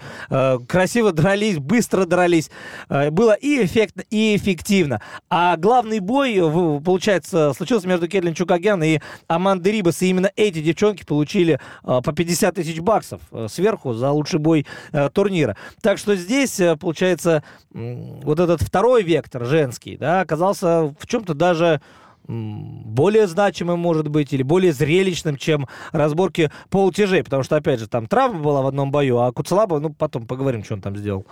Красиво 0.68 1.12
дрались, 1.12 1.58
быстро 1.58 2.06
дрались. 2.06 2.50
Было 2.90 3.34
и 3.34 3.64
эффектно, 3.64 4.04
и 4.10 4.36
эффективно. 4.36 5.02
А 5.30 5.56
главный 5.58 6.01
бой, 6.02 6.36
получается, 6.84 7.54
случился 7.54 7.88
между 7.88 8.08
Кетлин 8.08 8.34
Чукаген 8.34 8.84
и 8.84 9.00
Амандой 9.28 9.72
Рибас, 9.72 10.02
и 10.02 10.10
именно 10.10 10.32
эти 10.36 10.62
девчонки 10.62 11.06
получили 11.06 11.60
по 11.84 12.02
50 12.02 12.56
тысяч 12.56 12.80
баксов 12.80 13.22
сверху 13.48 13.94
за 13.94 14.12
лучший 14.12 14.40
бой 14.40 14.66
турнира. 15.14 15.56
Так 15.82 15.98
что 15.98 16.16
здесь, 16.16 16.60
получается, 16.80 17.44
вот 17.72 18.40
этот 18.40 18.62
второй 18.62 19.04
вектор 19.04 19.46
женский, 19.46 19.98
да, 19.98 20.22
оказался 20.22 20.94
в 21.00 21.08
чем-то 21.08 21.34
даже 21.34 21.82
более 22.28 23.28
значимым, 23.28 23.80
может 23.80 24.08
быть, 24.08 24.32
или 24.32 24.44
более 24.44 24.74
зрелищным, 24.74 25.38
чем 25.38 25.68
разборки 25.92 26.52
полутяжей, 26.70 27.24
потому 27.24 27.44
что, 27.44 27.56
опять 27.56 27.80
же, 27.80 27.88
там 27.88 28.08
травма 28.08 28.40
была 28.40 28.62
в 28.62 28.68
одном 28.68 28.92
бою, 28.92 29.20
а 29.20 29.32
Куцелаба, 29.32 29.80
ну, 29.80 29.90
потом 29.92 30.28
поговорим, 30.28 30.64
что 30.64 30.76
он 30.76 30.82
там 30.82 30.96
сделал. 30.96 31.26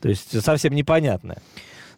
То 0.00 0.08
есть 0.08 0.42
совсем 0.42 0.74
непонятное. 0.74 1.38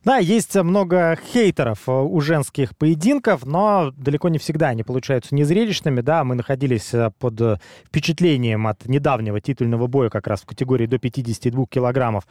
Да, 0.05 0.19
есть 0.19 0.55
много 0.55 1.19
хейтеров 1.33 1.89
э, 1.89 1.93
у 1.93 2.21
женских 2.21 2.77
поединков, 2.77 3.47
но 3.47 3.91
далеко 3.97 4.29
не 4.29 4.37
всегда 4.37 4.69
они 4.69 4.83
получаются 4.83 5.35
незрелищными. 5.35 6.03
Да, 6.03 6.25
мы 6.25 6.35
находились 6.35 6.93
э, 6.93 7.11
под 7.19 7.41
э, 7.41 7.57
впечатлением 7.87 8.67
от 8.67 8.85
недавнего 8.85 9.41
титульного 9.41 9.87
боя 9.87 10.11
как 10.11 10.27
раз 10.27 10.43
в 10.43 10.47
категории 10.47 10.85
до 10.85 10.99
52 10.99 11.65
килограммов 11.71 12.25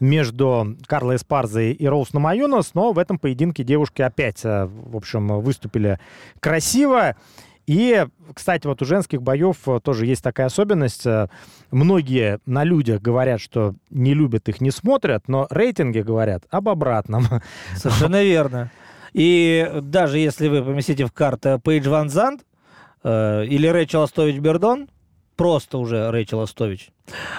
между 0.00 0.78
Карлой 0.86 1.16
Эспарзой 1.16 1.72
и 1.72 1.86
Роуз 1.86 2.14
Намайонос, 2.14 2.72
но 2.72 2.92
в 2.92 2.98
этом 2.98 3.18
поединке 3.18 3.64
девушки 3.64 4.00
опять, 4.00 4.42
в 4.42 4.96
общем, 4.96 5.42
выступили 5.42 5.98
красиво. 6.40 7.16
И, 7.70 8.04
кстати, 8.34 8.66
вот 8.66 8.82
у 8.82 8.84
женских 8.84 9.22
боев 9.22 9.56
э, 9.68 9.78
тоже 9.80 10.04
есть 10.04 10.24
такая 10.24 10.46
особенность. 10.46 11.06
Э, 11.06 11.28
многие 11.70 12.40
на 12.44 12.64
людях 12.64 13.00
говорят, 13.00 13.40
что 13.40 13.76
не 13.90 14.12
любят 14.12 14.48
их, 14.48 14.60
не 14.60 14.72
смотрят, 14.72 15.28
но 15.28 15.46
рейтинги 15.50 16.00
говорят 16.00 16.42
об 16.50 16.68
обратном. 16.68 17.26
Совершенно 17.76 18.22
верно. 18.24 18.72
И 19.12 19.70
даже 19.82 20.18
если 20.18 20.48
вы 20.48 20.64
поместите 20.64 21.06
в 21.06 21.12
карту 21.12 21.60
Пейдж 21.62 21.88
Ван 21.88 22.08
Зант 22.08 22.44
э, 23.04 23.44
или 23.44 23.68
Рэйчел 23.68 24.02
Астович 24.02 24.40
Бердон, 24.40 24.88
просто 25.40 25.78
уже 25.78 26.10
Рэйчел 26.10 26.42
Астович, 26.42 26.90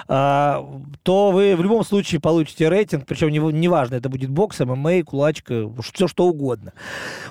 а, 0.08 0.68
то 1.04 1.30
вы 1.30 1.54
в 1.54 1.62
любом 1.62 1.84
случае 1.84 2.20
получите 2.20 2.68
рейтинг, 2.68 3.06
причем 3.06 3.28
неважно, 3.28 3.94
не 3.94 3.98
это 4.00 4.08
будет 4.08 4.28
бокс, 4.28 4.58
ММА, 4.58 5.04
кулачка, 5.04 5.70
все 5.94 6.08
что 6.08 6.26
угодно. 6.26 6.72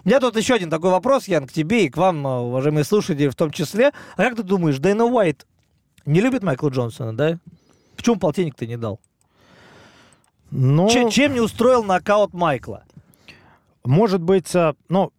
У 0.06 0.08
меня 0.08 0.22
тут 0.22 0.38
еще 0.38 0.54
один 0.54 0.70
такой 0.70 0.92
вопрос, 0.92 1.28
Ян, 1.28 1.46
к 1.46 1.52
тебе 1.52 1.88
и 1.88 1.90
к 1.90 1.98
вам, 1.98 2.26
а, 2.26 2.40
уважаемые 2.40 2.86
слушатели, 2.86 3.28
в 3.28 3.36
том 3.36 3.52
числе. 3.52 3.92
А 4.16 4.24
как 4.24 4.38
ты 4.38 4.44
думаешь, 4.44 4.78
Дэйна 4.78 5.04
Уайт 5.04 5.46
не 6.06 6.22
любит 6.22 6.42
Майкла 6.42 6.70
Джонсона, 6.70 7.18
да? 7.18 7.38
Почему 7.98 8.16
полтинник 8.16 8.56
ты 8.56 8.66
не 8.66 8.78
дал? 8.78 9.02
Ну... 10.52 10.90
Чем, 10.90 11.10
чем 11.10 11.34
не 11.34 11.42
устроил 11.42 11.84
нокаут 11.84 12.34
Майкла? 12.34 12.86
Может 13.84 14.22
быть, 14.22 14.56
а, 14.56 14.76
ну, 14.88 15.12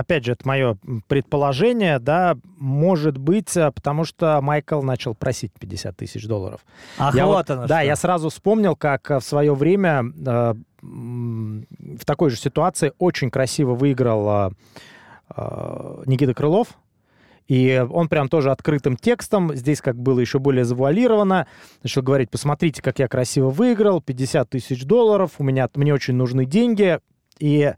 опять 0.00 0.24
же, 0.24 0.32
это 0.32 0.46
мое 0.46 0.76
предположение, 1.06 1.98
да, 1.98 2.36
может 2.58 3.18
быть, 3.18 3.56
э, 3.56 3.70
потому 3.70 4.04
что 4.04 4.40
Майкл 4.40 4.82
начал 4.82 5.14
просить 5.14 5.52
50 5.58 5.96
тысяч 5.96 6.26
долларов. 6.26 6.60
Ах, 6.98 7.14
я 7.14 7.26
вот, 7.26 7.36
вот 7.36 7.50
оно 7.50 7.66
Да, 7.66 7.78
что. 7.78 7.86
я 7.86 7.96
сразу 7.96 8.28
вспомнил, 8.30 8.76
как 8.76 9.10
э, 9.10 9.18
в 9.20 9.24
свое 9.24 9.54
время 9.54 10.04
э, 10.26 10.54
в 10.82 12.04
такой 12.04 12.30
же 12.30 12.36
ситуации 12.36 12.92
очень 12.98 13.30
красиво 13.30 13.74
выиграл 13.74 14.48
э, 14.48 14.50
э, 15.36 16.02
Никита 16.06 16.34
Крылов. 16.34 16.68
И 17.46 17.84
он 17.90 18.08
прям 18.08 18.28
тоже 18.28 18.52
открытым 18.52 18.96
текстом, 18.96 19.56
здесь 19.56 19.80
как 19.80 19.96
было 19.96 20.20
еще 20.20 20.38
более 20.38 20.64
завуалировано, 20.64 21.48
начал 21.82 22.00
говорить, 22.00 22.30
посмотрите, 22.30 22.80
как 22.80 23.00
я 23.00 23.08
красиво 23.08 23.50
выиграл, 23.50 24.00
50 24.00 24.48
тысяч 24.48 24.84
долларов, 24.84 25.32
у 25.38 25.42
меня, 25.42 25.68
мне 25.74 25.92
очень 25.92 26.14
нужны 26.14 26.44
деньги. 26.44 27.00
И 27.40 27.72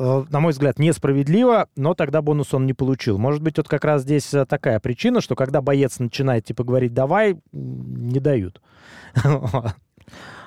на 0.00 0.40
мой 0.40 0.52
взгляд, 0.52 0.78
несправедливо, 0.78 1.68
но 1.76 1.94
тогда 1.94 2.22
бонус 2.22 2.54
он 2.54 2.66
не 2.66 2.72
получил. 2.72 3.18
Может 3.18 3.42
быть, 3.42 3.58
вот 3.58 3.68
как 3.68 3.84
раз 3.84 4.02
здесь 4.02 4.32
э, 4.32 4.46
такая 4.46 4.80
причина, 4.80 5.20
что 5.20 5.34
когда 5.34 5.60
боец 5.60 5.98
начинает, 5.98 6.46
типа, 6.46 6.64
говорить 6.64 6.94
«давай», 6.94 7.36
не 7.52 8.18
дают. 8.18 8.60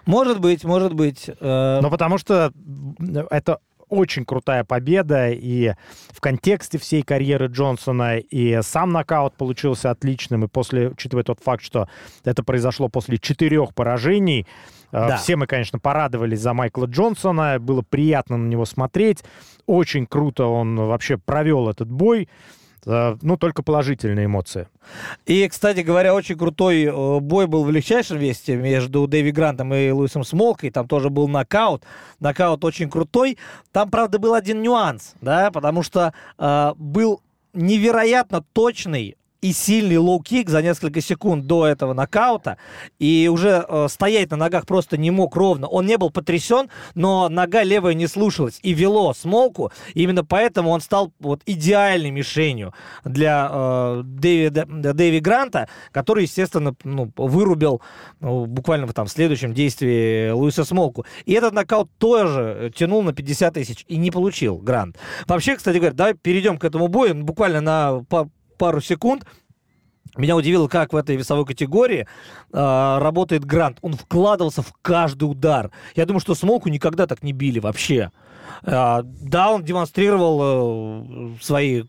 Может 0.05 0.41
быть, 0.41 0.65
может 0.65 0.93
быть. 0.93 1.29
Э, 1.39 1.79
но 1.81 1.89
потому 1.89 2.17
что 2.17 2.51
это 3.29 3.59
очень 3.87 4.25
крутая 4.25 4.63
победа, 4.63 5.29
и 5.29 5.73
в 6.09 6.19
контексте 6.19 6.77
всей 6.77 7.03
карьеры 7.03 7.47
Джонсона, 7.47 8.17
и 8.17 8.59
сам 8.63 8.91
нокаут 8.91 9.35
получился 9.35 9.91
отличным, 9.91 10.43
и 10.43 10.47
после, 10.47 10.89
учитывая 10.89 11.23
тот 11.23 11.39
факт, 11.39 11.63
что 11.63 11.87
это 12.25 12.43
произошло 12.43 12.89
после 12.89 13.17
четырех 13.17 13.73
поражений, 13.73 14.41
э, 14.41 14.82
да. 14.93 15.17
Все 15.17 15.35
мы, 15.35 15.47
конечно, 15.47 15.79
порадовались 15.79 16.39
за 16.39 16.53
Майкла 16.53 16.85
Джонсона, 16.85 17.59
было 17.59 17.81
приятно 17.81 18.37
на 18.37 18.47
него 18.47 18.65
смотреть. 18.65 19.23
Очень 19.65 20.05
круто 20.05 20.45
он 20.45 20.75
вообще 20.75 21.17
провел 21.17 21.67
этот 21.67 21.89
бой. 21.89 22.29
Э, 22.85 23.15
ну, 23.21 23.37
только 23.37 23.63
положительные 23.63 24.25
эмоции. 24.25 24.67
И, 25.25 25.47
кстати 25.47 25.79
говоря, 25.79 26.13
очень 26.13 26.37
крутой 26.37 26.83
э, 26.83 27.19
бой 27.19 27.47
был 27.47 27.63
в 27.63 27.71
легчайшем 27.71 28.17
весе 28.17 28.55
между 28.55 29.07
Дэви 29.07 29.31
Грантом 29.31 29.73
и 29.73 29.89
Луисом 29.89 30.23
Смолкой. 30.23 30.69
Там 30.69 30.87
тоже 30.87 31.09
был 31.09 31.27
нокаут. 31.27 31.83
Нокаут 32.19 32.63
очень 32.63 32.89
крутой. 32.89 33.37
Там, 33.71 33.89
правда, 33.89 34.19
был 34.19 34.33
один 34.33 34.61
нюанс, 34.61 35.15
да, 35.21 35.51
потому 35.51 35.83
что 35.83 36.13
э, 36.37 36.73
был 36.77 37.21
невероятно 37.53 38.43
точный 38.53 39.15
и 39.43 39.51
сильный 39.51 39.97
лоу-кик 39.97 40.49
за 40.49 40.61
несколько 40.61 41.01
секунд 41.01 41.45
до 41.47 41.67
этого 41.67 41.93
нокаута, 41.93 42.57
и 42.97 43.29
уже 43.31 43.65
э, 43.67 43.87
стоять 43.89 44.31
на 44.31 44.37
ногах 44.37 44.65
просто 44.65 44.95
не 44.95 45.11
мог 45.11 45.35
ровно. 45.35 45.67
Он 45.67 45.85
не 45.85 45.97
был 45.97 46.11
потрясен, 46.11 46.69
но 46.95 47.27
нога 47.27 47.63
левая 47.63 47.93
не 47.93 48.07
слушалась 48.07 48.59
и 48.63 48.73
вело 48.73 49.13
смолку. 49.13 49.73
Именно 49.95 50.23
поэтому 50.23 50.69
он 50.69 50.79
стал 50.79 51.11
вот 51.19 51.41
идеальной 51.45 52.09
мишенью 52.09 52.73
для 53.03 53.49
э, 53.51 54.01
Дэвида, 54.05 54.93
Дэви 54.93 55.19
Гранта, 55.19 55.67
который, 55.91 56.23
естественно, 56.23 56.73
ну, 56.85 57.11
вырубил 57.17 57.81
ну, 58.21 58.45
буквально 58.45 58.87
в 58.87 58.93
там, 58.93 59.07
следующем 59.07 59.53
действии 59.53 60.29
Луиса 60.31 60.63
Смолку. 60.63 61.05
И 61.25 61.33
этот 61.33 61.51
нокаут 61.51 61.91
тоже 61.97 62.71
тянул 62.73 63.03
на 63.03 63.11
50 63.11 63.53
тысяч 63.55 63.83
и 63.89 63.97
не 63.97 64.09
получил 64.09 64.55
Грант. 64.59 64.97
Вообще, 65.27 65.57
кстати 65.57 65.75
говоря, 65.75 65.93
давай 65.93 66.13
перейдем 66.13 66.57
к 66.57 66.63
этому 66.63 66.87
бою 66.87 67.13
буквально 67.13 67.59
на 67.59 68.05
пару 68.57 68.81
секунд. 68.81 69.25
Меня 70.15 70.35
удивило, 70.35 70.67
как 70.67 70.93
в 70.93 70.95
этой 70.95 71.15
весовой 71.15 71.45
категории 71.45 72.07
э, 72.51 72.97
работает 72.99 73.45
Грант. 73.45 73.79
Он 73.81 73.93
вкладывался 73.93 74.61
в 74.61 74.71
каждый 74.81 75.23
удар. 75.23 75.71
Я 75.95 76.05
думаю, 76.05 76.19
что 76.19 76.35
Смолку 76.35 76.69
никогда 76.69 77.07
так 77.07 77.23
не 77.23 77.33
били 77.33 77.59
вообще. 77.59 78.11
Э, 78.63 79.01
да, 79.03 79.51
он 79.51 79.63
демонстрировал 79.63 81.33
э, 81.33 81.35
свои 81.41 81.83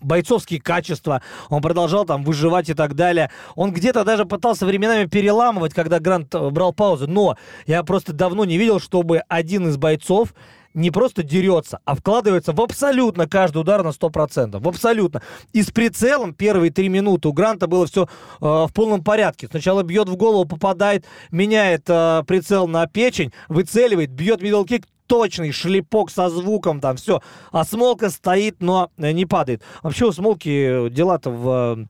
бойцовские 0.00 0.60
качества. 0.60 1.22
Он 1.48 1.60
продолжал 1.62 2.04
там 2.04 2.22
выживать 2.22 2.68
и 2.68 2.74
так 2.74 2.94
далее. 2.94 3.30
Он 3.56 3.72
где-то 3.72 4.04
даже 4.04 4.24
пытался 4.24 4.64
временами 4.64 5.06
переламывать, 5.06 5.74
когда 5.74 5.98
Грант 5.98 6.34
э, 6.34 6.50
брал 6.50 6.72
паузу. 6.72 7.06
Но 7.08 7.36
я 7.66 7.82
просто 7.82 8.12
давно 8.12 8.44
не 8.44 8.56
видел, 8.56 8.78
чтобы 8.78 9.22
один 9.28 9.68
из 9.68 9.76
бойцов 9.76 10.34
не 10.74 10.90
просто 10.90 11.22
дерется, 11.22 11.80
а 11.84 11.94
вкладывается 11.94 12.52
в 12.52 12.60
абсолютно 12.60 13.28
каждый 13.28 13.58
удар 13.58 13.82
на 13.82 13.88
100%. 13.88 14.58
В 14.58 14.68
абсолютно. 14.68 15.22
И 15.52 15.62
с 15.62 15.70
прицелом 15.70 16.34
первые 16.34 16.70
три 16.70 16.88
минуты 16.88 17.28
у 17.28 17.32
Гранта 17.32 17.66
было 17.66 17.86
все 17.86 18.04
э, 18.04 18.06
в 18.40 18.70
полном 18.72 19.02
порядке. 19.02 19.48
Сначала 19.50 19.82
бьет 19.82 20.08
в 20.08 20.16
голову, 20.16 20.44
попадает, 20.44 21.04
меняет 21.30 21.84
э, 21.88 22.22
прицел 22.26 22.68
на 22.68 22.86
печень, 22.86 23.32
выцеливает, 23.48 24.10
бьет 24.10 24.42
мидл-кик, 24.42 24.86
точный 25.06 25.50
шлепок 25.50 26.10
со 26.10 26.28
звуком, 26.28 26.80
там 26.80 26.96
все. 26.96 27.20
А 27.50 27.64
Смолка 27.64 28.10
стоит, 28.10 28.60
но 28.60 28.90
не 28.96 29.26
падает. 29.26 29.62
Вообще 29.82 30.06
у 30.06 30.12
Смолки 30.12 30.88
дела-то 30.90 31.30
в 31.30 31.88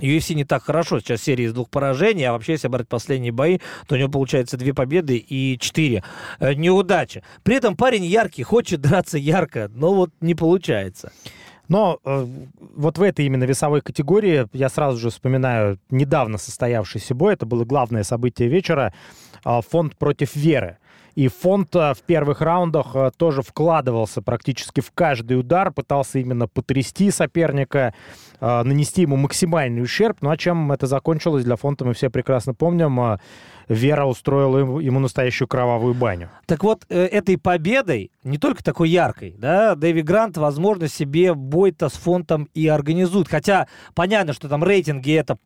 UFC 0.00 0.34
не 0.34 0.44
так 0.44 0.64
хорошо. 0.64 1.00
Сейчас 1.00 1.22
серия 1.22 1.44
из 1.44 1.52
двух 1.52 1.70
поражений, 1.70 2.24
а 2.24 2.32
вообще, 2.32 2.52
если 2.52 2.68
брать 2.68 2.88
последние 2.88 3.32
бои, 3.32 3.58
то 3.86 3.94
у 3.94 3.98
него 3.98 4.10
получается 4.10 4.56
две 4.56 4.74
победы 4.74 5.16
и 5.16 5.58
четыре 5.58 6.02
э, 6.38 6.54
неудачи. 6.54 7.22
При 7.42 7.56
этом 7.56 7.76
парень 7.76 8.04
яркий, 8.04 8.42
хочет 8.42 8.80
драться 8.80 9.18
ярко, 9.18 9.70
но 9.74 9.94
вот 9.94 10.10
не 10.20 10.34
получается. 10.34 11.12
Но 11.68 11.98
э, 12.04 12.26
вот 12.76 12.98
в 12.98 13.02
этой 13.02 13.26
именно 13.26 13.44
весовой 13.44 13.80
категории 13.80 14.46
я 14.52 14.68
сразу 14.68 14.98
же 14.98 15.10
вспоминаю 15.10 15.78
недавно 15.90 16.38
состоявшийся 16.38 17.14
бой. 17.14 17.34
Это 17.34 17.46
было 17.46 17.64
главное 17.64 18.02
событие 18.02 18.48
вечера. 18.48 18.92
Э, 19.44 19.60
фонд 19.68 19.96
против 19.96 20.36
Веры. 20.36 20.78
И 21.16 21.28
фонд 21.28 21.74
э, 21.74 21.94
в 21.94 22.02
первых 22.02 22.42
раундах 22.42 22.94
э, 22.94 23.10
тоже 23.16 23.40
вкладывался 23.40 24.20
практически 24.20 24.80
в 24.80 24.90
каждый 24.92 25.40
удар, 25.40 25.72
пытался 25.72 26.18
именно 26.18 26.46
потрясти 26.46 27.10
соперника, 27.10 27.94
э, 28.38 28.62
нанести 28.62 29.02
ему 29.02 29.16
максимальный 29.16 29.82
ущерб. 29.82 30.18
Ну 30.20 30.28
а 30.28 30.36
чем 30.36 30.70
это 30.72 30.86
закончилось 30.86 31.44
для 31.44 31.56
фонда, 31.56 31.86
мы 31.86 31.94
все 31.94 32.10
прекрасно 32.10 32.52
помним. 32.52 33.18
Вера 33.68 34.04
устроила 34.04 34.78
ему 34.80 35.00
настоящую 35.00 35.48
кровавую 35.48 35.94
баню. 35.94 36.30
Так 36.46 36.62
вот, 36.62 36.84
этой 36.88 37.36
победой, 37.36 38.10
не 38.22 38.38
только 38.38 38.62
такой 38.62 38.90
яркой, 38.90 39.34
да, 39.38 39.74
Дэви 39.74 40.02
Грант, 40.02 40.36
возможно, 40.36 40.88
себе 40.88 41.34
бой-то 41.34 41.88
с 41.88 41.94
фондом 41.94 42.48
и 42.54 42.68
организует. 42.68 43.28
Хотя 43.28 43.66
понятно, 43.94 44.32
что 44.32 44.48
там 44.48 44.62
рейтинги 44.62 45.12
это 45.12 45.38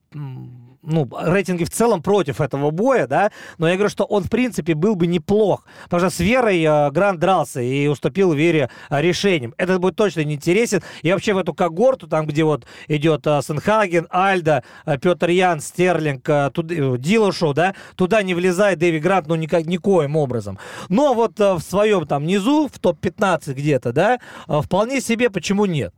ну, 0.82 1.08
рейтинги 1.20 1.64
в 1.64 1.70
целом 1.70 2.02
против 2.02 2.40
этого 2.40 2.70
боя, 2.70 3.06
да, 3.06 3.30
но 3.58 3.68
я 3.68 3.74
говорю, 3.74 3.90
что 3.90 4.04
он, 4.04 4.24
в 4.24 4.30
принципе, 4.30 4.74
был 4.74 4.94
бы 4.94 5.06
неплох, 5.06 5.64
потому 5.84 6.00
что 6.00 6.10
с 6.10 6.20
Верой 6.20 6.62
э, 6.62 6.90
Грант 6.90 7.20
дрался 7.20 7.60
и 7.60 7.86
уступил 7.86 8.32
Вере 8.32 8.70
э, 8.88 9.00
решением. 9.00 9.54
Этот 9.58 9.80
будет 9.80 9.96
точно 9.96 10.24
не 10.24 10.34
интересен. 10.34 10.82
И 11.02 11.12
вообще 11.12 11.34
в 11.34 11.38
эту 11.38 11.54
когорту, 11.54 12.06
там, 12.06 12.26
где 12.26 12.44
вот 12.44 12.66
идет 12.88 13.26
э, 13.26 13.40
Сенхаген, 13.42 14.06
Альда, 14.10 14.64
э, 14.86 14.98
Петр 14.98 15.30
Ян, 15.30 15.60
Стерлинг, 15.60 16.28
э, 16.28 16.50
туд, 16.52 16.70
э, 16.70 16.96
Дилошоу, 16.98 17.52
да, 17.52 17.74
туда 17.96 18.22
не 18.22 18.34
влезает 18.34 18.78
Дэви 18.78 18.98
Грант, 19.00 19.26
ну, 19.26 19.34
никак, 19.34 19.66
никоим 19.66 20.16
образом. 20.16 20.58
Но 20.88 21.14
вот 21.14 21.38
э, 21.40 21.54
в 21.54 21.60
своем 21.60 22.06
там 22.06 22.26
низу, 22.26 22.68
в 22.72 22.78
топ-15 22.78 23.52
где-то, 23.52 23.92
да, 23.92 24.18
э, 24.48 24.60
вполне 24.62 25.00
себе, 25.00 25.30
почему 25.30 25.66
нет? 25.66 25.94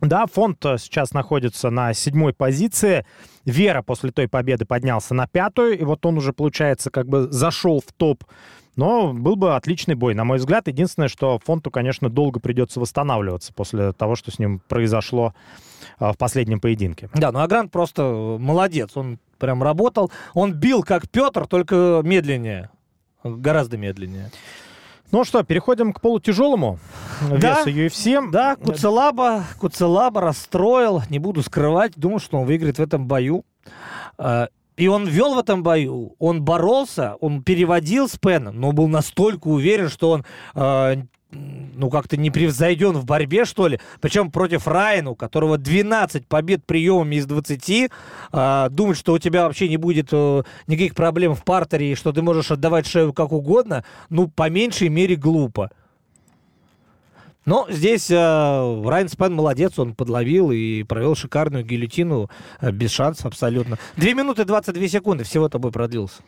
Да, 0.00 0.26
фонд 0.26 0.64
э, 0.64 0.78
сейчас 0.78 1.12
находится 1.12 1.70
на 1.70 1.92
седьмой 1.92 2.32
позиции. 2.32 3.04
Вера 3.44 3.82
после 3.82 4.10
той 4.12 4.28
победы 4.28 4.64
поднялся 4.64 5.14
на 5.14 5.26
пятую, 5.26 5.78
и 5.78 5.84
вот 5.84 6.04
он 6.06 6.18
уже, 6.18 6.32
получается, 6.32 6.90
как 6.90 7.08
бы 7.08 7.28
зашел 7.30 7.80
в 7.80 7.92
топ. 7.92 8.24
Но 8.76 9.12
был 9.12 9.34
бы 9.34 9.56
отличный 9.56 9.96
бой, 9.96 10.14
на 10.14 10.22
мой 10.22 10.38
взгляд. 10.38 10.68
Единственное, 10.68 11.08
что 11.08 11.40
фонту, 11.44 11.70
конечно, 11.70 12.08
долго 12.08 12.38
придется 12.38 12.78
восстанавливаться 12.78 13.52
после 13.52 13.92
того, 13.92 14.14
что 14.14 14.30
с 14.30 14.38
ним 14.38 14.60
произошло 14.68 15.34
э, 15.98 16.12
в 16.12 16.16
последнем 16.16 16.60
поединке. 16.60 17.10
Да, 17.14 17.32
ну 17.32 17.40
Агрант 17.40 17.72
просто 17.72 18.36
молодец. 18.38 18.96
Он 18.96 19.18
прям 19.38 19.62
работал. 19.64 20.12
Он 20.34 20.52
бил 20.54 20.84
как 20.84 21.08
Петр, 21.08 21.46
только 21.48 22.02
медленнее. 22.04 22.70
Гораздо 23.24 23.76
медленнее. 23.76 24.30
Ну 25.10 25.24
что, 25.24 25.42
переходим 25.42 25.92
к 25.92 26.00
полутяжелому 26.00 26.78
Да. 27.30 27.62
весу 27.64 27.70
UFC. 27.70 28.30
Да, 28.30 28.56
Куцелаба, 28.56 29.44
Куцелаба 29.58 30.20
расстроил, 30.20 31.02
не 31.08 31.18
буду 31.18 31.42
скрывать, 31.42 31.92
думал, 31.96 32.18
что 32.20 32.38
он 32.38 32.46
выиграет 32.46 32.78
в 32.78 32.82
этом 32.82 33.06
бою. 33.06 33.44
А, 34.18 34.48
И 34.76 34.86
он 34.86 35.06
вел 35.08 35.34
в 35.34 35.38
этом 35.38 35.62
бою, 35.64 36.14
он 36.20 36.42
боролся, 36.42 37.16
он 37.20 37.42
переводил 37.42 38.08
с 38.08 38.16
Пеном, 38.16 38.60
но 38.60 38.70
был 38.72 38.86
настолько 38.86 39.48
уверен, 39.48 39.88
что 39.88 40.10
он 40.10 40.24
а, 40.54 40.94
ну, 41.30 41.90
как-то 41.90 42.16
не 42.16 42.30
превзойден 42.30 42.92
в 42.92 43.04
борьбе, 43.04 43.44
что 43.44 43.68
ли. 43.68 43.80
Причем 44.00 44.30
против 44.30 44.66
Райана, 44.66 45.10
у 45.10 45.14
которого 45.14 45.58
12 45.58 46.26
побед 46.26 46.64
приемами 46.64 47.16
из 47.16 47.26
20. 47.26 47.90
а, 48.32 48.68
думать, 48.70 48.96
что 48.96 49.12
у 49.12 49.18
тебя 49.18 49.44
вообще 49.44 49.68
не 49.68 49.76
будет 49.76 50.08
э, 50.12 50.42
никаких 50.66 50.94
проблем 50.94 51.34
в 51.34 51.44
партере, 51.44 51.92
и 51.92 51.94
что 51.94 52.12
ты 52.12 52.22
можешь 52.22 52.50
отдавать 52.50 52.86
шею 52.86 53.12
как 53.12 53.32
угодно, 53.32 53.84
ну, 54.08 54.28
по 54.28 54.48
меньшей 54.48 54.88
мере, 54.88 55.16
глупо. 55.16 55.70
Но 57.48 57.66
здесь 57.70 58.10
э, 58.10 58.14
Райан 58.14 59.08
Спен 59.08 59.32
молодец, 59.32 59.78
он 59.78 59.94
подловил 59.94 60.50
и 60.50 60.82
провел 60.82 61.14
шикарную 61.14 61.64
гильотину 61.64 62.28
э, 62.60 62.70
без 62.70 62.90
шансов 62.90 63.24
абсолютно. 63.24 63.78
2 63.96 64.12
минуты 64.12 64.44
22 64.44 64.86
секунды 64.88 65.24
всего 65.24 65.48
тобой 65.48 65.72
продлился. 65.72 66.20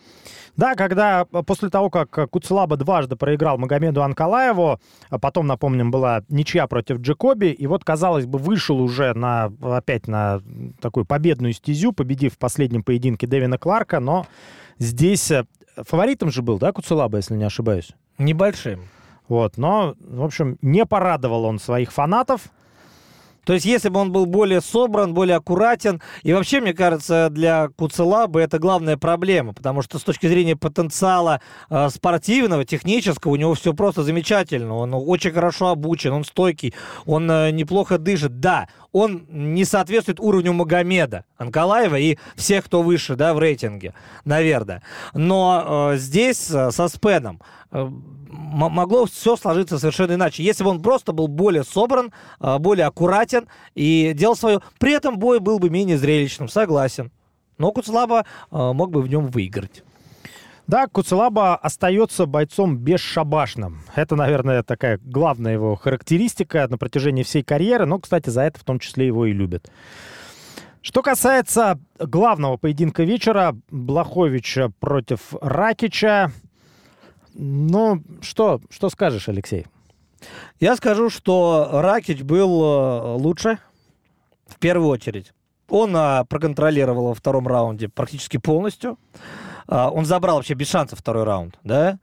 Да, 0.57 0.75
когда 0.75 1.27
э, 1.31 1.43
после 1.43 1.68
того, 1.68 1.91
как 1.91 2.31
Куцелаба 2.31 2.79
дважды 2.79 3.16
проиграл 3.16 3.59
Магомеду 3.59 4.03
Анкалаеву, 4.03 4.81
а 5.11 5.18
потом, 5.18 5.47
напомним, 5.47 5.91
была 5.91 6.23
ничья 6.31 6.66
против 6.66 7.01
Джекоби, 7.01 7.49
и 7.49 7.66
вот, 7.66 7.85
казалось 7.85 8.25
бы, 8.25 8.39
вышел 8.39 8.81
уже 8.81 9.12
на, 9.12 9.53
опять 9.61 10.09
на 10.09 10.41
такую 10.81 11.05
победную 11.05 11.53
стезю, 11.53 11.93
победив 11.93 12.37
в 12.37 12.39
последнем 12.39 12.83
поединке 12.83 13.27
Дэвина 13.27 13.59
Кларка, 13.59 14.01
но 14.01 14.27
здесь 14.79 15.31
э, 15.31 15.45
фаворитом 15.77 16.31
же 16.31 16.41
был, 16.41 16.59
да, 16.59 16.73
Куцелаба, 16.73 17.18
если 17.18 17.35
не 17.35 17.45
ошибаюсь? 17.45 17.91
Небольшим. 18.16 18.81
Вот, 19.31 19.59
но, 19.59 19.95
в 20.01 20.24
общем, 20.24 20.59
не 20.61 20.85
порадовал 20.85 21.45
он 21.45 21.61
своих 21.61 21.93
фанатов. 21.93 22.51
То 23.45 23.53
есть, 23.53 23.64
если 23.64 23.89
бы 23.89 24.01
он 24.01 24.11
был 24.11 24.26
более 24.26 24.61
собран, 24.61 25.14
более 25.14 25.37
аккуратен, 25.37 26.03
и 26.24 26.33
вообще, 26.33 26.61
мне 26.61 26.74
кажется, 26.74 27.28
для 27.31 27.68
Куцелабы 27.68 28.41
это 28.41 28.59
главная 28.59 28.97
проблема, 28.97 29.55
потому 29.55 29.83
что 29.83 30.01
с 30.01 30.03
точки 30.03 30.26
зрения 30.26 30.57
потенциала 30.57 31.41
э, 31.70 31.89
спортивного, 31.91 32.64
технического, 32.64 33.31
у 33.31 33.37
него 33.37 33.55
все 33.55 33.72
просто 33.72 34.03
замечательно. 34.03 34.74
Он 34.74 34.93
очень 34.95 35.31
хорошо 35.31 35.68
обучен, 35.68 36.12
он 36.12 36.24
стойкий, 36.24 36.74
он 37.07 37.31
э, 37.31 37.53
неплохо 37.53 37.99
дышит. 37.99 38.41
Да, 38.41 38.68
он 38.91 39.26
не 39.31 39.64
соответствует 39.64 40.18
уровню 40.18 40.55
Магомеда 40.55 41.24
Анкалаева 41.39 41.97
и 42.01 42.18
всех, 42.35 42.64
кто 42.64 42.83
выше, 42.83 43.14
да, 43.14 43.33
в 43.33 43.39
рейтинге, 43.39 43.95
наверное. 44.24 44.83
Но 45.14 45.93
э, 45.93 45.99
здесь 45.99 46.51
э, 46.51 46.72
со 46.72 46.89
Спеном 46.89 47.41
э, 47.70 47.89
могло 48.31 49.07
все 49.07 49.37
сложиться 49.37 49.78
совершенно 49.78 50.14
иначе. 50.14 50.43
Если 50.43 50.64
бы 50.64 50.70
он 50.70 50.83
просто 50.83 51.12
был 51.12 51.28
более 51.28 51.64
собран, 51.64 52.12
э, 52.41 52.59
более 52.59 52.87
аккуратен 52.87 53.49
и 53.74 54.12
делал 54.14 54.37
свое... 54.37 54.61
При 54.78 54.93
этом 54.93 55.18
бой 55.18 55.41
был 55.41 55.59
бы 55.59 55.70
менее 55.70 55.99
зрелищным, 55.99 56.49
согласен. 56.49 57.11
Но 57.59 57.72
Куцлаба 57.72 58.24
э, 58.51 58.72
мог 58.72 58.91
бы 58.91 59.03
в 59.03 59.09
нем 59.09 59.26
выиграть. 59.26 59.83
Да, 60.66 60.87
Куцелаба 60.87 61.57
остается 61.57 62.26
бойцом 62.26 62.78
бесшабашным. 62.78 63.81
Это, 63.97 64.14
наверное, 64.14 64.62
такая 64.62 65.01
главная 65.03 65.55
его 65.55 65.74
характеристика 65.74 66.68
на 66.70 66.78
протяжении 66.78 67.24
всей 67.24 67.43
карьеры, 67.43 67.87
но, 67.87 67.99
кстати, 67.99 68.31
за 68.31 68.43
это 68.43 68.61
в 68.61 68.64
том 68.64 68.78
числе 68.78 69.09
его 69.09 69.26
и 69.26 69.33
любят. 69.33 69.68
Что 70.81 71.03
касается 71.03 71.78
главного 71.99 72.57
поединка 72.57 73.03
вечера, 73.03 73.57
Блаховича 73.70 74.70
против 74.78 75.35
Ракича, 75.41 76.31
ну, 77.35 78.03
что, 78.20 78.61
что 78.70 78.91
скажешь, 78.91 79.28
Алексей? 79.28 79.66
Я 80.59 80.76
скажу, 80.76 81.11
что 81.11 81.68
Ракич 81.72 82.22
был 82.22 82.62
э, 82.62 83.14
лучше, 83.16 83.59
в 84.47 84.59
первую 84.59 84.89
очередь. 84.89 85.33
Он 85.68 85.95
а, 85.97 86.24
проконтролировал 86.24 87.09
во 87.09 87.14
втором 87.14 87.47
раунде 87.47 87.89
практически 87.89 88.37
полностью. 88.37 88.99
А, 89.71 89.89
он 89.89 90.05
забрал 90.05 90.37
вообще 90.37 90.55
без 90.55 90.68
шансов 90.68 90.99
второй 90.99 91.23
раунд, 91.23 91.57
да. 91.62 92.01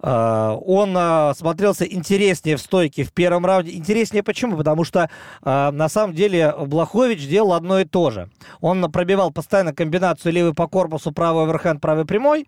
А, 0.00 0.54
он 0.54 0.94
а, 0.96 1.34
смотрелся 1.34 1.84
интереснее 1.84 2.56
в 2.56 2.60
стойке 2.60 3.02
в 3.02 3.12
первом 3.12 3.44
раунде. 3.44 3.72
Интереснее 3.72 4.22
почему? 4.22 4.56
Потому 4.56 4.84
что 4.84 5.10
на 5.42 5.88
самом 5.88 6.14
деле 6.14 6.54
Блахович 6.56 7.26
делал 7.26 7.54
одно 7.54 7.80
и 7.80 7.84
то 7.84 8.10
же. 8.10 8.30
Он 8.60 8.90
пробивал 8.92 9.32
постоянно 9.32 9.74
комбинацию 9.74 10.32
левый 10.32 10.54
по 10.54 10.68
корпусу, 10.68 11.10
правый 11.10 11.44
оверхенд, 11.44 11.80
правый 11.80 12.04
прямой 12.04 12.46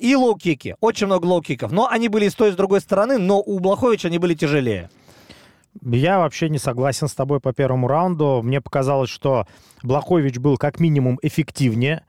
и 0.00 0.14
лоу-кики. 0.16 0.74
Очень 0.80 1.06
много 1.06 1.26
лоу-киков. 1.26 1.70
Но 1.70 1.88
они 1.88 2.08
были 2.08 2.26
и 2.26 2.30
с 2.30 2.34
той, 2.34 2.48
и 2.48 2.52
с 2.52 2.56
другой 2.56 2.80
стороны, 2.80 3.18
но 3.18 3.40
у 3.40 3.60
Блаховича 3.60 4.08
они 4.08 4.18
были 4.18 4.34
тяжелее. 4.34 4.90
Я 5.82 6.18
вообще 6.18 6.48
не 6.48 6.58
согласен 6.58 7.08
с 7.08 7.14
тобой 7.14 7.40
по 7.40 7.52
первому 7.52 7.86
раунду. 7.86 8.40
Мне 8.42 8.60
показалось, 8.60 9.10
что 9.10 9.46
Блахович 9.82 10.38
был 10.38 10.56
как 10.56 10.80
минимум 10.80 11.18
эффективнее. 11.22 12.04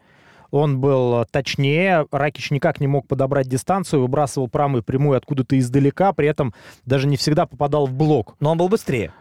Он 0.55 0.79
был 0.79 1.25
точнее, 1.31 2.07
Ракич 2.11 2.49
никак 2.49 2.79
не 2.79 2.87
мог 2.87 3.07
подобрать 3.07 3.47
дистанцию, 3.47 4.01
выбрасывал 4.01 4.47
правую 4.47 4.83
прямую 4.83 5.17
откуда-то 5.17 5.59
издалека, 5.59 6.13
при 6.13 6.29
этом 6.29 6.53
даже 6.85 7.07
не 7.07 7.17
всегда 7.17 7.45
попадал 7.45 7.87
в 7.87 7.93
блок. 7.93 8.35
Но 8.39 8.51
он 8.51 8.57
был 8.57 8.69
быстрее. 8.69 9.11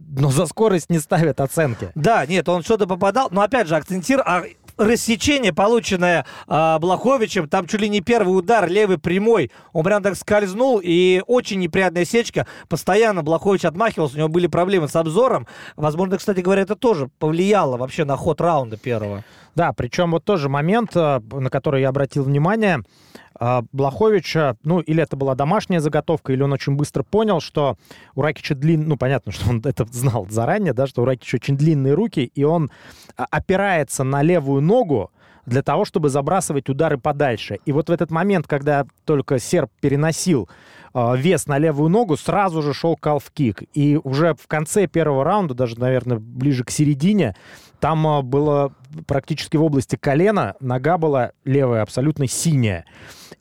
Но 0.00 0.30
за 0.30 0.46
скорость 0.46 0.90
не 0.90 0.98
ставят 0.98 1.40
оценки. 1.40 1.92
Да, 1.94 2.26
нет, 2.26 2.48
он 2.48 2.64
что-то 2.64 2.88
попадал, 2.88 3.28
но 3.30 3.42
опять 3.42 3.68
же 3.68 3.76
акцентир, 3.76 4.20
а 4.26 4.42
рассечение, 4.78 5.52
полученное 5.52 6.24
а, 6.46 6.78
Блаховичем, 6.78 7.48
там 7.48 7.66
чуть 7.66 7.80
ли 7.80 7.88
не 7.88 8.00
первый 8.00 8.30
удар, 8.30 8.68
левый 8.68 8.98
прямой, 8.98 9.50
он 9.72 9.84
прям 9.84 10.02
так 10.02 10.16
скользнул, 10.16 10.80
и 10.82 11.22
очень 11.26 11.58
неприятная 11.58 12.04
сечка, 12.04 12.46
постоянно 12.68 13.22
Блахович 13.22 13.64
отмахивался, 13.64 14.14
у 14.14 14.18
него 14.18 14.28
были 14.28 14.46
проблемы 14.46 14.88
с 14.88 14.96
обзором, 14.96 15.46
возможно, 15.76 16.16
кстати 16.16 16.40
говоря, 16.40 16.62
это 16.62 16.76
тоже 16.76 17.10
повлияло 17.18 17.76
вообще 17.76 18.04
на 18.04 18.16
ход 18.16 18.40
раунда 18.40 18.76
первого. 18.76 19.24
Да, 19.54 19.72
причем 19.72 20.12
вот 20.12 20.24
тоже 20.24 20.48
момент, 20.48 20.92
э, 20.94 21.20
на 21.32 21.50
который 21.50 21.80
я 21.80 21.88
обратил 21.88 22.22
внимание, 22.22 22.78
э, 22.78 23.27
Блаховича, 23.72 24.56
ну, 24.64 24.80
или 24.80 25.02
это 25.02 25.16
была 25.16 25.34
домашняя 25.34 25.80
заготовка, 25.80 26.32
или 26.32 26.42
он 26.42 26.52
очень 26.52 26.74
быстро 26.74 27.02
понял, 27.02 27.40
что 27.40 27.76
у 28.14 28.22
Ракича 28.22 28.54
длинные, 28.54 28.88
ну, 28.88 28.96
понятно, 28.96 29.32
что 29.32 29.50
он 29.50 29.62
это 29.64 29.86
знал 29.90 30.26
заранее, 30.28 30.72
да, 30.72 30.86
что 30.86 31.02
у 31.02 31.04
Ракича 31.04 31.36
очень 31.36 31.56
длинные 31.56 31.94
руки, 31.94 32.30
и 32.34 32.44
он 32.44 32.70
а, 33.16 33.26
опирается 33.30 34.04
на 34.04 34.22
левую 34.22 34.62
ногу 34.62 35.10
для 35.48 35.62
того, 35.62 35.84
чтобы 35.84 36.10
забрасывать 36.10 36.68
удары 36.68 36.98
подальше. 36.98 37.58
И 37.64 37.72
вот 37.72 37.88
в 37.88 37.92
этот 37.92 38.10
момент, 38.10 38.46
когда 38.46 38.86
только 39.04 39.38
серб 39.38 39.70
переносил 39.80 40.48
э, 40.92 41.16
вес 41.16 41.46
на 41.46 41.58
левую 41.58 41.88
ногу, 41.88 42.16
сразу 42.16 42.60
же 42.60 42.74
шел 42.74 42.96
калф-кик. 43.00 43.66
И 43.72 43.98
уже 44.02 44.34
в 44.34 44.46
конце 44.46 44.86
первого 44.86 45.24
раунда, 45.24 45.54
даже, 45.54 45.78
наверное, 45.78 46.18
ближе 46.18 46.64
к 46.64 46.70
середине, 46.70 47.34
там 47.80 48.06
э, 48.06 48.22
было 48.22 48.72
практически 49.06 49.56
в 49.56 49.62
области 49.62 49.96
колена, 49.96 50.54
нога 50.60 50.98
была 50.98 51.32
левая 51.44 51.82
абсолютно 51.82 52.26
синяя. 52.26 52.84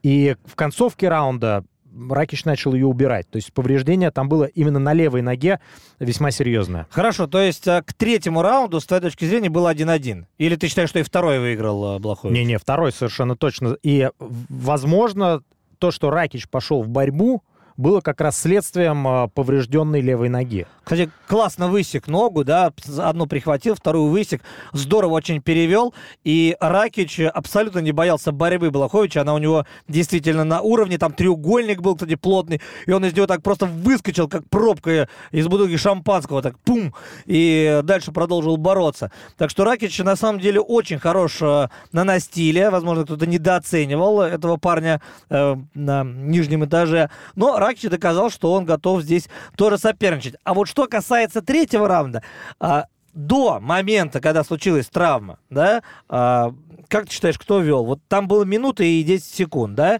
И 0.04 0.36
в 0.46 0.56
концовке 0.56 1.10
раунда 1.10 1.64
Ракич 2.10 2.46
начал 2.46 2.74
ее 2.74 2.86
убирать. 2.86 3.30
То 3.30 3.38
есть 3.38 3.52
повреждение 3.54 4.12
там 4.12 4.30
было 4.30 4.46
именно 4.46 4.80
на 4.80 4.94
левой 4.94 5.22
ноге 5.22 5.60
весьма 6.00 6.32
серьезное. 6.32 6.88
Хорошо, 6.90 7.28
то 7.28 7.40
есть 7.40 7.68
а, 7.68 7.82
к 7.82 7.94
третьему 7.94 8.42
раунду, 8.42 8.80
с 8.80 8.86
твоей 8.86 9.02
точки 9.02 9.26
зрения, 9.26 9.50
был 9.50 9.68
1-1? 9.68 10.26
Или 10.38 10.56
ты 10.56 10.68
считаешь, 10.68 10.90
что 10.90 11.00
и 11.00 11.04
второй 11.04 11.40
выиграл 11.40 11.96
а, 11.96 12.00
Блахович? 12.00 12.34
Не-не, 12.34 12.58
второй 12.58 12.92
совершенно 12.92 13.36
точно. 13.36 13.78
И, 13.82 14.10
возможно, 14.20 15.42
то, 15.80 15.92
что 15.92 16.10
Ракич 16.10 16.48
пошел 16.48 16.84
в 16.84 16.90
борьбу, 16.90 17.44
было 17.78 18.01
как 18.01 18.19
раз 18.21 18.39
следствием 18.39 19.07
э, 19.07 19.28
поврежденной 19.30 20.01
левой 20.01 20.30
ноги. 20.30 20.65
Кстати, 20.84 21.09
классно 21.28 21.67
высек 21.67 22.07
ногу, 22.07 22.43
да, 22.43 22.71
одну 22.97 23.28
прихватил, 23.28 23.75
вторую 23.75 24.09
высек, 24.09 24.41
здорово 24.73 25.13
очень 25.13 25.41
перевел, 25.41 25.93
и 26.23 26.55
Ракич 26.59 27.19
абсолютно 27.19 27.80
не 27.80 27.91
боялся 27.91 28.32
борьбы 28.32 28.71
Блаховича, 28.71 29.21
она 29.21 29.34
у 29.34 29.38
него 29.38 29.65
действительно 29.88 30.43
на 30.43 30.61
уровне, 30.61 30.97
там 30.97 31.13
треугольник 31.13 31.82
был, 31.82 31.95
кстати, 31.95 32.15
плотный, 32.15 32.61
и 32.86 32.91
он 32.91 33.05
из 33.05 33.13
него 33.13 33.28
так 33.28 33.43
просто 33.43 33.65
выскочил, 33.65 34.28
как 34.28 34.49
пробка 34.49 35.09
из 35.32 35.47
бутылки 35.47 35.75
шампанского, 35.75 36.41
так 36.41 36.57
пум, 36.59 36.93
и 37.25 37.82
дальше 37.84 38.11
продолжил 38.11 38.57
бороться. 38.57 39.11
Так 39.38 39.49
что 39.49 39.65
Ракич 39.65 39.99
на 39.99 40.15
самом 40.15 40.39
деле 40.39 40.61
очень 40.61 40.99
хорош 40.99 41.41
э, 41.41 41.67
на 41.91 42.03
настиле, 42.03 42.69
возможно, 42.69 43.03
кто-то 43.03 43.28
недооценивал 43.28 44.21
этого 44.21 44.55
парня 44.55 45.01
э, 45.30 45.55
на 45.73 46.03
нижнем 46.05 46.63
этаже, 46.63 47.09
но 47.36 47.59
Ракич 47.68 47.89
доказал, 47.89 48.30
что 48.30 48.53
он 48.53 48.65
готов 48.65 49.01
здесь 49.01 49.28
тоже 49.55 49.78
соперничать. 49.78 50.36
А 50.43 50.53
вот 50.53 50.68
что 50.68 50.88
касается 50.88 51.41
третьего 51.41 51.88
раунда, 51.88 52.24
а, 52.59 52.86
до 53.13 53.59
момента, 53.59 54.22
когда 54.22 54.43
случилась 54.43 54.88
травма, 54.88 55.39
да, 55.49 55.82
а, 56.07 56.53
как 56.88 57.07
ты 57.07 57.13
считаешь, 57.13 57.38
кто 57.38 57.59
вел? 57.59 57.84
Вот 57.84 57.99
там 58.07 58.28
было 58.28 58.43
минута 58.43 58.84
и 58.84 59.03
10 59.03 59.26
секунд, 59.26 59.76
да? 59.76 59.99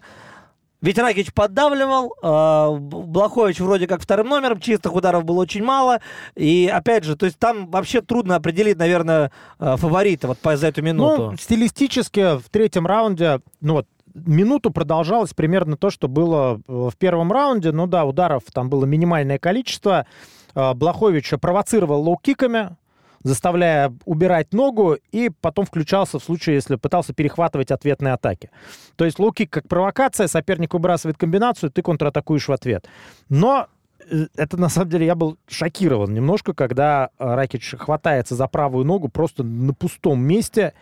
Ведь 0.80 0.96
Ракич 0.96 1.32
поддавливал, 1.32 2.14
э, 2.22 2.78
Блахович 2.78 3.58
вроде 3.58 3.88
как 3.88 4.00
вторым 4.00 4.28
номером, 4.28 4.60
чистых 4.60 4.94
ударов 4.94 5.24
было 5.24 5.40
очень 5.40 5.64
мало. 5.64 6.00
И 6.36 6.70
опять 6.72 7.02
же, 7.02 7.16
то 7.16 7.26
есть 7.26 7.36
там 7.38 7.68
вообще 7.68 8.00
трудно 8.00 8.36
определить, 8.36 8.78
наверное, 8.78 9.32
э, 9.58 9.76
фаворита 9.76 10.28
вот 10.28 10.38
по, 10.38 10.56
за 10.56 10.68
эту 10.68 10.82
минуту. 10.82 11.30
Ну, 11.32 11.36
стилистически 11.36 12.38
в 12.38 12.48
третьем 12.48 12.86
раунде, 12.86 13.40
ну 13.60 13.74
вот, 13.74 13.88
минуту 14.26 14.70
продолжалось 14.70 15.34
примерно 15.34 15.76
то, 15.76 15.90
что 15.90 16.08
было 16.08 16.60
в 16.66 16.94
первом 16.98 17.32
раунде. 17.32 17.72
Ну 17.72 17.86
да, 17.86 18.04
ударов 18.04 18.44
там 18.52 18.68
было 18.68 18.84
минимальное 18.84 19.38
количество. 19.38 20.06
А, 20.54 20.74
Блаховича 20.74 21.38
провоцировал 21.38 22.02
лоу-киками, 22.02 22.76
заставляя 23.22 23.92
убирать 24.04 24.52
ногу, 24.52 24.96
и 25.12 25.30
потом 25.40 25.66
включался 25.66 26.18
в 26.18 26.24
случае, 26.24 26.56
если 26.56 26.76
пытался 26.76 27.12
перехватывать 27.12 27.70
ответные 27.70 28.14
атаки. 28.14 28.50
То 28.96 29.04
есть 29.04 29.18
лоу-кик 29.18 29.48
как 29.48 29.68
провокация, 29.68 30.26
соперник 30.26 30.74
выбрасывает 30.74 31.16
комбинацию, 31.16 31.70
ты 31.70 31.82
контратакуешь 31.82 32.48
в 32.48 32.52
ответ. 32.52 32.88
Но 33.28 33.66
э, 34.10 34.26
это 34.36 34.56
на 34.56 34.68
самом 34.68 34.90
деле 34.90 35.06
я 35.06 35.14
был 35.14 35.36
шокирован 35.48 36.12
немножко, 36.12 36.54
когда 36.54 37.10
э, 37.18 37.34
Ракич 37.34 37.74
хватается 37.78 38.34
за 38.34 38.46
правую 38.48 38.84
ногу 38.84 39.08
просто 39.08 39.42
на 39.42 39.74
пустом 39.74 40.20
месте. 40.20 40.74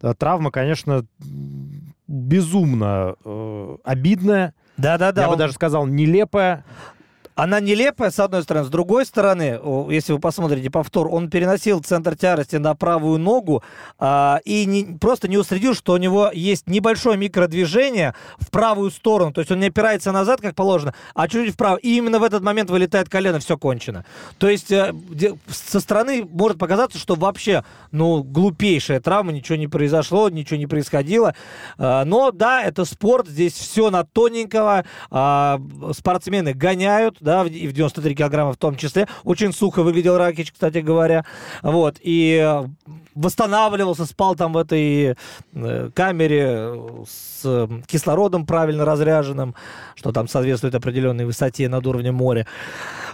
Э, 0.00 0.14
травма, 0.16 0.50
конечно, 0.50 1.04
безумно 2.08 3.14
э, 3.24 3.76
обидная. 3.84 4.54
Да-да-да. 4.76 5.22
Я 5.22 5.28
он... 5.28 5.34
бы 5.34 5.38
даже 5.38 5.52
сказал, 5.52 5.86
нелепая 5.86 6.64
она 7.38 7.60
нелепая, 7.60 8.10
с 8.10 8.18
одной 8.18 8.42
стороны. 8.42 8.66
С 8.66 8.68
другой 8.68 9.06
стороны, 9.06 9.60
если 9.90 10.12
вы 10.12 10.18
посмотрите 10.18 10.70
повтор, 10.70 11.06
он 11.06 11.30
переносил 11.30 11.80
центр 11.80 12.16
тяжести 12.16 12.56
на 12.56 12.74
правую 12.74 13.20
ногу 13.20 13.62
а, 13.96 14.40
и 14.44 14.64
не, 14.64 14.98
просто 14.98 15.28
не 15.28 15.38
уследил, 15.38 15.76
что 15.76 15.92
у 15.92 15.98
него 15.98 16.32
есть 16.34 16.66
небольшое 16.66 17.16
микродвижение 17.16 18.16
в 18.40 18.50
правую 18.50 18.90
сторону. 18.90 19.32
То 19.32 19.40
есть 19.40 19.52
он 19.52 19.60
не 19.60 19.68
опирается 19.68 20.10
назад, 20.10 20.40
как 20.40 20.56
положено, 20.56 20.94
а 21.14 21.28
чуть-чуть 21.28 21.54
вправо. 21.54 21.76
И 21.76 21.96
именно 21.96 22.18
в 22.18 22.24
этот 22.24 22.42
момент 22.42 22.70
вылетает 22.70 23.08
колено, 23.08 23.38
все 23.38 23.56
кончено. 23.56 24.04
То 24.38 24.48
есть 24.48 24.72
э, 24.72 24.92
со 25.46 25.78
стороны 25.78 26.26
может 26.28 26.58
показаться, 26.58 26.98
что 26.98 27.14
вообще, 27.14 27.62
ну, 27.92 28.24
глупейшая 28.24 28.98
травма, 28.98 29.30
ничего 29.30 29.54
не 29.54 29.68
произошло, 29.68 30.28
ничего 30.28 30.56
не 30.56 30.66
происходило. 30.66 31.36
А, 31.78 32.04
но 32.04 32.32
да, 32.32 32.64
это 32.64 32.84
спорт, 32.84 33.28
здесь 33.28 33.52
все 33.52 33.90
на 33.90 34.02
тоненького. 34.02 34.84
А, 35.12 35.60
спортсмены 35.92 36.52
гоняют, 36.52 37.18
да, 37.28 37.44
и 37.44 37.68
в 37.68 37.72
93 37.74 38.14
килограмма 38.14 38.54
в 38.54 38.56
том 38.56 38.74
числе. 38.74 39.06
Очень 39.22 39.52
сухо 39.52 39.82
выглядел 39.82 40.16
Ракич, 40.16 40.50
кстати 40.50 40.78
говоря. 40.78 41.26
Вот, 41.62 41.96
и 42.00 42.40
э, 42.42 42.66
восстанавливался, 43.14 44.06
спал 44.06 44.34
там 44.34 44.54
в 44.54 44.56
этой 44.56 45.14
э, 45.52 45.90
камере 45.94 46.72
с 47.06 47.68
кислородом 47.86 48.46
правильно 48.46 48.86
разряженным, 48.86 49.54
что 49.94 50.10
там 50.12 50.26
соответствует 50.26 50.74
определенной 50.74 51.26
высоте 51.26 51.68
над 51.68 51.86
уровнем 51.86 52.14
моря. 52.14 52.46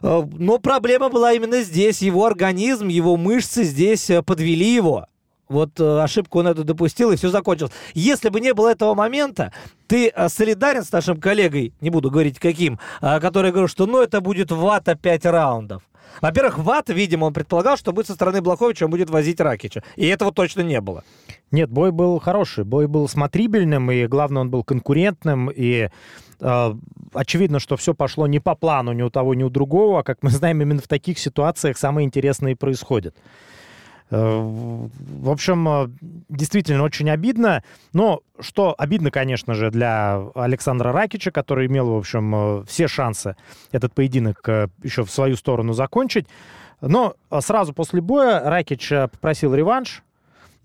Э, 0.01 0.23
но 0.39 0.59
проблема 0.59 1.09
была 1.09 1.33
именно 1.33 1.63
здесь. 1.63 2.01
Его 2.01 2.25
организм, 2.25 2.87
его 2.87 3.17
мышцы 3.17 3.65
здесь 3.65 4.09
подвели 4.25 4.73
его. 4.75 5.07
Вот 5.55 5.79
э, 5.79 6.01
ошибку 6.01 6.41
он 6.41 6.49
эту 6.49 6.65
допустил, 6.65 7.13
и 7.13 7.17
все 7.17 7.31
закончилось. 7.31 7.73
Если 7.95 8.29
бы 8.29 8.41
не 8.41 8.53
было 8.53 8.71
этого 8.71 8.95
момента, 8.95 9.53
ты 9.87 10.09
э, 10.09 10.29
солидарен 10.29 10.83
с 10.83 10.91
нашим 10.91 11.21
коллегой, 11.21 11.73
не 11.81 11.91
буду 11.91 12.11
говорить 12.11 12.41
каким, 12.41 12.81
э, 13.01 13.21
который 13.21 13.53
говорил, 13.53 13.69
что 13.69 13.87
ну 13.87 14.03
это 14.03 14.21
будет 14.21 14.51
вата 14.51 14.97
5 14.97 15.27
раундов. 15.27 15.83
Во-первых, 16.21 16.59
Ват, 16.59 16.89
видимо, 16.89 17.27
он 17.27 17.33
предполагал, 17.33 17.77
что 17.77 17.93
будет 17.93 18.07
со 18.07 18.15
стороны 18.15 18.41
Блаховича, 18.41 18.85
он 18.85 18.91
будет 18.91 19.11
возить 19.11 19.41
Ракича. 19.41 19.83
И 19.97 20.07
этого 20.07 20.33
точно 20.33 20.63
не 20.63 20.81
было. 20.81 21.05
Нет, 21.51 21.71
бой 21.71 21.93
был 21.93 22.19
хороший. 22.19 22.65
Бой 22.65 22.87
был 22.87 23.09
смотрибельным, 23.09 23.91
и 23.91 24.07
главное, 24.07 24.43
он 24.43 24.51
был 24.51 24.65
конкурентным. 24.65 25.51
И 25.55 25.89
э, 26.41 26.75
очевидно, 27.13 27.61
что 27.61 27.77
все 27.77 27.95
пошло 27.95 28.27
не 28.27 28.41
по 28.41 28.55
плану 28.55 28.93
ни 28.93 29.03
у 29.03 29.11
того, 29.11 29.35
ни 29.35 29.43
у 29.43 29.51
другого. 29.51 30.01
А 30.01 30.03
как 30.03 30.19
мы 30.23 30.31
знаем, 30.31 30.63
именно 30.63 30.81
в 30.81 30.89
таких 30.89 31.19
ситуациях 31.19 31.79
самое 31.79 32.07
интересное 32.07 32.53
и 32.53 32.57
происходит. 32.57 33.17
Э, 34.11 34.17
в 34.17 35.31
общем, 35.31 35.69
э, 35.69 35.89
действительно 36.29 36.83
очень 36.83 37.11
обидно. 37.11 37.63
Но 37.93 38.21
что 38.41 38.75
обидно, 38.77 39.11
конечно 39.11 39.55
же, 39.55 39.71
для 39.71 40.23
Александра 40.35 40.93
Ракича, 40.93 41.31
который 41.31 41.67
имел, 41.67 41.91
в 41.91 41.97
общем, 41.97 42.35
э, 42.35 42.65
все 42.67 42.89
шансы 42.89 43.37
этот 43.73 43.95
поединок 43.95 44.47
еще 44.83 45.05
в 45.05 45.11
свою 45.11 45.37
сторону 45.37 45.73
закончить. 45.73 46.27
Но 46.81 47.15
сразу 47.41 47.73
после 47.73 48.01
боя 48.01 48.43
Ракич 48.45 48.89
попросил 48.89 49.55
реванш. 49.55 50.03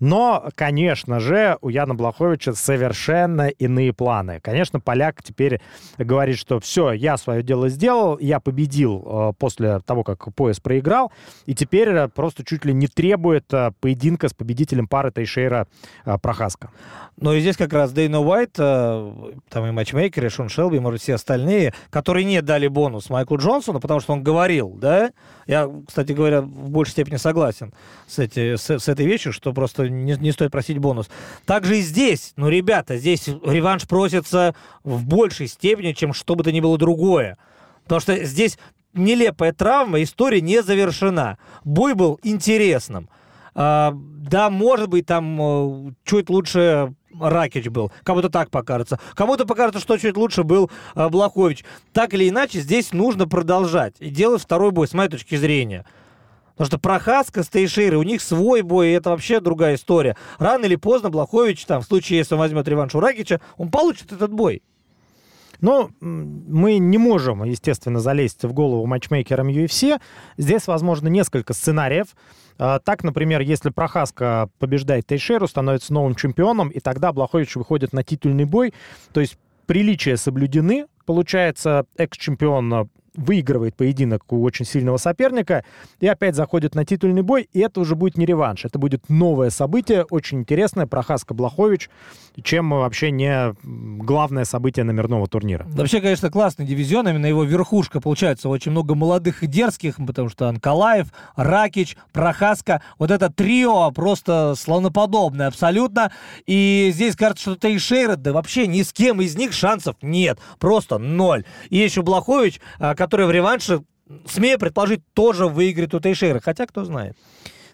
Но, 0.00 0.48
конечно 0.54 1.20
же, 1.20 1.58
у 1.60 1.68
Яна 1.68 1.94
Блаховича 1.94 2.54
совершенно 2.54 3.48
иные 3.48 3.92
планы. 3.92 4.40
Конечно, 4.42 4.80
поляк 4.80 5.22
теперь 5.22 5.60
говорит, 5.98 6.38
что 6.38 6.58
все, 6.58 6.92
я 6.92 7.18
свое 7.18 7.42
дело 7.42 7.68
сделал, 7.68 8.18
я 8.18 8.40
победил 8.40 9.04
э, 9.04 9.32
после 9.38 9.80
того, 9.80 10.02
как 10.02 10.34
пояс 10.34 10.58
проиграл, 10.58 11.12
и 11.44 11.54
теперь 11.54 11.90
э, 11.90 12.08
просто 12.08 12.44
чуть 12.44 12.64
ли 12.64 12.72
не 12.72 12.86
требует 12.86 13.52
э, 13.52 13.72
поединка 13.80 14.28
с 14.28 14.32
победителем 14.32 14.88
пары 14.88 15.12
Тейшейра 15.12 15.66
Прохаска. 16.22 16.70
Ну 17.18 17.34
и 17.34 17.40
здесь 17.40 17.58
как 17.58 17.72
раз 17.74 17.92
Дейна 17.92 18.20
Уайт, 18.20 18.52
там 18.54 19.66
и 19.66 19.70
матчмейкер, 19.70 20.30
Шон 20.30 20.48
Шелби, 20.48 20.78
может, 20.78 21.02
все 21.02 21.14
остальные, 21.14 21.74
которые 21.90 22.24
не 22.24 22.40
дали 22.40 22.66
бонус 22.68 23.10
Майклу 23.10 23.36
Джонсону, 23.36 23.80
потому 23.80 24.00
что 24.00 24.14
он 24.14 24.22
говорил, 24.22 24.70
да, 24.70 25.10
я, 25.46 25.70
кстати 25.86 26.12
говоря, 26.12 26.40
в 26.40 26.70
большей 26.70 26.92
степени 26.92 27.16
согласен 27.16 27.74
с, 28.06 28.18
эти, 28.18 28.56
с, 28.56 28.70
с 28.70 28.88
этой 28.88 29.04
вещью, 29.04 29.32
что 29.32 29.52
просто 29.52 29.89
не, 29.90 30.16
не 30.16 30.32
стоит 30.32 30.50
просить 30.50 30.78
бонус. 30.78 31.08
Также 31.44 31.78
и 31.78 31.82
здесь, 31.82 32.32
ну, 32.36 32.48
ребята, 32.48 32.96
здесь 32.96 33.28
реванш 33.28 33.86
просится 33.86 34.54
в 34.84 35.04
большей 35.04 35.48
степени, 35.48 35.92
чем 35.92 36.12
что 36.12 36.34
бы 36.34 36.44
то 36.44 36.52
ни 36.52 36.60
было 36.60 36.78
другое. 36.78 37.36
Потому 37.84 38.00
что 38.00 38.24
здесь 38.24 38.58
нелепая 38.94 39.52
травма, 39.52 40.02
история 40.02 40.40
не 40.40 40.62
завершена. 40.62 41.38
Бой 41.64 41.94
был 41.94 42.18
интересным. 42.22 43.08
А, 43.54 43.92
да, 43.94 44.50
может 44.50 44.88
быть, 44.88 45.06
там 45.06 45.38
э, 45.40 45.92
чуть 46.04 46.30
лучше 46.30 46.94
Ракич 47.18 47.68
был. 47.68 47.90
Кому-то 48.04 48.28
так 48.28 48.50
покажется. 48.50 49.00
Кому-то 49.14 49.46
покажется, 49.46 49.80
что 49.80 49.96
чуть 49.96 50.16
лучше 50.16 50.44
был 50.44 50.70
э, 50.94 51.08
Блахович. 51.08 51.64
Так 51.92 52.14
или 52.14 52.28
иначе, 52.28 52.60
здесь 52.60 52.92
нужно 52.92 53.26
продолжать 53.26 53.94
и 53.98 54.10
делать 54.10 54.42
второй 54.42 54.70
бой, 54.70 54.86
с 54.86 54.92
моей 54.92 55.10
точки 55.10 55.34
зрения. 55.36 55.84
Потому 56.60 56.72
что 56.72 56.78
Прохаска 56.78 57.42
с 57.42 57.48
Тейширой, 57.48 57.98
у 57.98 58.02
них 58.02 58.20
свой 58.20 58.60
бой, 58.60 58.88
и 58.88 58.92
это 58.92 59.08
вообще 59.08 59.40
другая 59.40 59.76
история. 59.76 60.14
Рано 60.38 60.66
или 60.66 60.76
поздно 60.76 61.08
Блахович, 61.08 61.64
там, 61.64 61.80
в 61.80 61.86
случае, 61.86 62.18
если 62.18 62.34
он 62.34 62.40
возьмет 62.40 62.68
реванш 62.68 62.94
у 62.94 63.00
Ракича, 63.00 63.40
он 63.56 63.70
получит 63.70 64.12
этот 64.12 64.30
бой. 64.30 64.62
Но 65.62 65.88
мы 66.00 66.76
не 66.76 66.98
можем, 66.98 67.44
естественно, 67.44 67.98
залезть 67.98 68.44
в 68.44 68.52
голову 68.52 68.84
матчмейкерам 68.84 69.48
UFC. 69.48 69.98
Здесь, 70.36 70.66
возможно, 70.66 71.08
несколько 71.08 71.54
сценариев. 71.54 72.08
А, 72.58 72.78
так, 72.78 73.04
например, 73.04 73.40
если 73.40 73.70
Прохаска 73.70 74.50
побеждает 74.58 75.06
Тейшеру, 75.06 75.48
становится 75.48 75.94
новым 75.94 76.14
чемпионом, 76.14 76.68
и 76.68 76.80
тогда 76.80 77.14
Блахович 77.14 77.56
выходит 77.56 77.94
на 77.94 78.04
титульный 78.04 78.44
бой, 78.44 78.74
то 79.14 79.20
есть 79.20 79.38
приличия 79.64 80.18
соблюдены, 80.18 80.88
получается, 81.06 81.86
экс-чемпион 81.96 82.90
выигрывает 83.14 83.76
поединок 83.76 84.32
у 84.32 84.42
очень 84.42 84.64
сильного 84.64 84.96
соперника 84.96 85.64
и 86.00 86.06
опять 86.06 86.34
заходит 86.34 86.74
на 86.74 86.84
титульный 86.84 87.22
бой, 87.22 87.48
и 87.52 87.60
это 87.60 87.80
уже 87.80 87.94
будет 87.94 88.16
не 88.16 88.26
реванш, 88.26 88.64
это 88.64 88.78
будет 88.78 89.08
новое 89.08 89.50
событие, 89.50 90.04
очень 90.04 90.40
интересное, 90.40 90.86
Прохаска 90.86 91.34
Блахович, 91.34 91.90
чем 92.42 92.70
вообще 92.70 93.10
не 93.10 93.54
главное 93.62 94.44
событие 94.44 94.84
номерного 94.84 95.26
турнира. 95.26 95.66
Вообще, 95.68 96.00
конечно, 96.00 96.30
классный 96.30 96.66
дивизион, 96.66 97.08
именно 97.08 97.26
его 97.26 97.44
верхушка, 97.44 98.00
получается, 98.00 98.48
очень 98.48 98.70
много 98.72 98.94
молодых 98.94 99.42
и 99.42 99.46
дерзких, 99.46 99.96
потому 100.06 100.28
что 100.28 100.48
Анкалаев, 100.48 101.08
Ракич, 101.36 101.96
Прохаска, 102.12 102.82
вот 102.98 103.10
это 103.10 103.30
трио 103.30 103.90
просто 103.90 104.54
слоноподобное 104.56 105.48
абсолютно, 105.48 106.12
и 106.46 106.90
здесь 106.92 107.16
кажется, 107.16 107.42
что 107.42 107.56
Тейшейра, 107.56 108.16
да 108.16 108.32
вообще 108.32 108.66
ни 108.66 108.82
с 108.82 108.92
кем 108.92 109.20
из 109.20 109.36
них 109.36 109.52
шансов 109.52 109.96
нет, 110.02 110.38
просто 110.58 110.98
ноль. 110.98 111.44
И 111.68 111.76
еще 111.76 112.02
Блахович, 112.02 112.60
а, 112.78 112.94
который 113.00 113.24
в 113.24 113.30
реванше, 113.30 113.82
смею 114.26 114.58
предположить, 114.58 115.00
тоже 115.14 115.46
выиграет 115.46 115.94
у 115.94 116.00
Тейшейра, 116.00 116.38
хотя 116.38 116.66
кто 116.66 116.84
знает. 116.84 117.16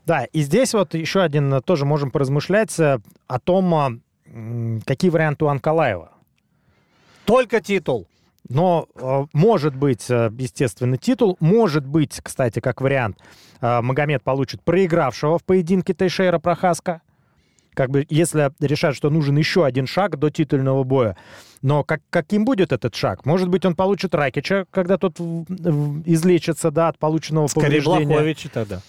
Да, 0.04 0.24
и 0.26 0.40
здесь 0.42 0.72
вот 0.72 0.94
еще 0.94 1.20
один 1.20 1.52
э, 1.52 1.60
тоже 1.62 1.84
можем 1.84 2.12
поразмышлять 2.12 2.78
э, 2.78 3.00
о 3.26 3.40
том, 3.40 3.74
а, 3.74 3.90
какие 4.84 5.10
варианты 5.10 5.44
у 5.44 5.48
Анкалаева. 5.48 6.12
Только 7.24 7.60
титул. 7.60 8.06
Но 8.48 8.86
э, 8.94 9.26
может 9.32 9.74
быть, 9.74 10.08
естественно, 10.08 10.96
титул. 10.96 11.36
Может 11.40 11.84
быть, 11.84 12.20
кстати, 12.22 12.60
как 12.60 12.80
вариант, 12.80 13.18
Магомед 13.60 14.22
получит 14.22 14.62
проигравшего 14.62 15.40
в 15.40 15.44
поединке 15.44 15.92
Тейшейра 15.92 16.38
Прохаска 16.38 17.02
как 17.76 17.90
бы, 17.90 18.06
если 18.08 18.50
решат, 18.58 18.96
что 18.96 19.10
нужен 19.10 19.36
еще 19.36 19.66
один 19.66 19.86
шаг 19.86 20.18
до 20.18 20.30
титульного 20.30 20.82
боя. 20.82 21.14
Но 21.60 21.84
как, 21.84 22.00
каким 22.08 22.46
будет 22.46 22.72
этот 22.72 22.94
шаг? 22.94 23.26
Может 23.26 23.50
быть, 23.50 23.66
он 23.66 23.76
получит 23.76 24.14
Ракича, 24.14 24.64
когда 24.70 24.96
тот 24.96 25.20
излечится, 25.20 26.70
да, 26.70 26.88
от 26.88 26.98
полученного 26.98 27.48
Скорее 27.48 27.82
повреждения. 27.82 28.06
Блаховича 28.06 28.48
тогда. 28.48 28.80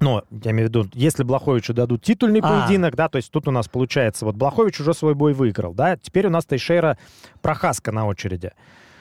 Но, 0.00 0.24
я 0.30 0.50
имею 0.52 0.68
в 0.68 0.70
виду, 0.70 0.88
если 0.94 1.24
Блаховичу 1.24 1.74
дадут 1.74 2.02
титульный 2.02 2.40
а. 2.42 2.48
поединок, 2.48 2.96
да, 2.96 3.08
то 3.10 3.16
есть 3.16 3.30
тут 3.30 3.48
у 3.48 3.50
нас 3.50 3.68
получается, 3.68 4.24
вот 4.24 4.34
Блахович 4.34 4.80
уже 4.80 4.94
свой 4.94 5.14
бой 5.14 5.34
выиграл, 5.34 5.74
да, 5.74 5.98
теперь 5.98 6.26
у 6.28 6.30
нас 6.30 6.46
Тейшейра 6.46 6.96
Прохаска 7.42 7.92
на 7.92 8.06
очереди. 8.06 8.52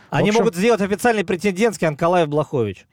Они 0.09 0.29
общем... 0.29 0.41
могут 0.41 0.55
сделать 0.55 0.81
официальный 0.81 1.23
претендентский 1.23 1.88
Анкалаев-Блахович. 1.88 2.86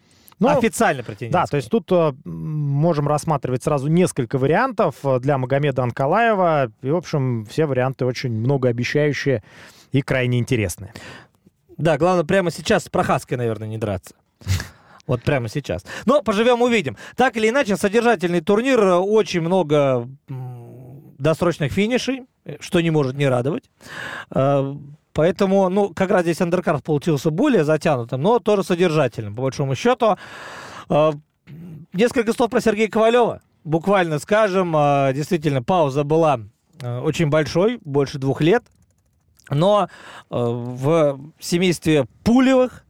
Ну, 0.42 0.48
Официально 0.48 1.04
претендент. 1.04 1.32
Да, 1.32 1.46
то 1.46 1.56
есть 1.56 1.70
тут 1.70 1.90
э, 1.92 2.12
можем 2.24 3.06
рассматривать 3.06 3.62
сразу 3.62 3.86
несколько 3.86 4.38
вариантов 4.38 4.96
э, 5.04 5.20
для 5.20 5.38
Магомеда 5.38 5.84
Анкалаева. 5.84 6.72
И, 6.82 6.90
в 6.90 6.96
общем, 6.96 7.44
все 7.46 7.66
варианты 7.66 8.04
очень 8.04 8.32
многообещающие 8.32 9.44
и 9.92 10.02
крайне 10.02 10.40
интересные. 10.40 10.92
Да, 11.78 11.96
главное 11.96 12.24
прямо 12.24 12.50
сейчас 12.50 12.84
с 12.84 12.88
Прохаской, 12.88 13.36
наверное, 13.36 13.68
не 13.68 13.78
драться. 13.78 14.16
Вот 15.06 15.22
прямо 15.22 15.48
сейчас. 15.48 15.84
Но 16.06 16.22
поживем, 16.22 16.60
увидим. 16.62 16.96
Так 17.16 17.36
или 17.36 17.48
иначе, 17.48 17.76
содержательный 17.76 18.40
турнир, 18.40 18.80
э, 18.80 18.94
очень 18.96 19.42
много 19.42 20.08
досрочных 21.18 21.72
финишей, 21.72 22.24
что 22.58 22.80
не 22.80 22.90
может 22.90 23.14
не 23.14 23.28
радовать. 23.28 23.70
Поэтому, 25.12 25.68
ну, 25.68 25.92
как 25.94 26.10
раз 26.10 26.22
здесь 26.22 26.40
андеркарт 26.40 26.84
получился 26.84 27.30
более 27.30 27.64
затянутым, 27.64 28.22
но 28.22 28.38
тоже 28.38 28.64
содержательным, 28.64 29.34
по 29.34 29.42
большому 29.42 29.74
счету. 29.74 30.16
А, 30.88 31.12
несколько 31.92 32.32
слов 32.32 32.50
про 32.50 32.60
Сергея 32.60 32.88
Ковалева. 32.88 33.42
Буквально 33.64 34.18
скажем, 34.18 34.74
а, 34.74 35.12
действительно, 35.12 35.62
пауза 35.62 36.04
была 36.04 36.40
а, 36.82 37.00
очень 37.02 37.28
большой, 37.28 37.78
больше 37.84 38.18
двух 38.18 38.40
лет. 38.40 38.64
Но 39.50 39.88
в 40.30 41.20
семействе 41.40 42.06
Пулевых, 42.22 42.86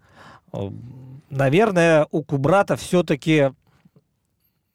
наверное, 1.31 2.07
у 2.11 2.23
Кубрата 2.23 2.77
все-таки 2.77 3.53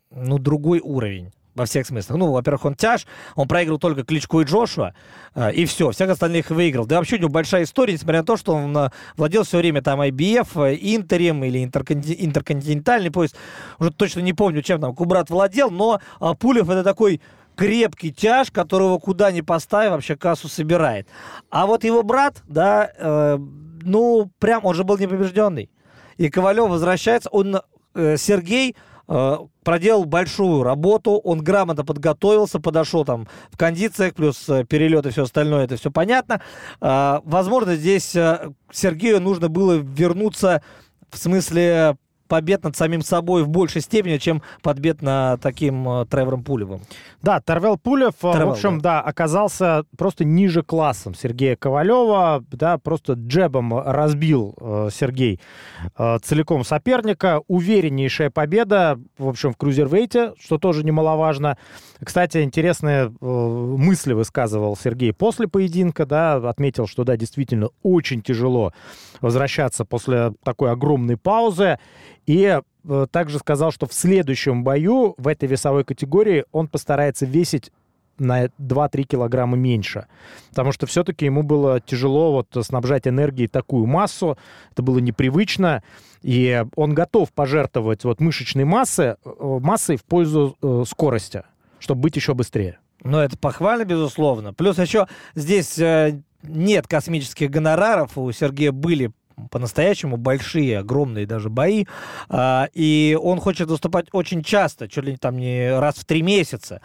ну, 0.09 0.39
другой 0.39 0.79
уровень 0.79 1.31
во 1.57 1.65
всех 1.65 1.85
смыслах. 1.87 2.17
Ну, 2.17 2.31
во-первых, 2.31 2.65
он 2.65 2.75
тяж, 2.75 3.05
он 3.35 3.47
проиграл 3.47 3.79
только 3.79 4.03
Кличку 4.03 4.41
и 4.41 4.45
Джошуа, 4.45 4.93
э, 5.35 5.53
и 5.53 5.65
все, 5.65 5.91
всех 5.91 6.09
остальных 6.09 6.49
выиграл. 6.51 6.85
Да 6.85 6.97
вообще 6.97 7.15
у 7.17 7.19
него 7.19 7.29
большая 7.29 7.63
история, 7.63 7.93
несмотря 7.93 8.19
на 8.19 8.25
то, 8.25 8.37
что 8.37 8.53
он 8.53 8.77
э, 8.77 8.89
владел 9.17 9.43
все 9.43 9.57
время 9.57 9.81
там 9.81 9.99
IBF, 10.01 10.69
э, 10.69 10.77
Интерем 10.79 11.43
или 11.43 11.63
интерконтинентальный 11.63 13.11
пояс. 13.11 13.33
Уже 13.79 13.91
точно 13.91 14.21
не 14.21 14.33
помню, 14.33 14.61
чем 14.61 14.79
там 14.79 14.95
Кубрат 14.95 15.29
владел, 15.29 15.71
но 15.71 15.99
Пулев 16.39 16.69
это 16.69 16.83
такой 16.83 17.21
крепкий 17.55 18.13
тяж, 18.13 18.51
которого 18.51 18.99
куда 18.99 19.31
ни 19.31 19.41
поставь, 19.41 19.89
вообще 19.89 20.15
кассу 20.15 20.47
собирает. 20.47 21.07
А 21.49 21.65
вот 21.65 21.83
его 21.83 22.03
брат, 22.03 22.43
да, 22.47 22.91
э, 22.95 23.37
ну, 23.81 24.31
прям, 24.39 24.63
он 24.65 24.75
же 24.75 24.83
был 24.83 24.97
непобежденный. 24.97 25.69
И 26.17 26.29
Ковалев 26.29 26.69
возвращается, 26.69 27.29
он, 27.29 27.61
Сергей, 27.93 28.75
проделал 29.07 30.05
большую 30.05 30.63
работу, 30.63 31.11
он 31.11 31.41
грамотно 31.41 31.85
подготовился, 31.85 32.59
подошел 32.59 33.05
там 33.05 33.27
в 33.51 33.57
кондициях, 33.57 34.13
плюс 34.15 34.49
э, 34.49 34.65
перелет 34.65 35.05
и 35.05 35.11
все 35.11 35.23
остальное, 35.23 35.63
это 35.63 35.77
все 35.77 35.91
понятно. 35.91 36.41
Э, 36.81 37.19
возможно, 37.23 37.75
здесь 37.75 38.15
Сергею 38.71 39.21
нужно 39.21 39.47
было 39.49 39.73
вернуться 39.73 40.61
в 41.09 41.17
смысле 41.17 41.97
побед 42.27 42.63
над 42.63 42.75
самим 42.75 43.01
собой 43.01 43.43
в 43.43 43.49
большей 43.49 43.81
степени, 43.81 44.17
чем 44.17 44.41
побед 44.61 45.01
над 45.01 45.41
таким 45.41 45.87
э, 45.89 46.05
Тревором 46.05 46.43
Пулевым. 46.43 46.81
Да, 47.21 47.41
Тервел 47.41 47.77
Пулев, 47.77 48.13
э, 48.23 48.31
Тревел, 48.31 48.47
в 48.47 48.51
общем, 48.51 48.81
да. 48.81 49.01
да, 49.01 49.01
оказался 49.01 49.83
просто 49.97 50.25
ниже 50.25 50.63
классом 50.63 51.15
Сергея 51.15 51.55
Ковалева, 51.55 52.43
да, 52.51 52.77
просто 52.77 53.13
джебом 53.13 53.77
разбил 53.77 54.55
э, 54.59 54.89
Сергей 54.93 55.39
э, 55.97 56.17
целиком 56.23 56.63
соперника. 56.63 57.41
Увереннейшая 57.47 58.29
победа, 58.29 58.99
в 59.17 59.27
общем, 59.27 59.53
в 59.53 59.57
крузервейте, 59.57 60.33
что 60.39 60.57
тоже 60.57 60.83
немаловажно. 60.83 61.57
Кстати, 62.03 62.43
интересные 62.43 63.05
э, 63.05 63.25
мысли 63.25 64.13
высказывал 64.13 64.77
Сергей 64.77 65.13
после 65.13 65.47
поединка, 65.47 66.05
да, 66.05 66.35
отметил, 66.35 66.87
что, 66.87 67.03
да, 67.03 67.17
действительно 67.17 67.69
очень 67.83 68.21
тяжело 68.21 68.73
возвращаться 69.21 69.85
после 69.85 70.33
такой 70.43 70.71
огромной 70.71 71.17
паузы. 71.17 71.79
И 72.25 72.59
э, 72.83 73.07
также 73.11 73.39
сказал, 73.39 73.71
что 73.71 73.87
в 73.87 73.93
следующем 73.93 74.63
бою 74.63 75.15
в 75.17 75.27
этой 75.27 75.47
весовой 75.47 75.83
категории 75.83 76.45
он 76.51 76.67
постарается 76.67 77.25
весить 77.25 77.71
на 78.19 78.45
2-3 78.45 79.03
килограмма 79.03 79.57
меньше. 79.57 80.07
Потому 80.49 80.71
что 80.71 80.87
все-таки 80.87 81.25
ему 81.25 81.43
было 81.43 81.79
тяжело 81.79 82.31
вот 82.33 82.65
снабжать 82.65 83.07
энергией 83.07 83.47
такую 83.47 83.85
массу. 83.85 84.37
Это 84.71 84.81
было 84.81 84.99
непривычно. 84.99 85.83
И 86.21 86.63
он 86.75 86.93
готов 86.93 87.31
пожертвовать 87.31 88.03
вот 88.03 88.19
мышечной 88.19 88.65
массы, 88.65 89.17
э, 89.23 89.59
массой 89.61 89.97
в 89.97 90.03
пользу 90.03 90.57
э, 90.61 90.83
скорости, 90.87 91.43
чтобы 91.79 92.01
быть 92.01 92.15
еще 92.15 92.33
быстрее. 92.33 92.79
Ну, 93.03 93.19
это 93.19 93.37
похвально, 93.37 93.85
безусловно. 93.85 94.53
Плюс 94.53 94.79
еще 94.79 95.07
здесь 95.35 95.77
э, 95.77 96.21
нет 96.43 96.87
космических 96.87 97.49
гонораров. 97.49 98.17
У 98.17 98.31
Сергея 98.31 98.71
были 98.71 99.11
по-настоящему 99.51 100.17
большие, 100.17 100.79
огромные 100.79 101.25
даже 101.25 101.49
бои. 101.49 101.85
А, 102.29 102.69
и 102.73 103.17
он 103.21 103.39
хочет 103.39 103.69
выступать 103.69 104.07
очень 104.11 104.43
часто, 104.43 104.87
чуть 104.87 105.03
ли 105.03 105.15
там 105.15 105.37
не 105.37 105.77
раз 105.77 105.95
в 105.95 106.05
три 106.05 106.21
месяца. 106.21 106.81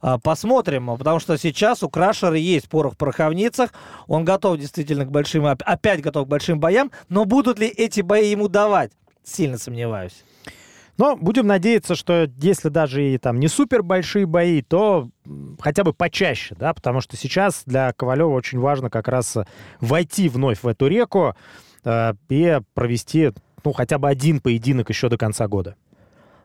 А, 0.00 0.18
посмотрим, 0.18 0.96
потому 0.96 1.18
что 1.18 1.36
сейчас 1.36 1.82
у 1.82 1.88
Крашера 1.88 2.36
есть 2.36 2.68
порох 2.68 2.94
в 2.94 2.96
пороховницах. 2.96 3.72
Он 4.06 4.24
готов 4.24 4.58
действительно 4.58 5.04
к 5.04 5.10
большим, 5.10 5.46
опять 5.46 6.00
готов 6.00 6.26
к 6.26 6.30
большим 6.30 6.60
боям. 6.60 6.90
Но 7.08 7.24
будут 7.24 7.58
ли 7.58 7.66
эти 7.66 8.00
бои 8.00 8.30
ему 8.30 8.48
давать? 8.48 8.92
Сильно 9.24 9.58
сомневаюсь. 9.58 10.24
Но 10.98 11.16
будем 11.16 11.46
надеяться, 11.46 11.94
что 11.94 12.28
если 12.38 12.68
даже 12.68 13.04
и 13.06 13.18
там 13.18 13.38
не 13.38 13.48
супер 13.48 13.82
большие 13.82 14.26
бои, 14.26 14.62
то 14.62 15.10
хотя 15.60 15.84
бы 15.84 15.92
почаще, 15.92 16.54
да, 16.58 16.72
потому 16.72 17.00
что 17.00 17.16
сейчас 17.16 17.62
для 17.66 17.92
Ковалева 17.92 18.30
очень 18.30 18.58
важно 18.58 18.88
как 18.90 19.08
раз 19.08 19.36
войти 19.80 20.28
вновь 20.28 20.62
в 20.62 20.68
эту 20.68 20.86
реку, 20.86 21.34
Э, 21.86 22.14
и 22.28 22.60
провести, 22.74 23.30
ну, 23.64 23.72
хотя 23.72 23.98
бы 23.98 24.08
один 24.08 24.40
поединок 24.40 24.88
еще 24.90 25.08
до 25.08 25.16
конца 25.16 25.46
года. 25.46 25.76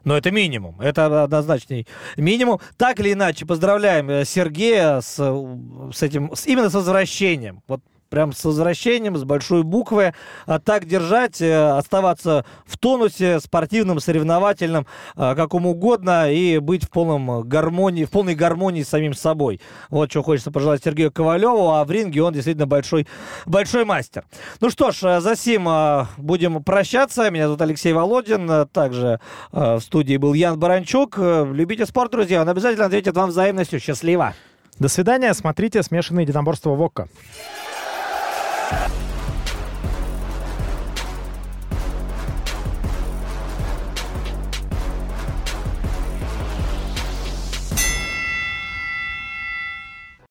Но 0.03 0.15
это 0.15 0.29
минимум. 0.29 0.79
Это 0.79 1.23
однозначный 1.23 1.87
минимум. 2.15 2.59
Так 2.77 2.99
или 2.99 3.13
иначе, 3.13 3.47
поздравляем 3.47 4.07
э, 4.11 4.23
Сергея 4.23 5.01
с, 5.01 5.15
с 5.15 6.03
этим, 6.03 6.35
с, 6.35 6.45
именно 6.45 6.69
с 6.69 6.75
возвращением. 6.75 7.63
Вот 7.67 7.81
прям 8.11 8.33
с 8.33 8.43
возвращением, 8.43 9.17
с 9.17 9.23
большой 9.23 9.63
буквы. 9.63 10.13
А 10.45 10.59
так 10.59 10.85
держать, 10.85 11.41
э, 11.41 11.77
оставаться 11.77 12.45
в 12.65 12.77
тонусе, 12.77 13.39
спортивном, 13.39 13.99
соревновательном, 13.99 14.85
э, 15.15 15.33
каком 15.35 15.65
угодно, 15.65 16.31
и 16.31 16.59
быть 16.59 16.83
в, 16.83 16.89
полном 16.89 17.41
гармонии, 17.41 18.05
в 18.05 18.11
полной 18.11 18.35
гармонии 18.35 18.83
с 18.83 18.89
самим 18.89 19.13
собой. 19.13 19.61
Вот 19.89 20.11
что 20.11 20.21
хочется 20.21 20.51
пожелать 20.51 20.83
Сергею 20.83 21.11
Ковалеву, 21.11 21.71
а 21.71 21.83
в 21.85 21.91
ринге 21.91 22.21
он 22.21 22.33
действительно 22.33 22.67
большой, 22.67 23.07
большой 23.45 23.85
мастер. 23.85 24.25
Ну 24.59 24.69
что 24.69 24.91
ж, 24.91 25.03
э, 25.03 25.21
за 25.21 25.35
сим 25.35 25.67
будем 26.17 26.63
прощаться. 26.63 27.31
Меня 27.31 27.45
зовут 27.45 27.61
Алексей 27.61 27.93
Володин. 27.93 28.67
Также 28.73 29.19
в 29.51 29.79
студии 29.79 30.17
был 30.17 30.33
Ян 30.33 30.59
Баранчук. 30.59 31.17
Любите 31.17 31.85
спорт, 31.85 32.11
друзья. 32.11 32.41
Он 32.41 32.49
обязательно 32.49 32.85
ответит 32.85 33.15
вам 33.15 33.29
взаимностью. 33.29 33.79
Счастливо! 33.79 34.33
До 34.79 34.87
свидания. 34.89 35.33
Смотрите 35.33 35.83
«Смешанные 35.83 36.23
единоборства 36.23 36.71
ВОККО». 36.71 37.07